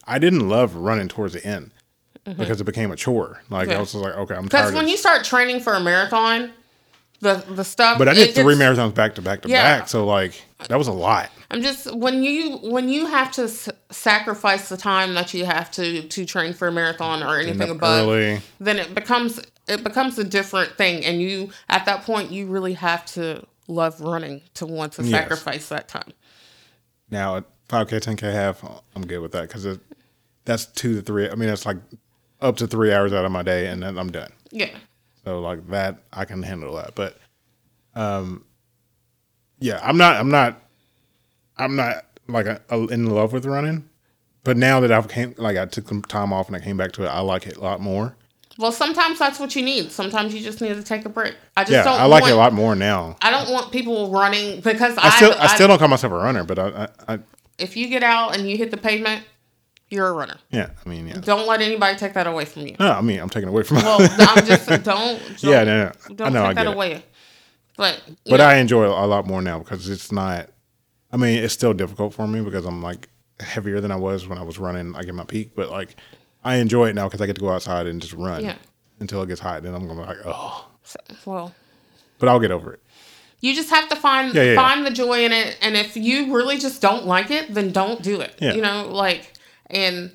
I 0.05 0.19
didn't 0.19 0.47
love 0.47 0.75
running 0.75 1.07
towards 1.07 1.33
the 1.33 1.45
end 1.45 1.71
because 2.25 2.59
it 2.59 2.65
became 2.65 2.91
a 2.91 2.95
chore. 2.95 3.41
Like 3.49 3.63
Mm-hmm. 3.63 3.71
Yeah. 3.71 3.77
I 3.77 3.79
was 3.79 3.91
just 3.93 4.03
like, 4.03 4.15
okay, 4.15 4.35
I'm 4.35 4.47
tired. 4.49 4.63
Because 4.63 4.73
when 4.73 4.87
you 4.87 4.97
start 4.97 5.23
training 5.23 5.59
for 5.61 5.73
a 5.73 5.79
marathon, 5.79 6.51
the 7.21 7.43
the 7.49 7.63
stuff. 7.63 7.97
but 7.97 8.07
I 8.07 8.13
did 8.13 8.35
three 8.35 8.55
gets- 8.55 8.61
marathons 8.79 8.93
back 8.93 9.15
to 9.15 9.21
back 9.21 9.41
to 9.41 9.49
Yeah. 9.49 9.79
back, 9.79 9.87
so 9.87 10.05
like 10.05 10.33
that 10.67 10.77
was 10.77 10.87
a 10.87 10.93
lot. 10.93 11.29
I'm 11.49 11.61
just 11.61 11.95
when 11.95 12.23
you 12.23 12.57
when 12.57 12.89
you 12.89 13.05
have 13.05 13.31
to 13.33 13.43
s- 13.43 13.69
sacrifice 13.89 14.69
the 14.69 14.77
time 14.77 15.13
that 15.15 15.33
you 15.33 15.45
have 15.45 15.71
to 15.71 16.03
to 16.07 16.25
train 16.25 16.53
for 16.53 16.67
a 16.67 16.71
marathon 16.71 17.23
or 17.23 17.39
anything 17.39 17.69
above, 17.69 18.07
early. 18.07 18.41
then 18.59 18.77
it 18.77 18.93
becomes 18.93 19.39
it 19.67 19.83
becomes 19.83 20.19
a 20.19 20.23
different 20.23 20.77
thing, 20.77 21.03
and 21.05 21.21
you 21.21 21.49
at 21.69 21.85
that 21.85 22.03
point 22.03 22.31
you 22.31 22.45
really 22.47 22.73
have 22.73 23.03
to 23.05 23.43
love 23.67 23.99
running 24.01 24.41
to 24.55 24.65
want 24.65 24.93
to 24.93 25.03
Yes. 25.03 25.11
sacrifice 25.11 25.69
that 25.69 25.87
time. 25.87 26.11
Now 27.09 27.37
at 27.37 27.43
5K, 27.69 27.99
10K 28.01 28.31
half, 28.33 28.63
I'm 28.95 29.05
good 29.05 29.19
with 29.19 29.31
that 29.33 29.43
because 29.49 29.79
that's 30.45 30.65
two 30.65 30.95
to 30.95 31.01
three. 31.01 31.29
I 31.29 31.35
mean, 31.35 31.49
it's 31.49 31.65
like 31.65 31.77
up 32.41 32.57
to 32.57 32.67
three 32.67 32.93
hours 32.93 33.13
out 33.13 33.25
of 33.25 33.31
my 33.31 33.43
day, 33.43 33.67
and 33.67 33.83
then 33.83 33.97
I'm 33.97 34.11
done. 34.11 34.31
Yeah, 34.51 34.69
So 35.25 35.39
like 35.41 35.67
that, 35.69 35.99
I 36.13 36.23
can 36.25 36.43
handle 36.43 36.75
that. 36.75 36.95
But, 36.95 37.17
um, 37.95 38.45
yeah, 39.59 39.79
I'm 39.83 39.97
not. 39.97 40.15
I'm 40.17 40.29
not. 40.29 40.61
I'm 41.57 41.75
not 41.75 42.05
like 42.27 42.45
a, 42.45 42.61
a- 42.69 42.87
in 42.87 43.07
love 43.07 43.33
with 43.33 43.45
running. 43.45 43.89
But 44.43 44.55
now 44.55 44.79
that 44.79 44.91
I've 44.91 45.09
came, 45.09 45.33
like 45.37 45.57
I 45.57 45.65
took 45.65 45.87
some 45.89 46.01
time 46.03 46.31
off 46.31 46.47
and 46.47 46.55
I 46.55 46.59
came 46.59 46.77
back 46.77 46.91
to 46.93 47.03
it, 47.03 47.07
I 47.07 47.19
like 47.19 47.47
it 47.47 47.57
a 47.57 47.61
lot 47.61 47.81
more. 47.81 48.15
Well, 48.59 48.71
sometimes 48.71 49.19
that's 49.19 49.39
what 49.39 49.55
you 49.55 49.63
need. 49.63 49.91
Sometimes 49.91 50.33
you 50.33 50.41
just 50.41 50.61
need 50.61 50.73
to 50.75 50.83
take 50.83 51.05
a 51.05 51.09
break. 51.09 51.35
I 51.55 51.63
just 51.63 51.71
Yeah, 51.71 51.83
don't. 51.83 51.99
I 51.99 52.05
like 52.05 52.21
want, 52.21 52.31
it 52.31 52.35
a 52.35 52.37
lot 52.37 52.53
more 52.53 52.75
now. 52.75 53.17
I 53.21 53.29
don't 53.31 53.51
want 53.51 53.71
people 53.71 54.09
running 54.11 54.61
because 54.61 54.97
I 54.97 55.09
still, 55.11 55.33
I, 55.37 55.47
still 55.47 55.67
don't 55.67 55.77
call 55.79 55.87
myself 55.87 56.13
a 56.13 56.17
runner, 56.17 56.43
but 56.43 56.59
I, 56.59 56.89
I, 57.07 57.13
I 57.13 57.19
If 57.57 57.77
you 57.77 57.87
get 57.87 58.03
out 58.03 58.35
and 58.37 58.49
you 58.49 58.57
hit 58.57 58.71
the 58.71 58.77
pavement, 58.77 59.23
you're 59.89 60.07
a 60.07 60.11
runner. 60.13 60.37
yeah, 60.51 60.69
I 60.85 60.89
mean, 60.89 61.07
yeah. 61.07 61.19
Don't 61.21 61.47
let 61.47 61.61
anybody 61.61 61.97
take 61.97 62.13
that 62.13 62.27
away 62.27 62.45
from 62.45 62.67
you. 62.67 62.75
No, 62.79 62.91
I 62.91 63.01
mean, 63.01 63.19
I'm 63.19 63.29
taking 63.29 63.47
away 63.49 63.63
from. 63.63 63.77
Well, 63.77 63.99
I'm 64.19 64.45
just 64.45 64.67
don't. 64.67 64.83
don't 64.83 65.43
yeah, 65.43 65.63
no, 65.63 65.83
no. 65.85 65.91
I 66.09 66.13
Don't 66.13 66.33
know, 66.33 66.43
I 66.43 66.47
take 66.49 66.55
that 66.57 66.65
it. 66.67 66.73
away. 66.73 67.03
But 67.77 68.01
But 68.25 68.37
know, 68.37 68.45
I 68.45 68.55
enjoy 68.55 68.83
it 68.85 68.89
a 68.89 69.05
lot 69.05 69.27
more 69.27 69.41
now 69.41 69.59
because 69.59 69.87
it's 69.87 70.11
not. 70.11 70.49
I 71.11 71.15
mean, 71.17 71.41
it's 71.41 71.53
still 71.53 71.73
difficult 71.73 72.13
for 72.13 72.27
me 72.27 72.41
because 72.41 72.65
I'm 72.65 72.81
like 72.81 73.07
heavier 73.39 73.79
than 73.79 73.91
I 73.91 73.95
was 73.95 74.27
when 74.27 74.37
I 74.37 74.43
was 74.43 74.57
running 74.59 74.91
like 74.93 75.07
at 75.07 75.15
my 75.15 75.23
peak. 75.23 75.51
But 75.55 75.69
like, 75.69 75.95
I 76.47 76.55
enjoy 76.55 76.87
it 76.89 76.95
now 76.95 77.07
because 77.07 77.21
I 77.21 77.25
get 77.25 77.35
to 77.35 77.41
go 77.41 77.49
outside 77.49 77.87
and 77.87 78.01
just 78.01 78.13
run 78.13 78.43
Yeah. 78.43 78.55
until 78.99 79.21
it 79.23 79.27
gets 79.27 79.41
hot. 79.41 79.57
And 79.57 79.65
then 79.67 79.75
I'm 79.75 79.87
gonna 79.87 80.01
be 80.01 80.07
like, 80.07 80.17
oh, 80.25 80.67
well, 81.25 81.53
but 82.19 82.29
I'll 82.29 82.39
get 82.39 82.51
over 82.51 82.73
it. 82.73 82.79
you 83.41 83.53
just 83.53 83.69
have 83.69 83.87
to 83.89 83.95
find 83.95 84.33
Yeah, 84.33 84.43
yeah, 84.43 84.55
find 84.55 84.85
the 84.85 84.91
joy 84.91 85.23
in 85.25 85.31
it, 85.31 85.57
and 85.61 85.75
if 85.75 85.95
you 85.97 86.33
really 86.33 86.57
just 86.57 86.81
don't 86.81 87.05
like 87.05 87.29
it, 87.31 87.53
then 87.53 87.71
don't 87.71 88.01
do 88.01 88.21
it. 88.21 88.33
You 88.41 88.61
know, 88.61 88.87
like 88.89 89.33
and 89.69 90.11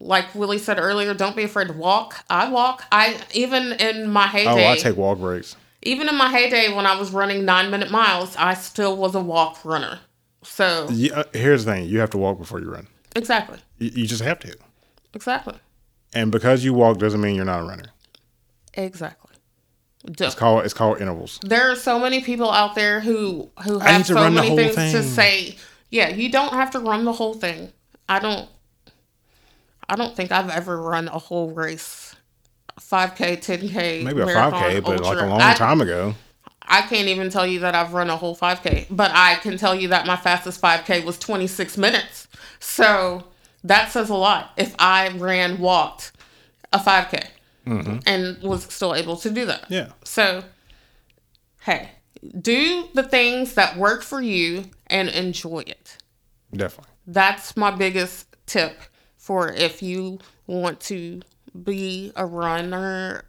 like 0.00 0.34
Willie 0.34 0.58
said 0.58 0.78
earlier, 0.78 1.14
don't 1.14 1.36
be 1.36 1.44
afraid 1.44 1.68
to 1.68 1.74
walk. 1.74 2.24
I 2.28 2.48
walk. 2.50 2.84
I 2.90 3.20
even 3.32 3.72
in 3.74 4.10
my 4.10 4.26
heyday. 4.26 4.66
Oh, 4.66 4.72
I 4.72 4.76
take 4.76 4.96
walk 4.96 5.18
breaks. 5.18 5.56
even 5.82 6.08
in 6.08 6.16
my 6.16 6.28
heyday 6.30 6.74
when 6.74 6.86
I 6.86 6.98
was 6.98 7.10
running 7.12 7.44
nine 7.44 7.70
minute 7.70 7.90
miles, 7.90 8.34
I 8.36 8.54
still 8.54 8.96
was 8.96 9.14
a 9.14 9.20
walk 9.20 9.64
runner. 9.64 10.00
So 10.42 10.88
Yeah, 10.90 11.20
uh, 11.20 11.24
here's 11.32 11.64
the 11.64 11.72
thing: 11.72 11.84
you 11.88 12.00
have 12.00 12.10
to 12.10 12.18
walk 12.18 12.38
before 12.38 12.60
you 12.60 12.70
run. 12.70 12.86
exactly, 13.14 13.58
You, 13.78 13.90
you 13.94 14.06
just 14.06 14.22
have 14.22 14.38
to. 14.40 14.54
Exactly, 15.14 15.54
And 16.14 16.30
because 16.32 16.64
you 16.64 16.74
walk 16.74 16.98
doesn't 16.98 17.20
mean 17.20 17.34
you're 17.36 17.44
not 17.44 17.60
a 17.60 17.64
runner. 17.64 17.86
exactly. 18.74 19.20
Duh. 20.06 20.26
It's 20.26 20.34
called 20.34 20.64
it's 20.66 20.74
called 20.74 21.00
intervals. 21.00 21.40
there 21.42 21.70
are 21.72 21.76
so 21.76 21.98
many 21.98 22.20
people 22.20 22.50
out 22.50 22.74
there 22.74 23.00
who 23.00 23.48
who 23.64 23.78
have 23.78 24.04
so 24.06 24.30
many 24.30 24.54
things 24.54 24.92
to 24.92 25.02
say. 25.02 25.56
Yeah, 25.88 26.10
you 26.10 26.30
don't 26.30 26.52
have 26.52 26.70
to 26.72 26.78
run 26.80 27.04
the 27.06 27.12
whole 27.14 27.32
thing. 27.32 27.72
I 28.06 28.18
don't. 28.18 28.46
I 29.88 29.96
don't 29.96 30.14
think 30.14 30.30
I've 30.32 30.50
ever 30.50 30.80
run 30.80 31.08
a 31.08 31.18
whole 31.18 31.50
race. 31.52 32.14
5K, 32.80 33.38
10K, 33.38 34.02
Maybe 34.04 34.20
a 34.20 34.26
marathon, 34.26 34.52
5K, 34.52 34.84
but 34.84 35.00
like 35.00 35.18
a 35.20 35.26
long 35.26 35.40
I- 35.40 35.54
time 35.54 35.80
ago. 35.80 36.14
I 36.66 36.82
can't 36.82 37.08
even 37.08 37.30
tell 37.30 37.46
you 37.46 37.60
that 37.60 37.74
I've 37.74 37.92
run 37.92 38.08
a 38.10 38.16
whole 38.16 38.34
5K, 38.34 38.86
but 38.90 39.10
I 39.14 39.36
can 39.36 39.56
tell 39.58 39.74
you 39.74 39.88
that 39.88 40.06
my 40.06 40.16
fastest 40.16 40.60
5K 40.60 41.04
was 41.04 41.18
26 41.18 41.76
minutes. 41.78 42.26
So 42.58 43.24
that 43.64 43.90
says 43.90 44.10
a 44.10 44.14
lot. 44.14 44.52
If 44.56 44.74
I 44.78 45.08
ran, 45.08 45.58
walked 45.58 46.12
a 46.72 46.78
5K 46.78 47.26
mm-hmm. 47.66 47.98
and 48.06 48.40
was 48.42 48.64
still 48.64 48.94
able 48.94 49.16
to 49.16 49.30
do 49.30 49.46
that. 49.46 49.66
Yeah. 49.70 49.92
So, 50.04 50.44
hey, 51.62 51.90
do 52.38 52.88
the 52.94 53.02
things 53.02 53.54
that 53.54 53.76
work 53.76 54.02
for 54.02 54.20
you 54.20 54.64
and 54.86 55.08
enjoy 55.08 55.60
it. 55.60 55.96
Definitely. 56.54 56.92
That's 57.06 57.56
my 57.56 57.70
biggest 57.70 58.26
tip 58.46 58.78
for 59.16 59.50
if 59.52 59.82
you 59.82 60.18
want 60.46 60.80
to 60.80 61.22
be 61.62 62.12
a 62.16 62.26
runner, 62.26 63.24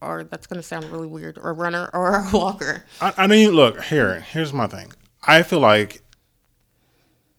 or 0.00 0.24
that's 0.24 0.46
going 0.46 0.60
to 0.60 0.66
sound 0.66 0.84
really 0.86 1.06
weird, 1.06 1.38
or 1.38 1.50
a 1.50 1.52
runner 1.52 1.88
or 1.92 2.16
a 2.16 2.30
walker. 2.36 2.84
I, 3.00 3.14
I 3.16 3.26
mean, 3.26 3.50
look 3.50 3.82
here. 3.84 4.20
Here's 4.20 4.52
my 4.52 4.66
thing. 4.66 4.92
I 5.22 5.42
feel 5.42 5.60
like 5.60 6.02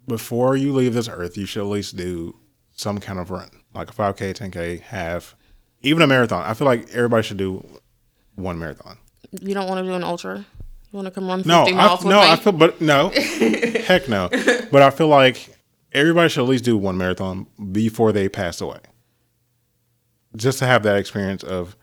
before 0.07 0.55
you 0.55 0.73
leave 0.73 0.93
this 0.93 1.09
earth, 1.09 1.37
you 1.37 1.45
should 1.45 1.61
at 1.61 1.67
least 1.67 1.95
do 1.95 2.35
some 2.75 2.99
kind 2.99 3.19
of 3.19 3.31
run, 3.31 3.49
like 3.73 3.89
a 3.89 3.93
5K, 3.93 4.33
10K, 4.33 4.81
half, 4.81 5.35
even 5.81 6.01
a 6.01 6.07
marathon. 6.07 6.43
I 6.43 6.53
feel 6.53 6.65
like 6.65 6.89
everybody 6.91 7.23
should 7.23 7.37
do 7.37 7.65
one 8.35 8.59
marathon. 8.59 8.97
You 9.41 9.53
don't 9.53 9.67
want 9.67 9.83
to 9.83 9.89
do 9.89 9.95
an 9.95 10.03
ultra? 10.03 10.37
You 10.37 10.97
want 10.97 11.07
to 11.07 11.11
come 11.11 11.27
run 11.27 11.39
50 11.39 11.49
No, 11.49 11.65
I, 11.65 11.71
miles 11.71 11.99
with 11.99 12.09
no, 12.09 12.21
me? 12.21 12.27
I 12.27 12.35
feel, 12.37 12.53
but 12.53 12.79
no, 12.79 13.09
heck 13.85 14.07
no. 14.07 14.29
But 14.71 14.81
I 14.81 14.89
feel 14.89 15.07
like 15.07 15.49
everybody 15.91 16.29
should 16.29 16.43
at 16.43 16.49
least 16.49 16.63
do 16.63 16.77
one 16.77 16.97
marathon 16.97 17.47
before 17.71 18.11
they 18.11 18.29
pass 18.29 18.61
away, 18.61 18.79
just 20.35 20.59
to 20.59 20.65
have 20.65 20.83
that 20.83 20.97
experience 20.97 21.43
of 21.43 21.75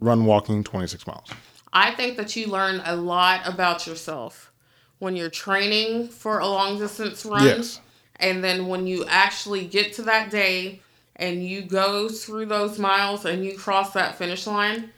run 0.00 0.26
walking 0.26 0.62
26 0.62 1.06
miles. 1.06 1.28
I 1.72 1.90
think 1.92 2.16
that 2.16 2.36
you 2.36 2.46
learn 2.46 2.80
a 2.84 2.94
lot 2.94 3.46
about 3.46 3.86
yourself 3.86 4.47
when 4.98 5.16
you're 5.16 5.30
training 5.30 6.08
for 6.08 6.38
a 6.38 6.46
long 6.46 6.78
distance 6.78 7.24
run. 7.24 7.44
Yes. 7.44 7.80
And 8.16 8.42
then 8.42 8.66
when 8.66 8.86
you 8.86 9.04
actually 9.06 9.66
get 9.66 9.92
to 9.94 10.02
that 10.02 10.30
day 10.30 10.80
and 11.16 11.46
you 11.46 11.62
go 11.62 12.08
through 12.08 12.46
those 12.46 12.78
miles 12.78 13.24
and 13.24 13.44
you 13.44 13.56
cross 13.56 13.92
that 13.92 14.18
finish 14.18 14.46
line, 14.46 14.90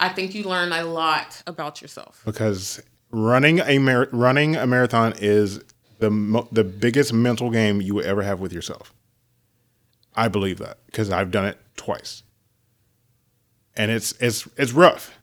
I 0.00 0.08
think 0.08 0.34
you 0.34 0.44
learn 0.44 0.72
a 0.72 0.84
lot 0.84 1.42
about 1.46 1.80
yourself. 1.82 2.22
because 2.24 2.80
running 3.10 3.60
a 3.60 3.78
mar- 3.78 4.08
running 4.12 4.54
a 4.56 4.66
marathon 4.66 5.14
is 5.18 5.60
the 5.98 6.10
mo- 6.10 6.48
the 6.52 6.62
biggest 6.64 7.12
mental 7.12 7.50
game 7.50 7.80
you 7.80 7.94
will 7.94 8.04
ever 8.04 8.22
have 8.22 8.38
with 8.40 8.52
yourself. 8.52 8.92
I 10.14 10.28
believe 10.28 10.58
that 10.58 10.78
because 10.86 11.10
I've 11.10 11.30
done 11.30 11.46
it 11.46 11.58
twice, 11.76 12.22
and 13.76 13.90
it's 13.90 14.12
it's 14.20 14.48
it's 14.56 14.72
rough. 14.72 15.17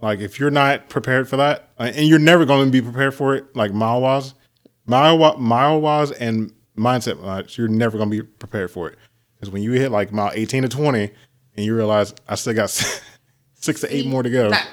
Like 0.00 0.20
if 0.20 0.38
you're 0.38 0.50
not 0.50 0.88
prepared 0.88 1.28
for 1.28 1.36
that, 1.38 1.70
uh, 1.78 1.90
and 1.94 2.06
you're 2.06 2.18
never 2.18 2.44
going 2.44 2.66
to 2.66 2.70
be 2.72 2.82
prepared 2.82 3.14
for 3.14 3.34
it, 3.34 3.54
like 3.56 3.72
mile 3.72 4.00
wise, 4.00 4.34
mile 4.86 5.38
mile 5.38 5.80
wise, 5.80 6.10
and 6.12 6.52
mindset 6.76 7.20
wise, 7.20 7.56
you're 7.56 7.68
never 7.68 7.96
going 7.96 8.10
to 8.10 8.22
be 8.22 8.26
prepared 8.26 8.70
for 8.70 8.88
it. 8.90 8.98
Because 9.34 9.50
when 9.50 9.62
you 9.62 9.72
hit 9.72 9.90
like 9.90 10.12
mile 10.12 10.30
18 10.34 10.62
to 10.62 10.68
20, 10.68 11.10
and 11.56 11.64
you 11.64 11.74
realize 11.74 12.14
I 12.28 12.34
still 12.34 12.52
got 12.54 12.70
six 13.54 13.80
to 13.80 13.94
eight 13.94 14.06
more 14.06 14.22
to 14.22 14.30
go. 14.30 14.50
That 14.50 14.68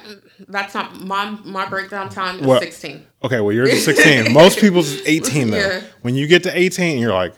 that's 0.48 0.74
not 0.74 1.00
my 1.00 1.30
my 1.44 1.66
breakdown 1.66 2.10
time 2.10 2.40
is 2.40 2.46
Well, 2.46 2.60
16. 2.60 3.06
Okay, 3.24 3.40
well 3.40 3.52
yours 3.52 3.70
is 3.70 3.84
16. 3.86 4.32
Most 4.32 4.58
people's 4.58 5.00
18 5.06 5.50
though. 5.50 5.56
Yeah. 5.56 5.82
When 6.02 6.14
you 6.14 6.26
get 6.26 6.42
to 6.42 6.56
18, 6.56 6.98
you're 6.98 7.14
like, 7.14 7.34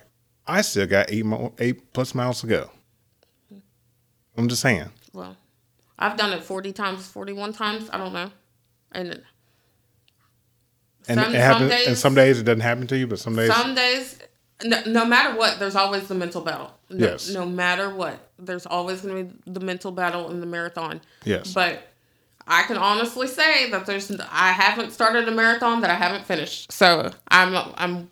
I 0.47 0.62
still 0.62 0.87
got 0.87 1.11
eight 1.11 1.24
mo- 1.24 1.55
eight 1.59 1.93
plus 1.93 2.14
miles 2.14 2.41
to 2.41 2.47
go. 2.49 2.70
I'm 4.37 4.49
just 4.49 4.62
saying. 4.62 4.91
Well, 5.12 5.37
I've 5.99 6.16
done 6.16 6.32
it 6.32 6.42
40 6.42 6.72
times, 6.72 7.07
41 7.07 7.53
times, 7.53 7.88
I 7.92 7.99
don't 7.99 8.12
know. 8.12 8.30
And 8.92 9.22
And 11.09 11.20
Some- 11.20 11.34
it 11.34 11.38
happens. 11.38 11.59
some 11.61 11.62
and 11.62 11.86
days- 11.86 11.99
some 12.01 12.14
days 12.16 12.40
it 12.40 12.42
doesn't 12.44 12.61
happen 12.61 12.86
to 12.88 12.97
you, 12.99 13.07
but 13.07 13.18
some 13.20 13.36
days. 13.36 13.53
Some 13.55 13.74
days, 13.76 14.18
no, 14.64 14.82
no 14.86 15.05
matter 15.05 15.36
what, 15.36 15.59
there's 15.61 15.76
always 15.76 16.09
the 16.09 16.14
mental 16.16 16.40
battle. 16.40 16.72
No, 16.90 17.07
Yes. 17.07 17.28
No 17.28 17.47
matter 17.47 17.90
what, 17.90 18.18
there's 18.38 18.66
always 18.66 19.03
going 19.03 19.28
to 19.28 19.34
be 19.34 19.53
the 19.53 19.61
mental 19.61 19.92
battle 19.92 20.30
in 20.30 20.40
the 20.40 20.47
marathon. 20.47 21.01
Yes. 21.24 21.53
But 21.53 21.80
I 22.49 22.62
can 22.64 22.76
honestly 22.76 23.26
say 23.28 23.70
that 23.70 23.86
there's 23.86 24.11
I 24.32 24.51
haven't 24.53 24.92
started 24.92 25.28
a 25.28 25.32
marathon 25.32 25.80
that 25.82 25.90
I 25.90 25.94
haven't 25.94 26.26
finished. 26.26 26.70
So 26.72 27.12
I'm 27.28 27.57
I'm 27.76 28.11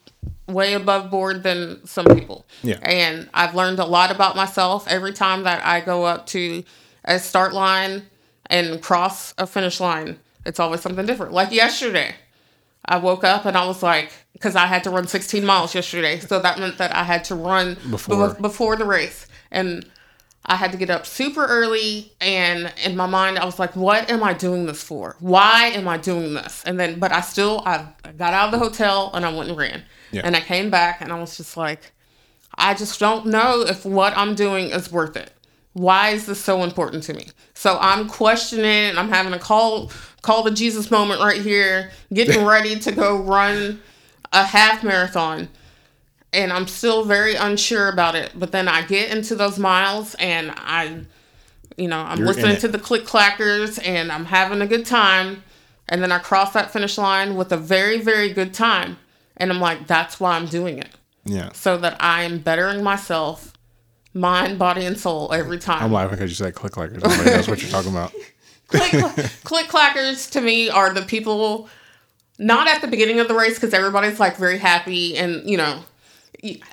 way 0.49 0.74
above 0.74 1.11
board 1.11 1.43
than 1.43 1.85
some 1.87 2.05
people. 2.07 2.45
Yeah. 2.62 2.78
And 2.82 3.28
I've 3.35 3.55
learned 3.57 3.78
a 3.80 3.85
lot 3.87 4.11
about 4.12 4.37
myself 4.37 4.87
every 4.89 5.12
time 5.12 5.45
that 5.45 5.64
I 5.66 5.80
go 5.80 6.05
up 6.05 6.26
to 6.28 6.62
a 7.05 7.19
start 7.19 7.53
line 7.53 8.07
and 8.47 8.83
cross 8.83 9.35
a 9.39 9.47
finish 9.47 9.81
line. 9.81 10.19
It's 10.45 10.61
always 10.61 10.81
something 10.81 11.07
different. 11.07 11.33
Like 11.33 11.53
yesterday. 11.53 12.15
I 12.87 12.99
woke 12.99 13.25
up 13.25 13.47
and 13.47 13.57
I 13.57 13.67
was 13.67 13.83
like, 13.83 14.13
because 14.35 14.57
I 14.57 14.67
had 14.67 14.85
to 14.85 14.91
run 14.91 15.07
16 15.07 15.45
miles 15.45 15.75
yesterday. 15.75 16.19
So 16.21 16.39
that 16.41 16.59
meant 16.59 16.77
that 16.77 16.95
I 16.95 17.03
had 17.05 17.25
to 17.25 17.35
run 17.35 17.79
Before. 17.91 18.35
be- 18.35 18.43
before 18.43 18.77
the 18.77 18.85
race. 18.85 19.27
And 19.51 19.89
I 20.45 20.57
had 20.57 20.73
to 20.73 20.77
get 20.79 20.91
up 20.91 21.07
super 21.07 21.47
early. 21.47 22.13
And 22.21 22.71
in 22.85 22.95
my 22.95 23.07
mind, 23.07 23.39
I 23.39 23.47
was 23.47 23.59
like, 23.59 23.75
what 23.75 24.11
am 24.11 24.23
I 24.23 24.35
doing 24.35 24.67
this 24.67 24.83
for? 24.83 25.17
Why 25.21 25.69
am 25.69 25.89
I 25.89 25.97
doing 25.97 26.35
this? 26.35 26.63
And 26.67 26.79
then, 26.79 26.99
but 26.99 27.11
I 27.11 27.23
still, 27.23 27.63
I 27.65 27.87
got 28.19 28.35
out 28.35 28.53
of 28.53 28.53
the 28.53 28.59
hotel 28.59 29.11
and 29.15 29.25
I 29.25 29.35
went 29.35 29.49
and 29.49 29.57
ran. 29.57 29.83
Yeah. 30.11 30.21
And 30.23 30.37
I 30.37 30.41
came 30.41 30.69
back 30.69 31.01
and 31.01 31.11
I 31.11 31.19
was 31.19 31.39
just 31.39 31.57
like, 31.57 31.93
I 32.57 32.75
just 32.75 33.01
don't 33.01 33.27
know 33.27 33.63
if 33.63 33.87
what 33.87 34.15
I'm 34.17 34.35
doing 34.35 34.69
is 34.69 34.93
worth 34.93 35.17
it. 35.17 35.33
Why 35.75 36.11
is 36.11 36.27
this 36.27 36.41
so 36.41 36.62
important 36.62 37.03
to 37.05 37.14
me? 37.14 37.29
So 37.53 37.79
I'm 37.81 38.09
questioning 38.09 38.97
I'm 38.97 39.09
having 39.09 39.33
a 39.33 39.39
call 39.39 39.91
call 40.22 40.43
the 40.43 40.51
Jesus 40.51 40.91
moment 40.91 41.20
right 41.20 41.41
here, 41.41 41.91
getting 42.12 42.45
ready 42.47 42.79
to 42.81 42.93
go 42.93 43.16
run 43.22 43.83
a 44.33 44.45
half 44.45 44.83
marathon. 44.83 45.49
And 46.33 46.53
I'm 46.53 46.66
still 46.66 47.05
very 47.05 47.37
unsure 47.37 47.89
about 47.89 48.16
it. 48.16 48.33
But 48.35 48.51
then 48.51 48.66
I 48.66 48.83
get 48.83 49.11
into 49.11 49.37
those 49.37 49.59
miles 49.59 50.16
and 50.16 50.53
I 50.57 51.05
you 51.77 51.89
know, 51.89 51.99
I'm 51.99 52.18
You're 52.18 52.29
listening 52.29 52.57
to 52.59 52.68
the 52.68 52.79
click 52.79 53.05
clackers 53.05 53.85
and 53.85 54.12
I'm 54.12 54.27
having 54.27 54.62
a 54.62 54.66
good 54.66 54.87
time. 54.87 55.43
And 55.89 56.03
then 56.03 56.12
I 56.12 56.18
cross 56.18 56.53
that 56.53 56.72
finish 56.72 56.97
line 56.97 57.37
with 57.37 57.53
a 57.53 57.57
very, 57.57 58.01
very 58.01 58.33
good 58.33 58.55
time. 58.55 58.97
And 59.37 59.51
I'm 59.51 59.61
like, 59.61 59.87
that's 59.87 60.20
why 60.20 60.37
I'm 60.37 60.47
doing 60.47 60.79
it 60.79 60.91
yeah. 61.25 61.53
so 61.53 61.77
that 61.79 61.97
I 62.01 62.22
am 62.22 62.39
bettering 62.39 62.83
myself, 62.83 63.54
mind, 64.15 64.59
body, 64.59 64.85
and 64.87 64.99
soul 64.99 65.33
every 65.33 65.59
time. 65.59 65.83
I'm 65.83 65.93
laughing 65.93 66.17
because 66.17 66.31
you 66.31 66.37
said 66.37 66.55
click 66.55 66.77
like 66.77 66.93
nobody 66.93 67.31
knows 67.31 67.49
what 67.49 67.61
you're 67.61 67.71
talking 67.71 67.91
about. 67.91 68.12
click, 68.69 68.91
click 69.45 69.67
clackers 69.67 70.31
to 70.31 70.41
me 70.41 70.71
are 70.71 70.93
the 70.93 71.03
people 71.03 71.69
not 72.39 72.69
at 72.69 72.81
the 72.81 72.89
beginning 72.89 73.21
of 73.21 73.29
the 73.29 73.35
race 73.35 73.55
because 73.55 73.75
everybody's 73.75 74.19
like 74.19 74.37
very 74.37 74.59
happy 74.59 75.17
and 75.17 75.49
you 75.49 75.57
know 75.57 75.85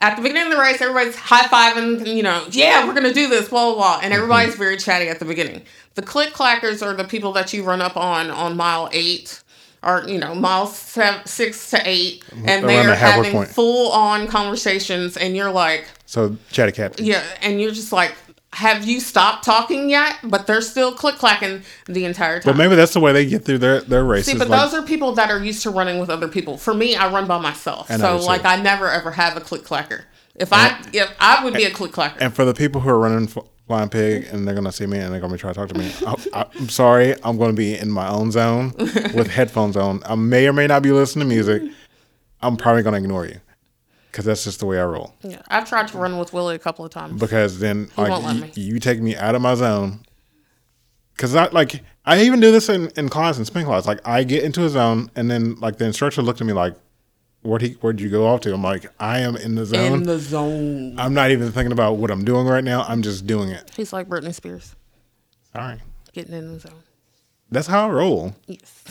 at 0.01 0.15
the 0.15 0.21
beginning 0.21 0.43
of 0.43 0.51
the 0.51 0.57
race 0.57 0.81
everybody's 0.81 1.15
high 1.15 1.43
fiving 1.43 2.05
you 2.07 2.23
know 2.23 2.45
yeah 2.49 2.85
we're 2.85 2.93
gonna 2.93 3.13
do 3.13 3.27
this 3.27 3.49
blah 3.49 3.65
blah 3.67 3.75
blah 3.75 3.99
and 4.01 4.13
everybody's 4.13 4.53
mm-hmm. 4.53 4.63
very 4.63 4.77
chatty 4.77 5.07
at 5.07 5.19
the 5.19 5.25
beginning 5.25 5.61
the 5.95 6.01
click 6.01 6.33
clackers 6.33 6.85
are 6.85 6.93
the 6.93 7.03
people 7.03 7.31
that 7.31 7.53
you 7.53 7.63
run 7.63 7.81
up 7.81 7.95
on 7.95 8.31
on 8.31 8.57
mile 8.57 8.89
eight 8.91 9.40
or 9.83 10.03
you 10.07 10.17
know 10.17 10.35
miles 10.35 10.75
seven, 10.77 11.25
six 11.25 11.69
to 11.71 11.81
eight 11.85 12.23
and 12.31 12.63
Around 12.63 12.67
they're 12.67 12.87
the 12.87 12.95
having 12.95 13.45
full 13.45 13.91
on 13.91 14.27
conversations 14.27 15.17
and 15.17 15.35
you're 15.35 15.51
like 15.51 15.87
So 16.05 16.37
chatty 16.51 16.71
cat 16.71 16.99
yeah, 16.99 17.23
and 17.41 17.59
you're 17.59 17.71
just 17.71 17.91
like, 17.91 18.13
have 18.53 18.85
you 18.85 18.99
stopped 18.99 19.45
talking 19.45 19.89
yet? 19.89 20.17
But 20.23 20.45
they're 20.45 20.61
still 20.61 20.91
click 20.93 21.15
clacking 21.15 21.63
the 21.85 22.05
entire 22.05 22.39
time. 22.39 22.53
But 22.53 22.57
maybe 22.57 22.75
that's 22.75 22.93
the 22.93 22.99
way 22.99 23.13
they 23.13 23.25
get 23.25 23.45
through 23.45 23.59
their 23.59 23.81
their 23.81 24.03
races. 24.03 24.33
See, 24.33 24.37
but 24.37 24.49
like, 24.49 24.59
those 24.61 24.73
are 24.73 24.85
people 24.85 25.13
that 25.13 25.31
are 25.31 25.43
used 25.43 25.63
to 25.63 25.69
running 25.69 25.99
with 25.99 26.09
other 26.09 26.27
people. 26.27 26.57
For 26.57 26.73
me, 26.73 26.95
I 26.95 27.11
run 27.11 27.27
by 27.27 27.39
myself, 27.39 27.89
so 27.89 28.17
like 28.17 28.45
I 28.45 28.57
never 28.61 28.89
ever 28.89 29.11
have 29.11 29.37
a 29.37 29.41
click 29.41 29.63
clacker. 29.63 30.03
If 30.35 30.53
I 30.53 30.79
if 30.93 31.13
I 31.19 31.43
would 31.43 31.53
be 31.53 31.63
a 31.65 31.71
click 31.71 31.91
clacker, 31.91 32.17
and 32.19 32.33
for 32.33 32.45
the 32.45 32.53
people 32.53 32.81
who 32.81 32.89
are 32.89 32.99
running 32.99 33.27
F- 33.27 33.45
Flying 33.71 33.87
Pig 33.87 34.27
and 34.33 34.45
they're 34.45 34.53
gonna 34.53 34.69
see 34.69 34.85
me 34.85 34.97
and 34.97 35.13
they're 35.13 35.21
gonna 35.21 35.37
try 35.37 35.53
to 35.53 35.57
talk 35.57 35.69
to 35.69 35.79
me, 35.79 35.89
I, 36.33 36.45
I'm 36.59 36.67
sorry. 36.67 37.15
I'm 37.23 37.37
gonna 37.37 37.53
be 37.53 37.77
in 37.77 37.89
my 37.89 38.09
own 38.09 38.29
zone 38.29 38.73
with 38.77 39.27
headphones 39.31 39.77
on. 39.77 40.01
I 40.05 40.15
may 40.15 40.45
or 40.45 40.51
may 40.51 40.67
not 40.67 40.83
be 40.83 40.91
listening 40.91 41.29
to 41.29 41.33
music. 41.33 41.63
I'm 42.41 42.57
probably 42.57 42.83
gonna 42.83 42.97
ignore 42.97 43.25
you 43.25 43.39
because 44.11 44.25
that's 44.25 44.43
just 44.43 44.59
the 44.59 44.65
way 44.65 44.77
I 44.77 44.83
roll. 44.83 45.15
yeah, 45.21 45.41
I've 45.47 45.69
tried 45.69 45.87
to 45.87 45.97
run 45.97 46.19
with 46.19 46.33
Willie 46.33 46.55
a 46.55 46.59
couple 46.59 46.83
of 46.83 46.91
times. 46.91 47.17
Because 47.17 47.59
then 47.59 47.89
won't 47.97 48.23
like 48.25 48.41
me. 48.41 48.51
you 48.61 48.77
take 48.77 48.99
me 48.99 49.15
out 49.15 49.35
of 49.35 49.41
my 49.41 49.55
zone. 49.55 50.01
Because 51.15 51.33
I 51.33 51.47
like 51.51 51.81
I 52.03 52.23
even 52.23 52.41
do 52.41 52.51
this 52.51 52.67
in 52.67 52.89
in 52.97 53.07
class 53.07 53.37
in 53.37 53.45
spin 53.45 53.63
class. 53.63 53.87
Like 53.87 54.05
I 54.05 54.25
get 54.25 54.43
into 54.43 54.65
a 54.65 54.69
zone 54.69 55.09
and 55.15 55.31
then 55.31 55.55
like 55.61 55.77
the 55.77 55.85
instructor 55.85 56.21
looked 56.21 56.41
at 56.41 56.47
me 56.47 56.51
like, 56.51 56.75
"Where'd 57.41 57.61
he? 57.61 57.71
Where'd 57.81 57.99
you 57.99 58.09
go 58.09 58.27
off 58.27 58.41
to?" 58.41 58.53
I'm 58.53 58.63
like, 58.63 58.87
"I 58.99 59.19
am 59.19 59.35
in 59.35 59.55
the 59.55 59.65
zone. 59.65 59.93
In 59.93 60.03
the 60.03 60.19
zone, 60.19 60.99
I'm 60.99 61.13
not 61.13 61.31
even 61.31 61.51
thinking 61.51 61.71
about 61.71 61.97
what 61.97 62.11
I'm 62.11 62.23
doing 62.25 62.47
right 62.47 62.63
now. 62.63 62.83
I'm 62.83 63.01
just 63.01 63.27
doing 63.27 63.49
it." 63.49 63.71
he's 63.75 63.93
like 63.93 64.07
Britney 64.07 64.33
Spears, 64.33 64.75
Sorry. 65.53 65.79
getting 66.13 66.33
in 66.33 66.53
the 66.53 66.59
zone. 66.59 66.83
That's 67.49 67.67
how 67.67 67.87
I 67.87 67.91
roll. 67.91 68.35
Yes. 68.47 68.83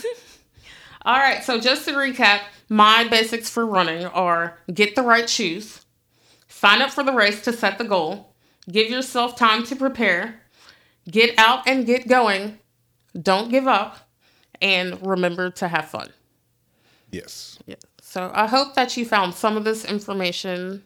All 1.03 1.17
right. 1.17 1.43
So 1.43 1.59
just 1.59 1.85
to 1.85 1.93
recap, 1.93 2.41
my 2.69 3.07
basics 3.07 3.49
for 3.49 3.65
running 3.65 4.05
are 4.05 4.59
get 4.71 4.95
the 4.95 5.01
right 5.01 5.27
shoes, 5.27 5.85
sign 6.47 6.81
up 6.81 6.91
for 6.91 7.03
the 7.03 7.11
race 7.11 7.41
to 7.41 7.53
set 7.53 7.79
the 7.79 7.83
goal, 7.83 8.31
Give 8.69 8.89
yourself 8.89 9.35
time 9.35 9.63
to 9.65 9.75
prepare. 9.75 10.41
Get 11.09 11.37
out 11.37 11.67
and 11.67 11.85
get 11.85 12.07
going. 12.07 12.59
Don't 13.19 13.49
give 13.49 13.67
up. 13.67 14.09
And 14.61 15.05
remember 15.05 15.49
to 15.51 15.67
have 15.67 15.89
fun. 15.89 16.09
Yes. 17.09 17.57
Yeah. 17.65 17.75
So 18.11 18.29
I 18.33 18.45
hope 18.47 18.75
that 18.75 18.97
you 18.97 19.05
found 19.05 19.33
some 19.35 19.55
of 19.55 19.63
this 19.63 19.85
information 19.85 20.83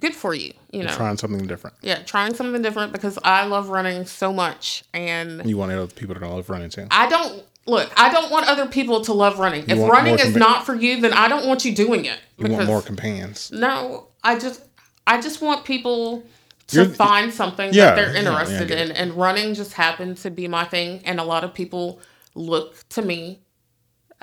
good 0.00 0.14
for 0.14 0.32
you. 0.34 0.54
You 0.72 0.84
know, 0.84 0.92
Trying 0.94 1.18
something 1.18 1.46
different. 1.46 1.76
yeah, 1.82 1.98
trying 2.04 2.32
something 2.34 2.62
different 2.62 2.90
because 2.92 3.18
I 3.22 3.44
love 3.44 3.68
running 3.68 4.06
so 4.06 4.32
much, 4.32 4.82
and 4.94 5.44
You 5.48 5.58
want 5.58 5.72
other 5.72 5.86
people 5.92 6.14
to 6.14 6.26
love 6.26 6.48
running 6.48 6.70
too. 6.70 6.86
I 6.90 7.06
don't 7.10 7.44
look. 7.66 7.92
I 7.98 8.10
don't 8.10 8.30
want 8.30 8.48
other 8.48 8.66
people 8.66 9.02
to 9.02 9.12
love 9.12 9.38
running. 9.38 9.64
if 9.68 9.78
running 9.78 10.14
is 10.18 10.28
compa- 10.34 10.38
not 10.38 10.64
for 10.64 10.74
you, 10.74 11.02
then 11.02 11.12
I 11.12 11.28
don't 11.28 11.46
want 11.46 11.66
you 11.66 11.74
doing 11.74 12.06
it. 12.06 12.18
You 12.38 12.50
want 12.50 12.66
more 12.66 12.80
companions. 12.80 13.52
no, 13.52 14.06
I 14.22 14.38
just 14.38 14.62
I 15.06 15.20
just 15.20 15.42
want 15.42 15.66
people 15.66 16.24
to 16.68 16.76
You're- 16.84 16.94
find 16.94 17.30
something 17.30 17.74
Yeah, 17.74 17.90
that 17.90 17.96
they're 17.96 18.06
yeah, 18.14 18.22
yeah, 18.22 18.30
interested 18.40 18.70
in, 18.70 18.90
and 18.92 19.12
running 19.12 19.52
just 19.52 19.74
happened 19.74 20.16
to 20.24 20.30
be 20.30 20.48
my 20.48 20.64
thing. 20.64 21.02
And 21.04 21.20
a 21.20 21.24
lot 21.24 21.44
of 21.44 21.52
people 21.52 22.00
look 22.34 22.88
to 22.88 23.02
me 23.02 23.40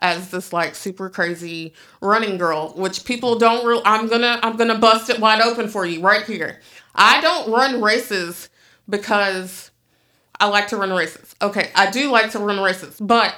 as 0.01 0.31
this 0.31 0.51
like 0.51 0.75
super 0.75 1.09
crazy 1.09 1.73
running 2.01 2.37
girl, 2.37 2.73
which 2.75 3.05
people 3.05 3.37
don't 3.37 3.65
real. 3.65 3.81
I'm 3.85 4.07
gonna 4.07 4.39
I'm 4.43 4.57
gonna 4.57 4.77
bust 4.77 5.09
it 5.09 5.19
wide 5.19 5.41
open 5.41 5.67
for 5.67 5.85
you 5.85 6.01
right 6.01 6.25
here. 6.25 6.59
I 6.95 7.21
don't 7.21 7.51
run 7.51 7.81
races 7.81 8.49
because 8.89 9.71
I 10.39 10.47
like 10.47 10.67
to 10.69 10.77
run 10.77 10.91
races. 10.91 11.35
Okay, 11.41 11.71
I 11.75 11.91
do 11.91 12.11
like 12.11 12.31
to 12.31 12.39
run 12.39 12.59
races, 12.61 12.99
but 12.99 13.35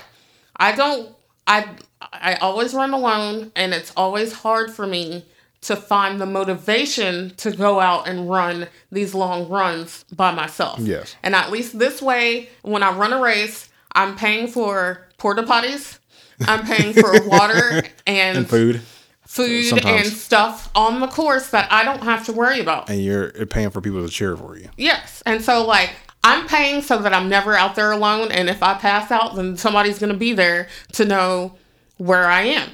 I 0.55 0.73
don't. 0.73 1.15
I 1.45 1.67
I 2.01 2.35
always 2.35 2.73
run 2.73 2.93
alone, 2.93 3.51
and 3.55 3.73
it's 3.73 3.91
always 3.97 4.33
hard 4.33 4.71
for 4.71 4.87
me 4.87 5.25
to 5.61 5.75
find 5.75 6.19
the 6.19 6.25
motivation 6.25 7.33
to 7.37 7.51
go 7.51 7.79
out 7.79 8.07
and 8.07 8.29
run 8.29 8.67
these 8.91 9.13
long 9.13 9.47
runs 9.47 10.03
by 10.13 10.31
myself. 10.31 10.79
Yes. 10.79 11.15
And 11.23 11.35
at 11.35 11.51
least 11.51 11.79
this 11.79 12.01
way, 12.01 12.49
when 12.63 12.83
I 12.83 12.93
run 12.95 13.13
a 13.13 13.21
race, 13.21 13.69
I'm 13.93 14.17
paying 14.17 14.47
for 14.47 15.07
porta 15.17 15.43
potties. 15.43 15.99
I'm 16.47 16.65
paying 16.65 16.93
for 16.93 17.11
water 17.27 17.83
and, 18.07 18.37
And 18.39 18.49
food. 18.49 18.81
food 19.25 19.63
sometimes. 19.65 20.07
and 20.07 20.13
stuff 20.15 20.69
on 20.75 20.99
the 20.99 21.07
course 21.07 21.49
that 21.51 21.71
I 21.71 21.83
don't 21.83 22.03
have 22.03 22.25
to 22.25 22.33
worry 22.33 22.59
about. 22.59 22.89
And 22.89 23.01
you're 23.03 23.31
paying 23.47 23.69
for 23.69 23.81
people 23.81 24.05
to 24.05 24.11
cheer 24.11 24.35
for 24.37 24.57
you. 24.57 24.69
Yes. 24.77 25.21
And 25.25 25.41
so 25.43 25.65
like 25.65 25.91
I'm 26.23 26.47
paying 26.47 26.81
so 26.81 26.99
that 26.99 27.13
I'm 27.13 27.27
never 27.29 27.53
out 27.55 27.75
there 27.75 27.91
alone 27.91 28.31
and 28.31 28.49
if 28.49 28.61
I 28.63 28.75
pass 28.75 29.11
out 29.11 29.35
then 29.35 29.57
somebody's 29.57 29.99
going 29.99 30.11
to 30.13 30.17
be 30.17 30.33
there 30.33 30.67
to 30.93 31.05
know 31.05 31.55
where 31.97 32.25
I 32.25 32.43
am. 32.43 32.69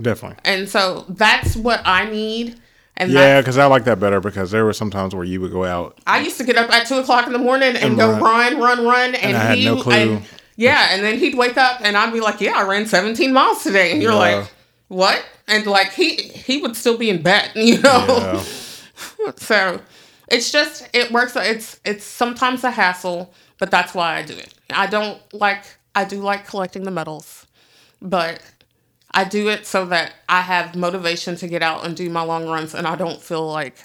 Definitely. 0.00 0.38
And 0.44 0.68
so 0.68 1.04
that's 1.08 1.56
what 1.56 1.82
I 1.84 2.08
need. 2.10 2.58
And 2.96 3.10
Yeah, 3.12 3.40
because 3.40 3.58
I 3.58 3.66
like 3.66 3.84
that 3.84 4.00
better 4.00 4.20
because 4.20 4.50
there 4.50 4.64
were 4.64 4.72
some 4.72 4.90
times 4.90 5.14
where 5.14 5.24
you 5.24 5.40
would 5.40 5.52
go 5.52 5.64
out. 5.64 5.98
I 6.06 6.20
used 6.20 6.38
to 6.38 6.44
get 6.44 6.56
up 6.56 6.70
at 6.70 6.86
two 6.86 6.96
o'clock 6.96 7.26
in 7.26 7.32
the 7.32 7.38
morning 7.38 7.68
and, 7.70 7.78
And 7.78 7.96
go 7.96 8.12
run. 8.12 8.20
run, 8.22 8.58
run, 8.60 8.84
run, 8.86 9.14
and, 9.14 9.36
I 9.36 9.40
had 9.40 9.58
he 9.58 9.64
no 9.66 9.80
clue. 9.82 9.92
and 9.94 10.24
yeah, 10.60 10.88
and 10.90 11.02
then 11.02 11.18
he'd 11.18 11.34
wake 11.36 11.56
up 11.56 11.80
and 11.82 11.96
I'd 11.96 12.12
be 12.12 12.20
like, 12.20 12.40
"Yeah, 12.40 12.52
I 12.56 12.62
ran 12.64 12.86
17 12.86 13.32
miles 13.32 13.62
today," 13.62 13.92
and 13.92 14.02
you're 14.02 14.12
Yeah. 14.12 14.18
like, 14.40 14.52
"What?" 14.88 15.24
And 15.48 15.66
like 15.66 15.92
he 15.92 16.14
he 16.16 16.58
would 16.62 16.76
still 16.76 16.96
be 16.98 17.08
in 17.10 17.22
bed, 17.22 17.50
you 17.54 17.80
know. 17.80 18.04
Yeah. 18.08 18.44
So 19.38 19.80
it's 20.28 20.50
just 20.52 20.88
it 20.92 21.10
works. 21.10 21.34
It's 21.36 21.80
it's 21.84 22.04
sometimes 22.04 22.64
a 22.64 22.70
hassle, 22.70 23.32
but 23.58 23.70
that's 23.70 23.94
why 23.94 24.16
I 24.18 24.22
do 24.22 24.34
it. 24.34 24.52
I 24.70 24.86
don't 24.86 25.18
like 25.32 25.64
I 25.94 26.04
do 26.04 26.20
like 26.20 26.46
collecting 26.46 26.84
the 26.84 26.90
medals, 26.90 27.46
but 28.02 28.40
I 29.12 29.24
do 29.24 29.48
it 29.48 29.66
so 29.66 29.86
that 29.86 30.12
I 30.28 30.42
have 30.42 30.76
motivation 30.76 31.36
to 31.36 31.48
get 31.48 31.62
out 31.62 31.84
and 31.86 31.96
do 31.96 32.08
my 32.10 32.22
long 32.22 32.46
runs, 32.48 32.74
and 32.74 32.86
I 32.86 32.94
don't 32.96 33.20
feel 33.22 33.46
like 33.50 33.76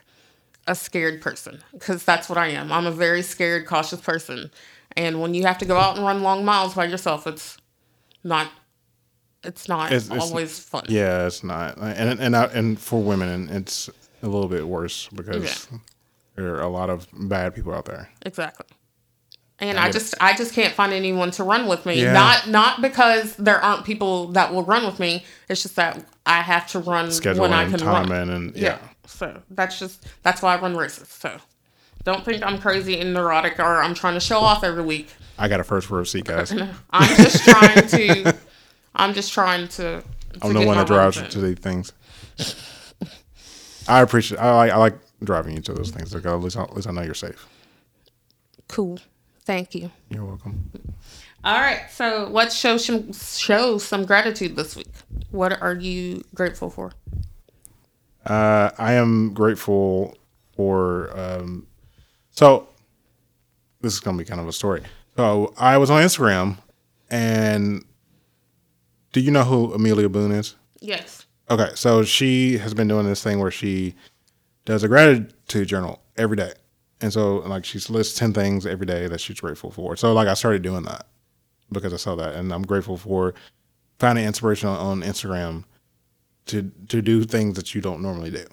a 0.67 0.75
scared 0.75 1.21
person 1.21 1.63
because 1.73 2.03
that's 2.03 2.27
what 2.29 2.37
I 2.37 2.47
am. 2.47 2.71
I'm 2.71 2.85
a 2.87 2.91
very 2.91 3.21
scared, 3.21 3.65
cautious 3.65 4.01
person, 4.01 4.51
and 4.97 5.21
when 5.21 5.33
you 5.33 5.43
have 5.45 5.57
to 5.59 5.65
go 5.65 5.77
out 5.77 5.95
and 5.97 6.05
run 6.05 6.23
long 6.23 6.45
miles 6.45 6.73
by 6.73 6.85
yourself, 6.85 7.27
it's 7.27 7.57
not. 8.23 8.47
It's 9.43 9.67
not 9.69 9.91
It's- 9.91 10.07
it's- 10.07 10.21
always 10.29 10.57
fun. 10.57 10.85
Yeah, 10.89 11.27
it's 11.27 11.43
not, 11.43 11.77
and 11.77 12.19
and 12.19 12.35
I, 12.35 12.45
and 12.45 12.79
for 12.79 13.01
women, 13.01 13.47
it's 13.49 13.89
a 14.23 14.27
little 14.27 14.47
bit 14.49 14.67
worse 14.67 15.07
because 15.13 15.67
there 16.35 16.55
are 16.55 16.61
a 16.61 16.67
lot 16.69 16.89
of 16.89 17.07
bad 17.13 17.53
people 17.53 17.73
out 17.73 17.85
there. 17.85 18.09
Exactly. 18.25 18.65
And 19.59 19.77
I 19.79 19.85
get- 19.85 19.93
just 19.93 20.15
I 20.19 20.33
just 20.35 20.53
can't 20.53 20.73
find 20.73 20.91
anyone 20.91 21.29
to 21.31 21.43
run 21.43 21.67
with 21.67 21.85
me. 21.85 22.01
Yeah. 22.01 22.11
Not 22.13 22.49
not 22.49 22.81
because 22.81 23.35
there 23.35 23.61
aren't 23.63 23.85
people 23.85 24.27
that 24.33 24.51
will 24.51 24.63
run 24.63 24.83
with 24.85 24.99
me. 24.99 25.23
It's 25.47 25.61
just 25.61 25.75
that 25.75 26.03
I 26.25 26.41
have 26.41 26.67
to 26.71 26.79
run 26.79 27.05
when 27.05 27.53
I 27.53 27.65
Scheduling, 27.65 27.69
can 27.69 27.79
timing, 27.79 28.09
run. 28.11 28.29
and 28.31 28.55
Yeah. 28.55 28.63
yeah. 28.63 28.77
So 29.05 29.41
that's 29.51 29.77
just 29.79 30.03
that's 30.23 30.41
why 30.41 30.55
I 30.55 30.59
run 30.59 30.75
races. 30.75 31.07
So 31.07 31.37
don't 32.05 32.23
think 32.23 32.41
I'm 32.43 32.59
crazy 32.59 32.99
and 32.99 33.13
neurotic 33.13 33.59
or 33.59 33.81
I'm 33.83 33.93
trying 33.93 34.13
to 34.13 34.19
show 34.21 34.39
off 34.39 34.63
every 34.63 34.83
week. 34.83 35.09
I 35.37 35.49
got 35.49 35.59
a 35.59 35.63
first 35.65 35.89
row 35.89 36.05
seat, 36.05 36.23
guys. 36.25 36.51
I'm 36.91 37.17
just 37.17 37.43
trying 37.43 37.87
to 37.87 38.37
I'm 38.95 39.13
just 39.13 39.33
trying 39.33 39.67
to, 39.69 40.01
to 40.01 40.03
I'm 40.41 40.53
the 40.53 40.65
one 40.65 40.77
that 40.77 40.87
drives 40.87 41.17
you 41.17 41.27
to 41.27 41.41
these 41.41 41.59
things. 41.59 41.91
I 43.87 44.01
appreciate. 44.01 44.39
I 44.39 44.55
like. 44.55 44.71
I 44.71 44.77
like 44.77 44.95
driving 45.23 45.55
you 45.55 45.61
to 45.61 45.73
those 45.73 45.91
things. 45.91 46.13
Like, 46.13 46.25
at 46.25 46.33
least, 46.39 46.57
I- 46.57 46.63
at 46.63 46.75
least 46.75 46.87
I 46.87 46.91
know 46.91 47.01
you're 47.01 47.13
safe. 47.13 47.47
Cool. 48.67 48.99
Thank 49.43 49.75
you. 49.75 49.91
You're 50.09 50.25
welcome. 50.25 50.71
All 51.43 51.59
right. 51.59 51.83
So 51.91 52.27
let's 52.31 52.55
show 52.55 52.77
some 52.77 53.13
show 53.13 53.77
some 53.77 54.05
gratitude 54.05 54.55
this 54.55 54.75
week. 54.75 54.87
What 55.29 55.61
are 55.61 55.75
you 55.75 56.23
grateful 56.33 56.69
for? 56.71 56.93
Uh, 58.25 58.71
I 58.77 58.93
am 58.93 59.33
grateful 59.33 60.17
for. 60.55 61.15
Um, 61.17 61.67
so, 62.35 62.67
this 63.81 63.93
is 63.93 63.99
going 63.99 64.17
to 64.17 64.23
be 64.23 64.27
kind 64.27 64.41
of 64.41 64.47
a 64.47 64.53
story. 64.53 64.81
So, 65.15 65.53
I 65.57 65.77
was 65.77 65.89
on 65.89 66.01
Instagram, 66.01 66.57
and 67.09 67.83
do 69.13 69.21
you 69.21 69.31
know 69.31 69.43
who 69.43 69.73
Amelia 69.73 70.09
Boone 70.09 70.31
is? 70.31 70.55
Yes. 70.81 71.25
Okay, 71.49 71.69
so 71.75 72.03
she 72.03 72.57
has 72.57 72.73
been 72.73 72.87
doing 72.87 73.05
this 73.05 73.23
thing 73.23 73.39
where 73.39 73.51
she 73.51 73.93
does 74.65 74.83
a 74.83 74.87
gratitude 74.87 75.67
journal 75.67 76.01
every 76.17 76.35
day. 76.35 76.53
And 77.01 77.13
so 77.13 77.37
like 77.37 77.65
she 77.65 77.79
lists 77.91 78.17
10 78.17 78.33
things 78.33 78.65
every 78.65 78.85
day 78.85 79.07
that 79.07 79.21
she's 79.21 79.39
grateful 79.39 79.69
for. 79.69 79.95
So 79.95 80.13
like 80.13 80.27
I 80.27 80.33
started 80.33 80.61
doing 80.61 80.83
that 80.83 81.05
because 81.71 81.93
I 81.93 81.97
saw 81.97 82.15
that 82.15 82.35
and 82.35 82.51
I'm 82.51 82.63
grateful 82.63 82.97
for 82.97 83.33
finding 83.99 84.25
inspiration 84.25 84.69
on, 84.69 84.77
on 84.77 85.01
Instagram 85.01 85.65
to 86.47 86.71
to 86.89 87.01
do 87.01 87.23
things 87.23 87.55
that 87.55 87.75
you 87.75 87.81
don't 87.81 88.01
normally 88.01 88.31
do. 88.31 88.45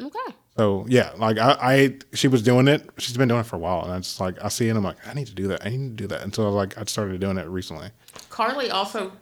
Okay. 0.00 0.34
So 0.56 0.86
yeah, 0.88 1.12
like 1.16 1.38
I, 1.38 1.56
I 1.60 1.96
she 2.14 2.28
was 2.28 2.42
doing 2.42 2.66
it. 2.68 2.88
She's 2.98 3.16
been 3.16 3.28
doing 3.28 3.40
it 3.40 3.46
for 3.46 3.56
a 3.56 3.58
while 3.58 3.82
and 3.82 3.92
I 3.92 3.98
just 3.98 4.20
like 4.20 4.42
I 4.42 4.48
see 4.48 4.66
it 4.66 4.70
and 4.70 4.78
I'm 4.78 4.84
like, 4.84 4.96
I 5.06 5.12
need 5.14 5.26
to 5.26 5.34
do 5.34 5.48
that. 5.48 5.64
I 5.66 5.68
need 5.70 5.96
to 5.98 6.02
do 6.04 6.06
that. 6.08 6.22
And 6.22 6.34
so 6.34 6.50
like 6.50 6.78
I 6.78 6.84
started 6.84 7.20
doing 7.20 7.36
it 7.38 7.46
recently. 7.46 7.88
Carly 8.30 8.70
also. 8.70 9.12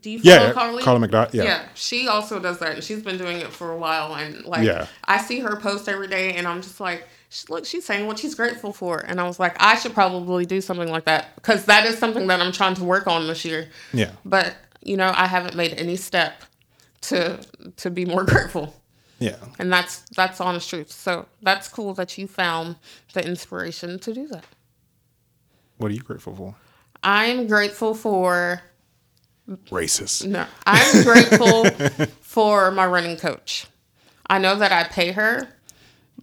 Do 0.00 0.08
you 0.10 0.20
follow 0.20 0.46
Yeah, 0.46 0.52
Carly? 0.52 0.82
Carly 0.82 1.00
McDonald. 1.00 1.34
Yeah. 1.34 1.44
Yeah, 1.44 1.68
she 1.74 2.08
also 2.08 2.40
does 2.40 2.58
that, 2.60 2.76
and 2.76 2.82
she's 2.82 3.02
been 3.02 3.18
doing 3.18 3.36
it 3.40 3.48
for 3.48 3.72
a 3.72 3.76
while. 3.76 4.14
And 4.14 4.42
like, 4.46 4.64
Yeah. 4.66 4.86
I 5.04 5.18
see 5.20 5.40
her 5.40 5.54
post 5.56 5.86
every 5.86 6.08
day, 6.08 6.32
and 6.32 6.46
I'm 6.48 6.62
just 6.62 6.80
like, 6.80 7.06
look, 7.50 7.66
she's 7.66 7.84
saying 7.84 8.06
what 8.06 8.18
she's 8.18 8.34
grateful 8.34 8.72
for, 8.72 9.00
and 9.00 9.20
I 9.20 9.24
was 9.24 9.38
like, 9.38 9.54
I 9.62 9.76
should 9.76 9.92
probably 9.92 10.46
do 10.46 10.62
something 10.62 10.88
like 10.88 11.04
that 11.04 11.34
because 11.34 11.66
that 11.66 11.84
is 11.84 11.98
something 11.98 12.26
that 12.28 12.40
I'm 12.40 12.52
trying 12.52 12.74
to 12.76 12.84
work 12.84 13.06
on 13.06 13.26
this 13.26 13.44
year. 13.44 13.68
Yeah. 13.92 14.12
But 14.24 14.56
you 14.82 14.96
know, 14.96 15.12
I 15.14 15.26
haven't 15.26 15.56
made 15.56 15.74
any 15.74 15.96
step 15.96 16.42
to 17.02 17.40
to 17.76 17.90
be 17.90 18.06
more 18.06 18.24
grateful, 18.32 18.74
Yeah. 19.22 19.36
and 19.58 19.72
that's 19.72 20.00
that's 20.16 20.40
honest 20.40 20.68
truth. 20.68 20.90
So 20.90 21.26
that's 21.42 21.68
cool 21.68 21.94
that 21.94 22.16
you 22.18 22.26
found 22.26 22.76
the 23.14 23.24
inspiration 23.26 23.98
to 24.00 24.12
do 24.12 24.26
that. 24.28 24.44
What 25.78 25.90
are 25.90 25.94
you 25.94 26.00
grateful 26.02 26.34
for? 26.34 26.54
I'm 27.02 27.46
grateful 27.46 27.94
for 27.94 28.62
Racist. 29.70 30.26
No, 30.26 30.46
I'm 30.66 31.02
grateful 31.04 31.64
for 32.20 32.70
my 32.70 32.86
running 32.86 33.16
coach. 33.16 33.66
I 34.28 34.38
know 34.38 34.54
that 34.56 34.72
I 34.72 34.84
pay 34.84 35.12
her, 35.12 35.48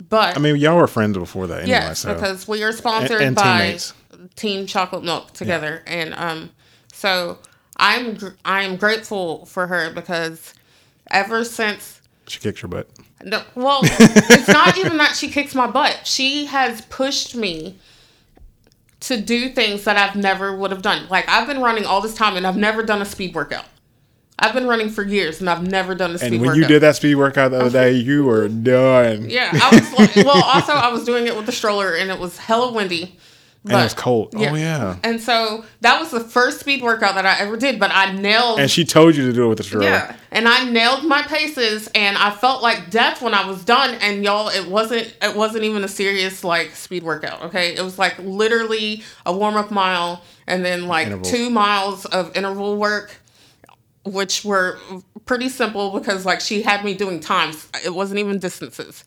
but 0.09 0.37
I 0.37 0.39
mean, 0.39 0.55
y'all 0.55 0.77
were 0.77 0.87
friends 0.87 1.17
before 1.17 1.47
that 1.47 1.59
anyway. 1.63 1.69
yes, 1.69 1.99
so. 1.99 2.13
because 2.13 2.47
we 2.47 2.63
are 2.63 2.71
sponsored 2.71 3.17
And- 3.21 3.27
and 3.27 3.35
by 3.35 3.59
teammates. 3.61 3.93
Team 4.35 4.65
Chocolate 4.65 5.03
Milk 5.03 5.31
together, 5.33 5.81
and 5.87 6.13
um, 6.15 6.49
so 6.91 7.39
I'm 7.77 8.15
gr- 8.15 8.29
I 8.43 8.63
am 8.63 8.75
grateful 8.77 9.45
for 9.45 9.67
her 9.67 9.91
because 9.93 10.53
ever 11.11 11.43
since 11.45 11.98
she 12.29 12.39
kicks 12.39 12.61
your 12.61 12.69
butt. 12.69 12.87
no, 13.23 13.41
well, 13.55 13.79
it's 13.83 14.47
not 14.47 14.77
even 14.77 14.97
that 14.97 15.15
she 15.15 15.29
kicks 15.29 15.55
my 15.55 15.67
butt. 15.67 16.01
She 16.05 16.45
has 16.45 16.81
pushed 16.81 17.35
me 17.35 17.77
to 19.01 19.19
do 19.19 19.49
things 19.49 19.85
that 19.85 19.97
I've 19.97 20.15
never 20.15 20.55
would 20.55 20.71
have 20.71 20.81
done. 20.81 21.07
Like 21.09 21.27
I've 21.29 21.47
been 21.47 21.61
running 21.61 21.85
all 21.85 22.01
this 22.01 22.13
time 22.13 22.35
and 22.35 22.45
I've 22.45 22.57
never 22.57 22.83
done 22.83 23.01
a 23.01 23.05
speed 23.05 23.33
workout. 23.33 23.65
I've 24.37 24.53
been 24.53 24.67
running 24.67 24.89
for 24.89 25.03
years 25.03 25.41
and 25.41 25.49
I've 25.49 25.63
never 25.63 25.95
done 25.95 26.11
a 26.11 26.17
speed 26.17 26.25
workout. 26.25 26.33
And 26.33 26.41
when 26.41 26.47
workout. 26.49 26.61
you 26.61 26.67
did 26.67 26.81
that 26.81 26.95
speed 26.95 27.15
workout 27.15 27.51
the 27.51 27.59
other 27.59 27.69
day, 27.69 27.91
you 27.93 28.23
were 28.25 28.47
done. 28.47 29.29
Yeah, 29.29 29.51
I 29.53 29.75
was 29.75 29.93
like, 29.93 30.15
well, 30.25 30.43
also 30.43 30.73
I 30.73 30.89
was 30.89 31.03
doing 31.03 31.27
it 31.27 31.35
with 31.35 31.45
the 31.45 31.51
stroller 31.51 31.95
and 31.95 32.09
it 32.09 32.19
was 32.19 32.37
hella 32.37 32.71
windy, 32.71 33.17
and 33.65 33.83
it's 33.83 33.93
cold. 33.93 34.33
Oh, 34.35 34.41
yeah. 34.41 34.51
Oh 34.51 34.55
yeah. 34.55 34.97
And 35.03 35.21
so 35.21 35.65
that 35.81 35.99
was 35.99 36.11
the 36.11 36.21
first 36.21 36.59
speed 36.61 36.81
workout 36.81 37.15
that 37.15 37.25
I 37.25 37.39
ever 37.39 37.57
did, 37.57 37.79
but 37.79 37.91
I 37.93 38.11
nailed 38.13 38.59
And 38.59 38.71
she 38.71 38.85
told 38.85 39.15
you 39.15 39.25
to 39.27 39.33
do 39.33 39.45
it 39.45 39.47
with 39.49 39.57
the 39.57 39.63
stroller. 39.63 39.85
yeah, 39.85 40.15
and 40.31 40.47
I 40.47 40.69
nailed 40.69 41.03
my 41.03 41.21
paces, 41.23 41.87
and 41.93 42.17
I 42.17 42.31
felt 42.31 42.63
like 42.63 42.89
death 42.89 43.21
when 43.21 43.33
I 43.33 43.45
was 43.45 43.63
done. 43.65 43.95
And 44.01 44.23
y'all, 44.23 44.49
it 44.49 44.67
wasn't 44.67 45.13
it 45.21 45.35
wasn't 45.35 45.65
even 45.65 45.83
a 45.83 45.87
serious 45.89 46.43
like 46.43 46.75
speed 46.75 47.03
workout. 47.03 47.43
Okay, 47.43 47.75
it 47.75 47.81
was 47.81 47.99
like 47.99 48.17
literally 48.19 49.03
a 49.25 49.35
warm 49.35 49.55
up 49.55 49.71
mile, 49.71 50.23
and 50.47 50.63
then 50.63 50.87
like 50.87 51.07
Intervals. 51.07 51.29
two 51.31 51.49
miles 51.49 52.05
of 52.05 52.35
interval 52.37 52.77
work, 52.77 53.17
which 54.05 54.45
were 54.45 54.79
pretty 55.25 55.49
simple 55.49 55.91
because 55.99 56.25
like 56.25 56.39
she 56.41 56.61
had 56.61 56.83
me 56.85 56.93
doing 56.93 57.19
times. 57.19 57.67
It 57.85 57.93
wasn't 57.93 58.19
even 58.19 58.39
distances, 58.39 59.03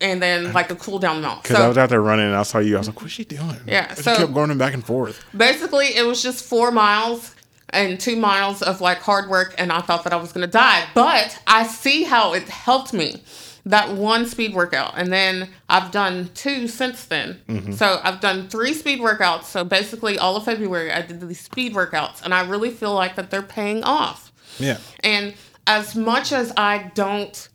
and 0.00 0.22
then 0.22 0.52
like 0.52 0.70
a 0.70 0.76
cool 0.76 0.98
down 0.98 1.20
mile. 1.22 1.40
Because 1.42 1.56
I 1.56 1.68
was 1.68 1.78
out 1.78 1.88
there 1.90 2.00
running 2.02 2.26
and 2.26 2.34
I 2.36 2.42
saw 2.44 2.58
you. 2.58 2.76
I 2.76 2.78
was 2.78 2.88
like, 2.88 3.00
what's 3.00 3.12
she 3.12 3.24
doing? 3.24 3.56
Yeah, 3.66 3.92
She 3.94 4.02
so- 4.02 4.16
kept 4.16 4.34
going 4.34 4.56
back 4.58 4.74
and 4.74 4.84
forth. 4.84 5.24
basically 5.36 5.86
it 5.96 6.06
was 6.06 6.22
just 6.22 6.44
four 6.44 6.70
miles 6.70 7.34
and 7.70 7.98
two 7.98 8.16
miles 8.16 8.62
of 8.62 8.80
like 8.80 8.98
hard 8.98 9.28
work 9.28 9.54
and 9.58 9.72
i 9.72 9.80
thought 9.80 10.04
that 10.04 10.12
i 10.12 10.16
was 10.16 10.32
going 10.32 10.46
to 10.46 10.52
die 10.52 10.84
but 10.94 11.36
i 11.46 11.66
see 11.66 12.04
how 12.04 12.32
it 12.34 12.44
helped 12.48 12.92
me 12.92 13.20
that 13.66 13.90
one 13.96 14.26
speed 14.26 14.54
workout 14.54 14.92
and 14.96 15.12
then 15.12 15.48
i've 15.70 15.90
done 15.90 16.30
two 16.34 16.68
since 16.68 17.06
then 17.06 17.40
mm-hmm. 17.48 17.72
so 17.72 17.98
i've 18.04 18.20
done 18.20 18.48
three 18.48 18.74
speed 18.74 19.00
workouts 19.00 19.44
so 19.44 19.64
basically 19.64 20.18
all 20.18 20.36
of 20.36 20.44
february 20.44 20.92
i 20.92 21.00
did 21.02 21.20
these 21.26 21.40
speed 21.40 21.74
workouts 21.74 22.22
and 22.22 22.32
i 22.32 22.46
really 22.46 22.70
feel 22.70 22.94
like 22.94 23.16
that 23.16 23.30
they're 23.30 23.42
paying 23.42 23.82
off 23.82 24.30
Yeah. 24.58 24.78
and 25.00 25.34
as 25.66 25.96
much 25.96 26.30
as 26.30 26.52
I 26.58 26.90
don't 26.94 27.48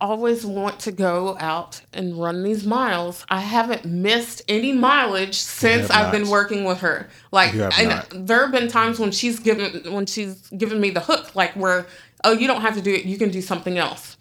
always 0.00 0.44
want 0.46 0.80
to 0.80 0.92
go 0.92 1.36
out 1.38 1.82
and 1.92 2.20
run 2.20 2.42
these 2.42 2.66
miles, 2.66 3.24
I 3.28 3.40
haven't 3.40 3.84
missed 3.84 4.42
any 4.48 4.72
mileage 4.72 5.34
since 5.34 5.90
I've 5.90 6.10
been 6.12 6.28
working 6.28 6.64
with 6.64 6.78
her. 6.80 7.08
Like 7.32 7.50
have 7.50 7.72
and 7.78 8.28
there 8.28 8.42
have 8.42 8.52
been 8.52 8.68
times 8.68 8.98
when 8.98 9.10
she's 9.10 9.38
given 9.38 9.92
when 9.92 10.06
she's 10.06 10.48
given 10.50 10.80
me 10.80 10.90
the 10.90 11.00
hook, 11.00 11.34
like 11.34 11.52
where, 11.54 11.86
oh, 12.24 12.32
you 12.32 12.46
don't 12.46 12.62
have 12.62 12.74
to 12.74 12.80
do 12.82 12.92
it, 12.94 13.04
you 13.04 13.18
can 13.18 13.30
do 13.30 13.42
something 13.42 13.78
else. 13.78 14.16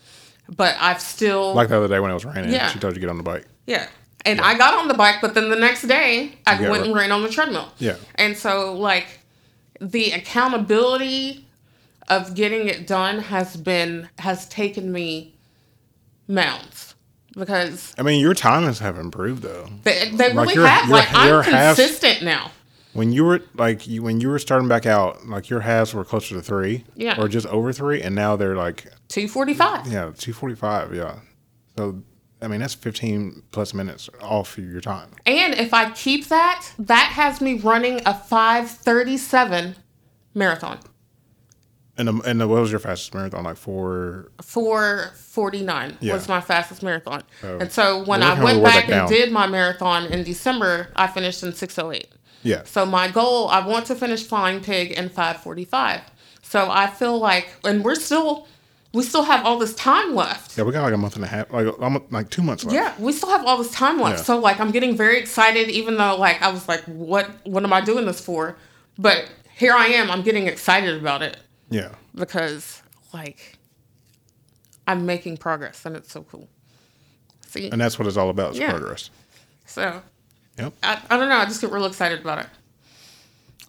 But 0.49 0.75
I've 0.79 1.01
still 1.01 1.53
Like 1.53 1.69
the 1.69 1.77
other 1.77 1.87
day 1.87 1.99
when 1.99 2.11
it 2.11 2.15
was 2.15 2.25
raining, 2.25 2.51
Yeah. 2.51 2.67
she 2.71 2.79
told 2.79 2.91
you 2.93 2.95
to 2.95 2.99
get 3.01 3.09
on 3.09 3.17
the 3.17 3.23
bike. 3.23 3.45
yeah. 3.65 3.87
And 4.25 4.41
I 4.41 4.57
got 4.57 4.73
on 4.73 4.89
the 4.89 4.93
bike, 4.95 5.15
but 5.21 5.33
then 5.33 5.49
the 5.49 5.55
next 5.55 5.83
day 5.87 6.33
I 6.45 6.61
You 6.61 6.69
went 6.69 6.85
and 6.85 6.93
ran 6.93 7.11
on 7.13 7.23
the 7.23 7.29
treadmill. 7.29 7.69
Yeah. 7.77 7.95
And 8.15 8.35
so, 8.35 8.73
like, 8.75 9.07
the 9.79 10.11
accountability 10.11 11.47
of 12.09 12.35
getting 12.35 12.67
it 12.67 12.85
done 12.85 13.19
has 13.19 13.55
been, 13.55 14.09
has 14.19 14.45
taken 14.49 14.91
me 14.91 15.35
mounts 16.29 16.95
because 17.35 17.93
I 17.97 18.03
mean, 18.03 18.21
your 18.21 18.33
timings 18.33 18.79
have 18.79 18.97
improved 18.97 19.41
though. 19.43 19.67
they, 19.83 20.11
they 20.11 20.31
Like, 20.33 20.47
really 20.55 20.67
have. 20.69 20.89
Like, 20.89 21.07
I'm 21.13 21.43
halves- 21.43 21.77
consistent 21.77 22.21
now. 22.23 22.51
When 22.93 23.11
you 23.11 23.23
were 23.23 23.41
like 23.55 23.87
you, 23.87 24.01
when 24.01 24.19
you 24.21 24.29
were 24.29 24.39
starting 24.39 24.67
back 24.67 24.85
out, 24.85 25.27
like 25.27 25.49
your 25.49 25.59
halves 25.59 25.93
were 25.93 26.03
closer 26.03 26.35
to 26.35 26.41
three, 26.41 26.85
Yeah. 26.95 27.19
or 27.21 27.27
just 27.27 27.45
over 27.47 27.71
three, 27.73 28.01
and 28.01 28.15
now 28.15 28.35
they're 28.35 28.55
like 28.55 28.85
245. 29.09 29.87
yeah, 29.87 30.11
two 30.17 30.33
forty 30.33 30.55
five, 30.55 30.93
yeah. 30.95 31.19
So 31.77 32.01
I 32.41 32.47
mean, 32.47 32.61
that's 32.61 32.73
fifteen 32.73 33.43
plus 33.51 33.73
minutes 33.75 34.09
off 34.21 34.57
your 34.57 34.81
time. 34.81 35.11
And 35.27 35.53
if 35.53 35.71
I 35.73 35.91
keep 35.91 36.29
that, 36.29 36.65
that 36.79 37.11
has 37.13 37.41
me 37.41 37.59
running 37.59 38.01
a 38.07 38.13
537 38.13 39.75
marathon. 40.33 40.79
And 41.99 42.07
the, 42.07 42.21
and 42.29 42.39
the, 42.41 42.47
what 42.47 42.61
was 42.61 42.71
your 42.71 42.79
fastest 42.79 43.13
marathon? 43.13 43.43
Like 43.43 43.57
four. 43.57 44.31
449 44.41 45.97
Yeah. 45.99 46.13
was 46.13 46.27
my 46.27 46.41
fastest 46.41 46.81
marathon. 46.81 47.23
Oh. 47.43 47.57
and 47.59 47.71
so 47.71 47.99
when 48.05 48.21
Well, 48.21 48.37
I 48.39 48.43
went 48.43 48.63
back 48.63 48.83
and 48.85 48.91
down. 48.91 49.09
did 49.09 49.31
my 49.31 49.47
marathon 49.47 50.05
in 50.07 50.23
December, 50.23 50.87
I 50.95 51.07
finished 51.07 51.43
in 51.43 51.53
608. 51.53 52.07
Yeah. 52.43 52.63
So 52.63 52.85
my 52.85 53.09
goal, 53.09 53.49
I 53.49 53.65
want 53.65 53.85
to 53.87 53.95
finish 53.95 54.23
Flying 54.23 54.61
Pig 54.61 54.91
in 54.93 55.09
545. 55.09 56.01
So 56.41 56.69
I 56.71 56.87
feel 56.87 57.19
like, 57.19 57.49
and 57.65 57.83
we're 57.83 57.95
still, 57.95 58.47
we 58.93 59.03
still 59.03 59.23
have 59.23 59.45
all 59.45 59.59
this 59.59 59.75
time 59.75 60.15
left. 60.15 60.57
Yeah, 60.57 60.63
we 60.63 60.71
got 60.71 60.83
like 60.83 60.93
a 60.93 60.97
month 60.97 61.15
and 61.17 61.25
a 61.25 61.27
half, 61.27 61.51
like 61.51 61.67
almost 61.81 62.05
like 62.11 62.29
two 62.29 62.41
months 62.41 62.63
left. 62.63 62.73
Yeah, 62.73 62.93
we 62.97 63.11
still 63.11 63.29
have 63.29 63.45
all 63.45 63.57
this 63.57 63.71
time 63.71 63.99
left. 63.99 64.19
Yeah. 64.19 64.23
So 64.23 64.39
like 64.39 64.59
I'm 64.59 64.71
getting 64.71 64.95
very 64.95 65.19
excited 65.19 65.69
even 65.69 65.97
though 65.97 66.15
like 66.15 66.41
I 66.41 66.49
was 66.49 66.67
like 66.67 66.81
what 66.85 67.29
what 67.45 67.63
am 67.63 67.73
I 67.73 67.81
doing 67.81 68.05
this 68.05 68.19
for? 68.21 68.55
But 68.97 69.29
here 69.55 69.73
I 69.73 69.87
am, 69.87 70.09
I'm 70.09 70.21
getting 70.23 70.47
excited 70.47 70.95
about 70.99 71.21
it 71.21 71.37
Yeah. 71.69 71.89
because 72.15 72.81
like 73.13 73.57
I'm 74.87 75.05
making 75.05 75.37
progress 75.37 75.85
and 75.85 75.95
it's 75.95 76.11
so 76.11 76.23
cool. 76.23 76.47
See? 77.47 77.69
And 77.69 77.79
that's 77.81 77.97
what 77.99 78.07
it's 78.07 78.17
all 78.17 78.29
about. 78.29 78.53
Is 78.53 78.59
Yeah. 78.59 78.71
progress. 78.71 79.09
So 79.65 80.01
Yep. 80.57 80.73
I, 80.83 81.01
I 81.09 81.17
don't 81.17 81.29
know, 81.29 81.37
I 81.37 81.45
just 81.45 81.61
get 81.61 81.71
real 81.71 81.85
excited 81.85 82.19
about 82.21 82.39
it. 82.39 82.47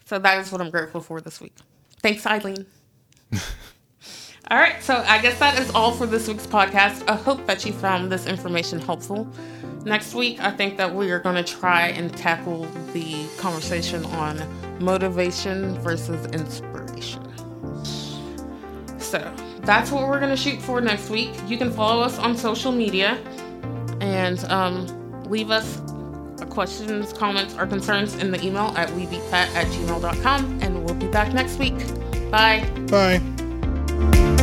So 0.06 0.18
that 0.18 0.38
is 0.38 0.50
what 0.50 0.60
I'm 0.60 0.70
grateful 0.70 1.00
for 1.00 1.20
this 1.20 1.40
week. 1.40 1.54
Thanks, 2.02 2.26
Eileen. 2.26 2.66
all 4.50 4.58
right, 4.58 4.82
so 4.82 4.96
I 5.06 5.20
guess 5.22 5.38
that 5.38 5.56
is 5.58 5.70
all 5.70 5.92
for 5.92 6.06
this 6.06 6.26
week's 6.26 6.46
podcast. 6.48 7.08
I 7.08 7.14
hope 7.14 7.46
that 7.46 7.64
you 7.64 7.72
found 7.72 8.10
this 8.10 8.26
information 8.26 8.80
helpful. 8.80 9.28
Next 9.84 10.14
week, 10.14 10.40
I 10.42 10.50
think 10.50 10.76
that 10.78 10.92
we 10.92 11.10
are 11.12 11.20
going 11.20 11.36
to 11.36 11.44
try 11.44 11.88
and 11.88 12.14
tackle 12.16 12.64
the 12.92 13.26
conversation 13.38 14.04
on 14.06 14.42
motivation 14.80 15.78
versus 15.80 16.26
inspiration. 16.32 16.89
So 19.10 19.34
that's 19.62 19.90
what 19.90 20.08
we're 20.08 20.20
going 20.20 20.30
to 20.30 20.36
shoot 20.36 20.62
for 20.62 20.80
next 20.80 21.10
week. 21.10 21.32
You 21.48 21.58
can 21.58 21.72
follow 21.72 22.00
us 22.00 22.16
on 22.18 22.36
social 22.36 22.70
media 22.70 23.18
and 24.00 24.42
um, 24.44 24.86
leave 25.24 25.50
us 25.50 25.80
questions, 26.50 27.12
comments, 27.12 27.54
or 27.54 27.66
concerns 27.66 28.14
in 28.14 28.30
the 28.30 28.44
email 28.44 28.72
at 28.76 28.88
webeatfat 28.90 29.32
at 29.32 29.66
gmail.com. 29.66 30.58
And 30.62 30.84
we'll 30.84 30.94
be 30.94 31.08
back 31.08 31.32
next 31.32 31.58
week. 31.58 31.78
Bye. 32.30 32.68
Bye. 32.88 34.36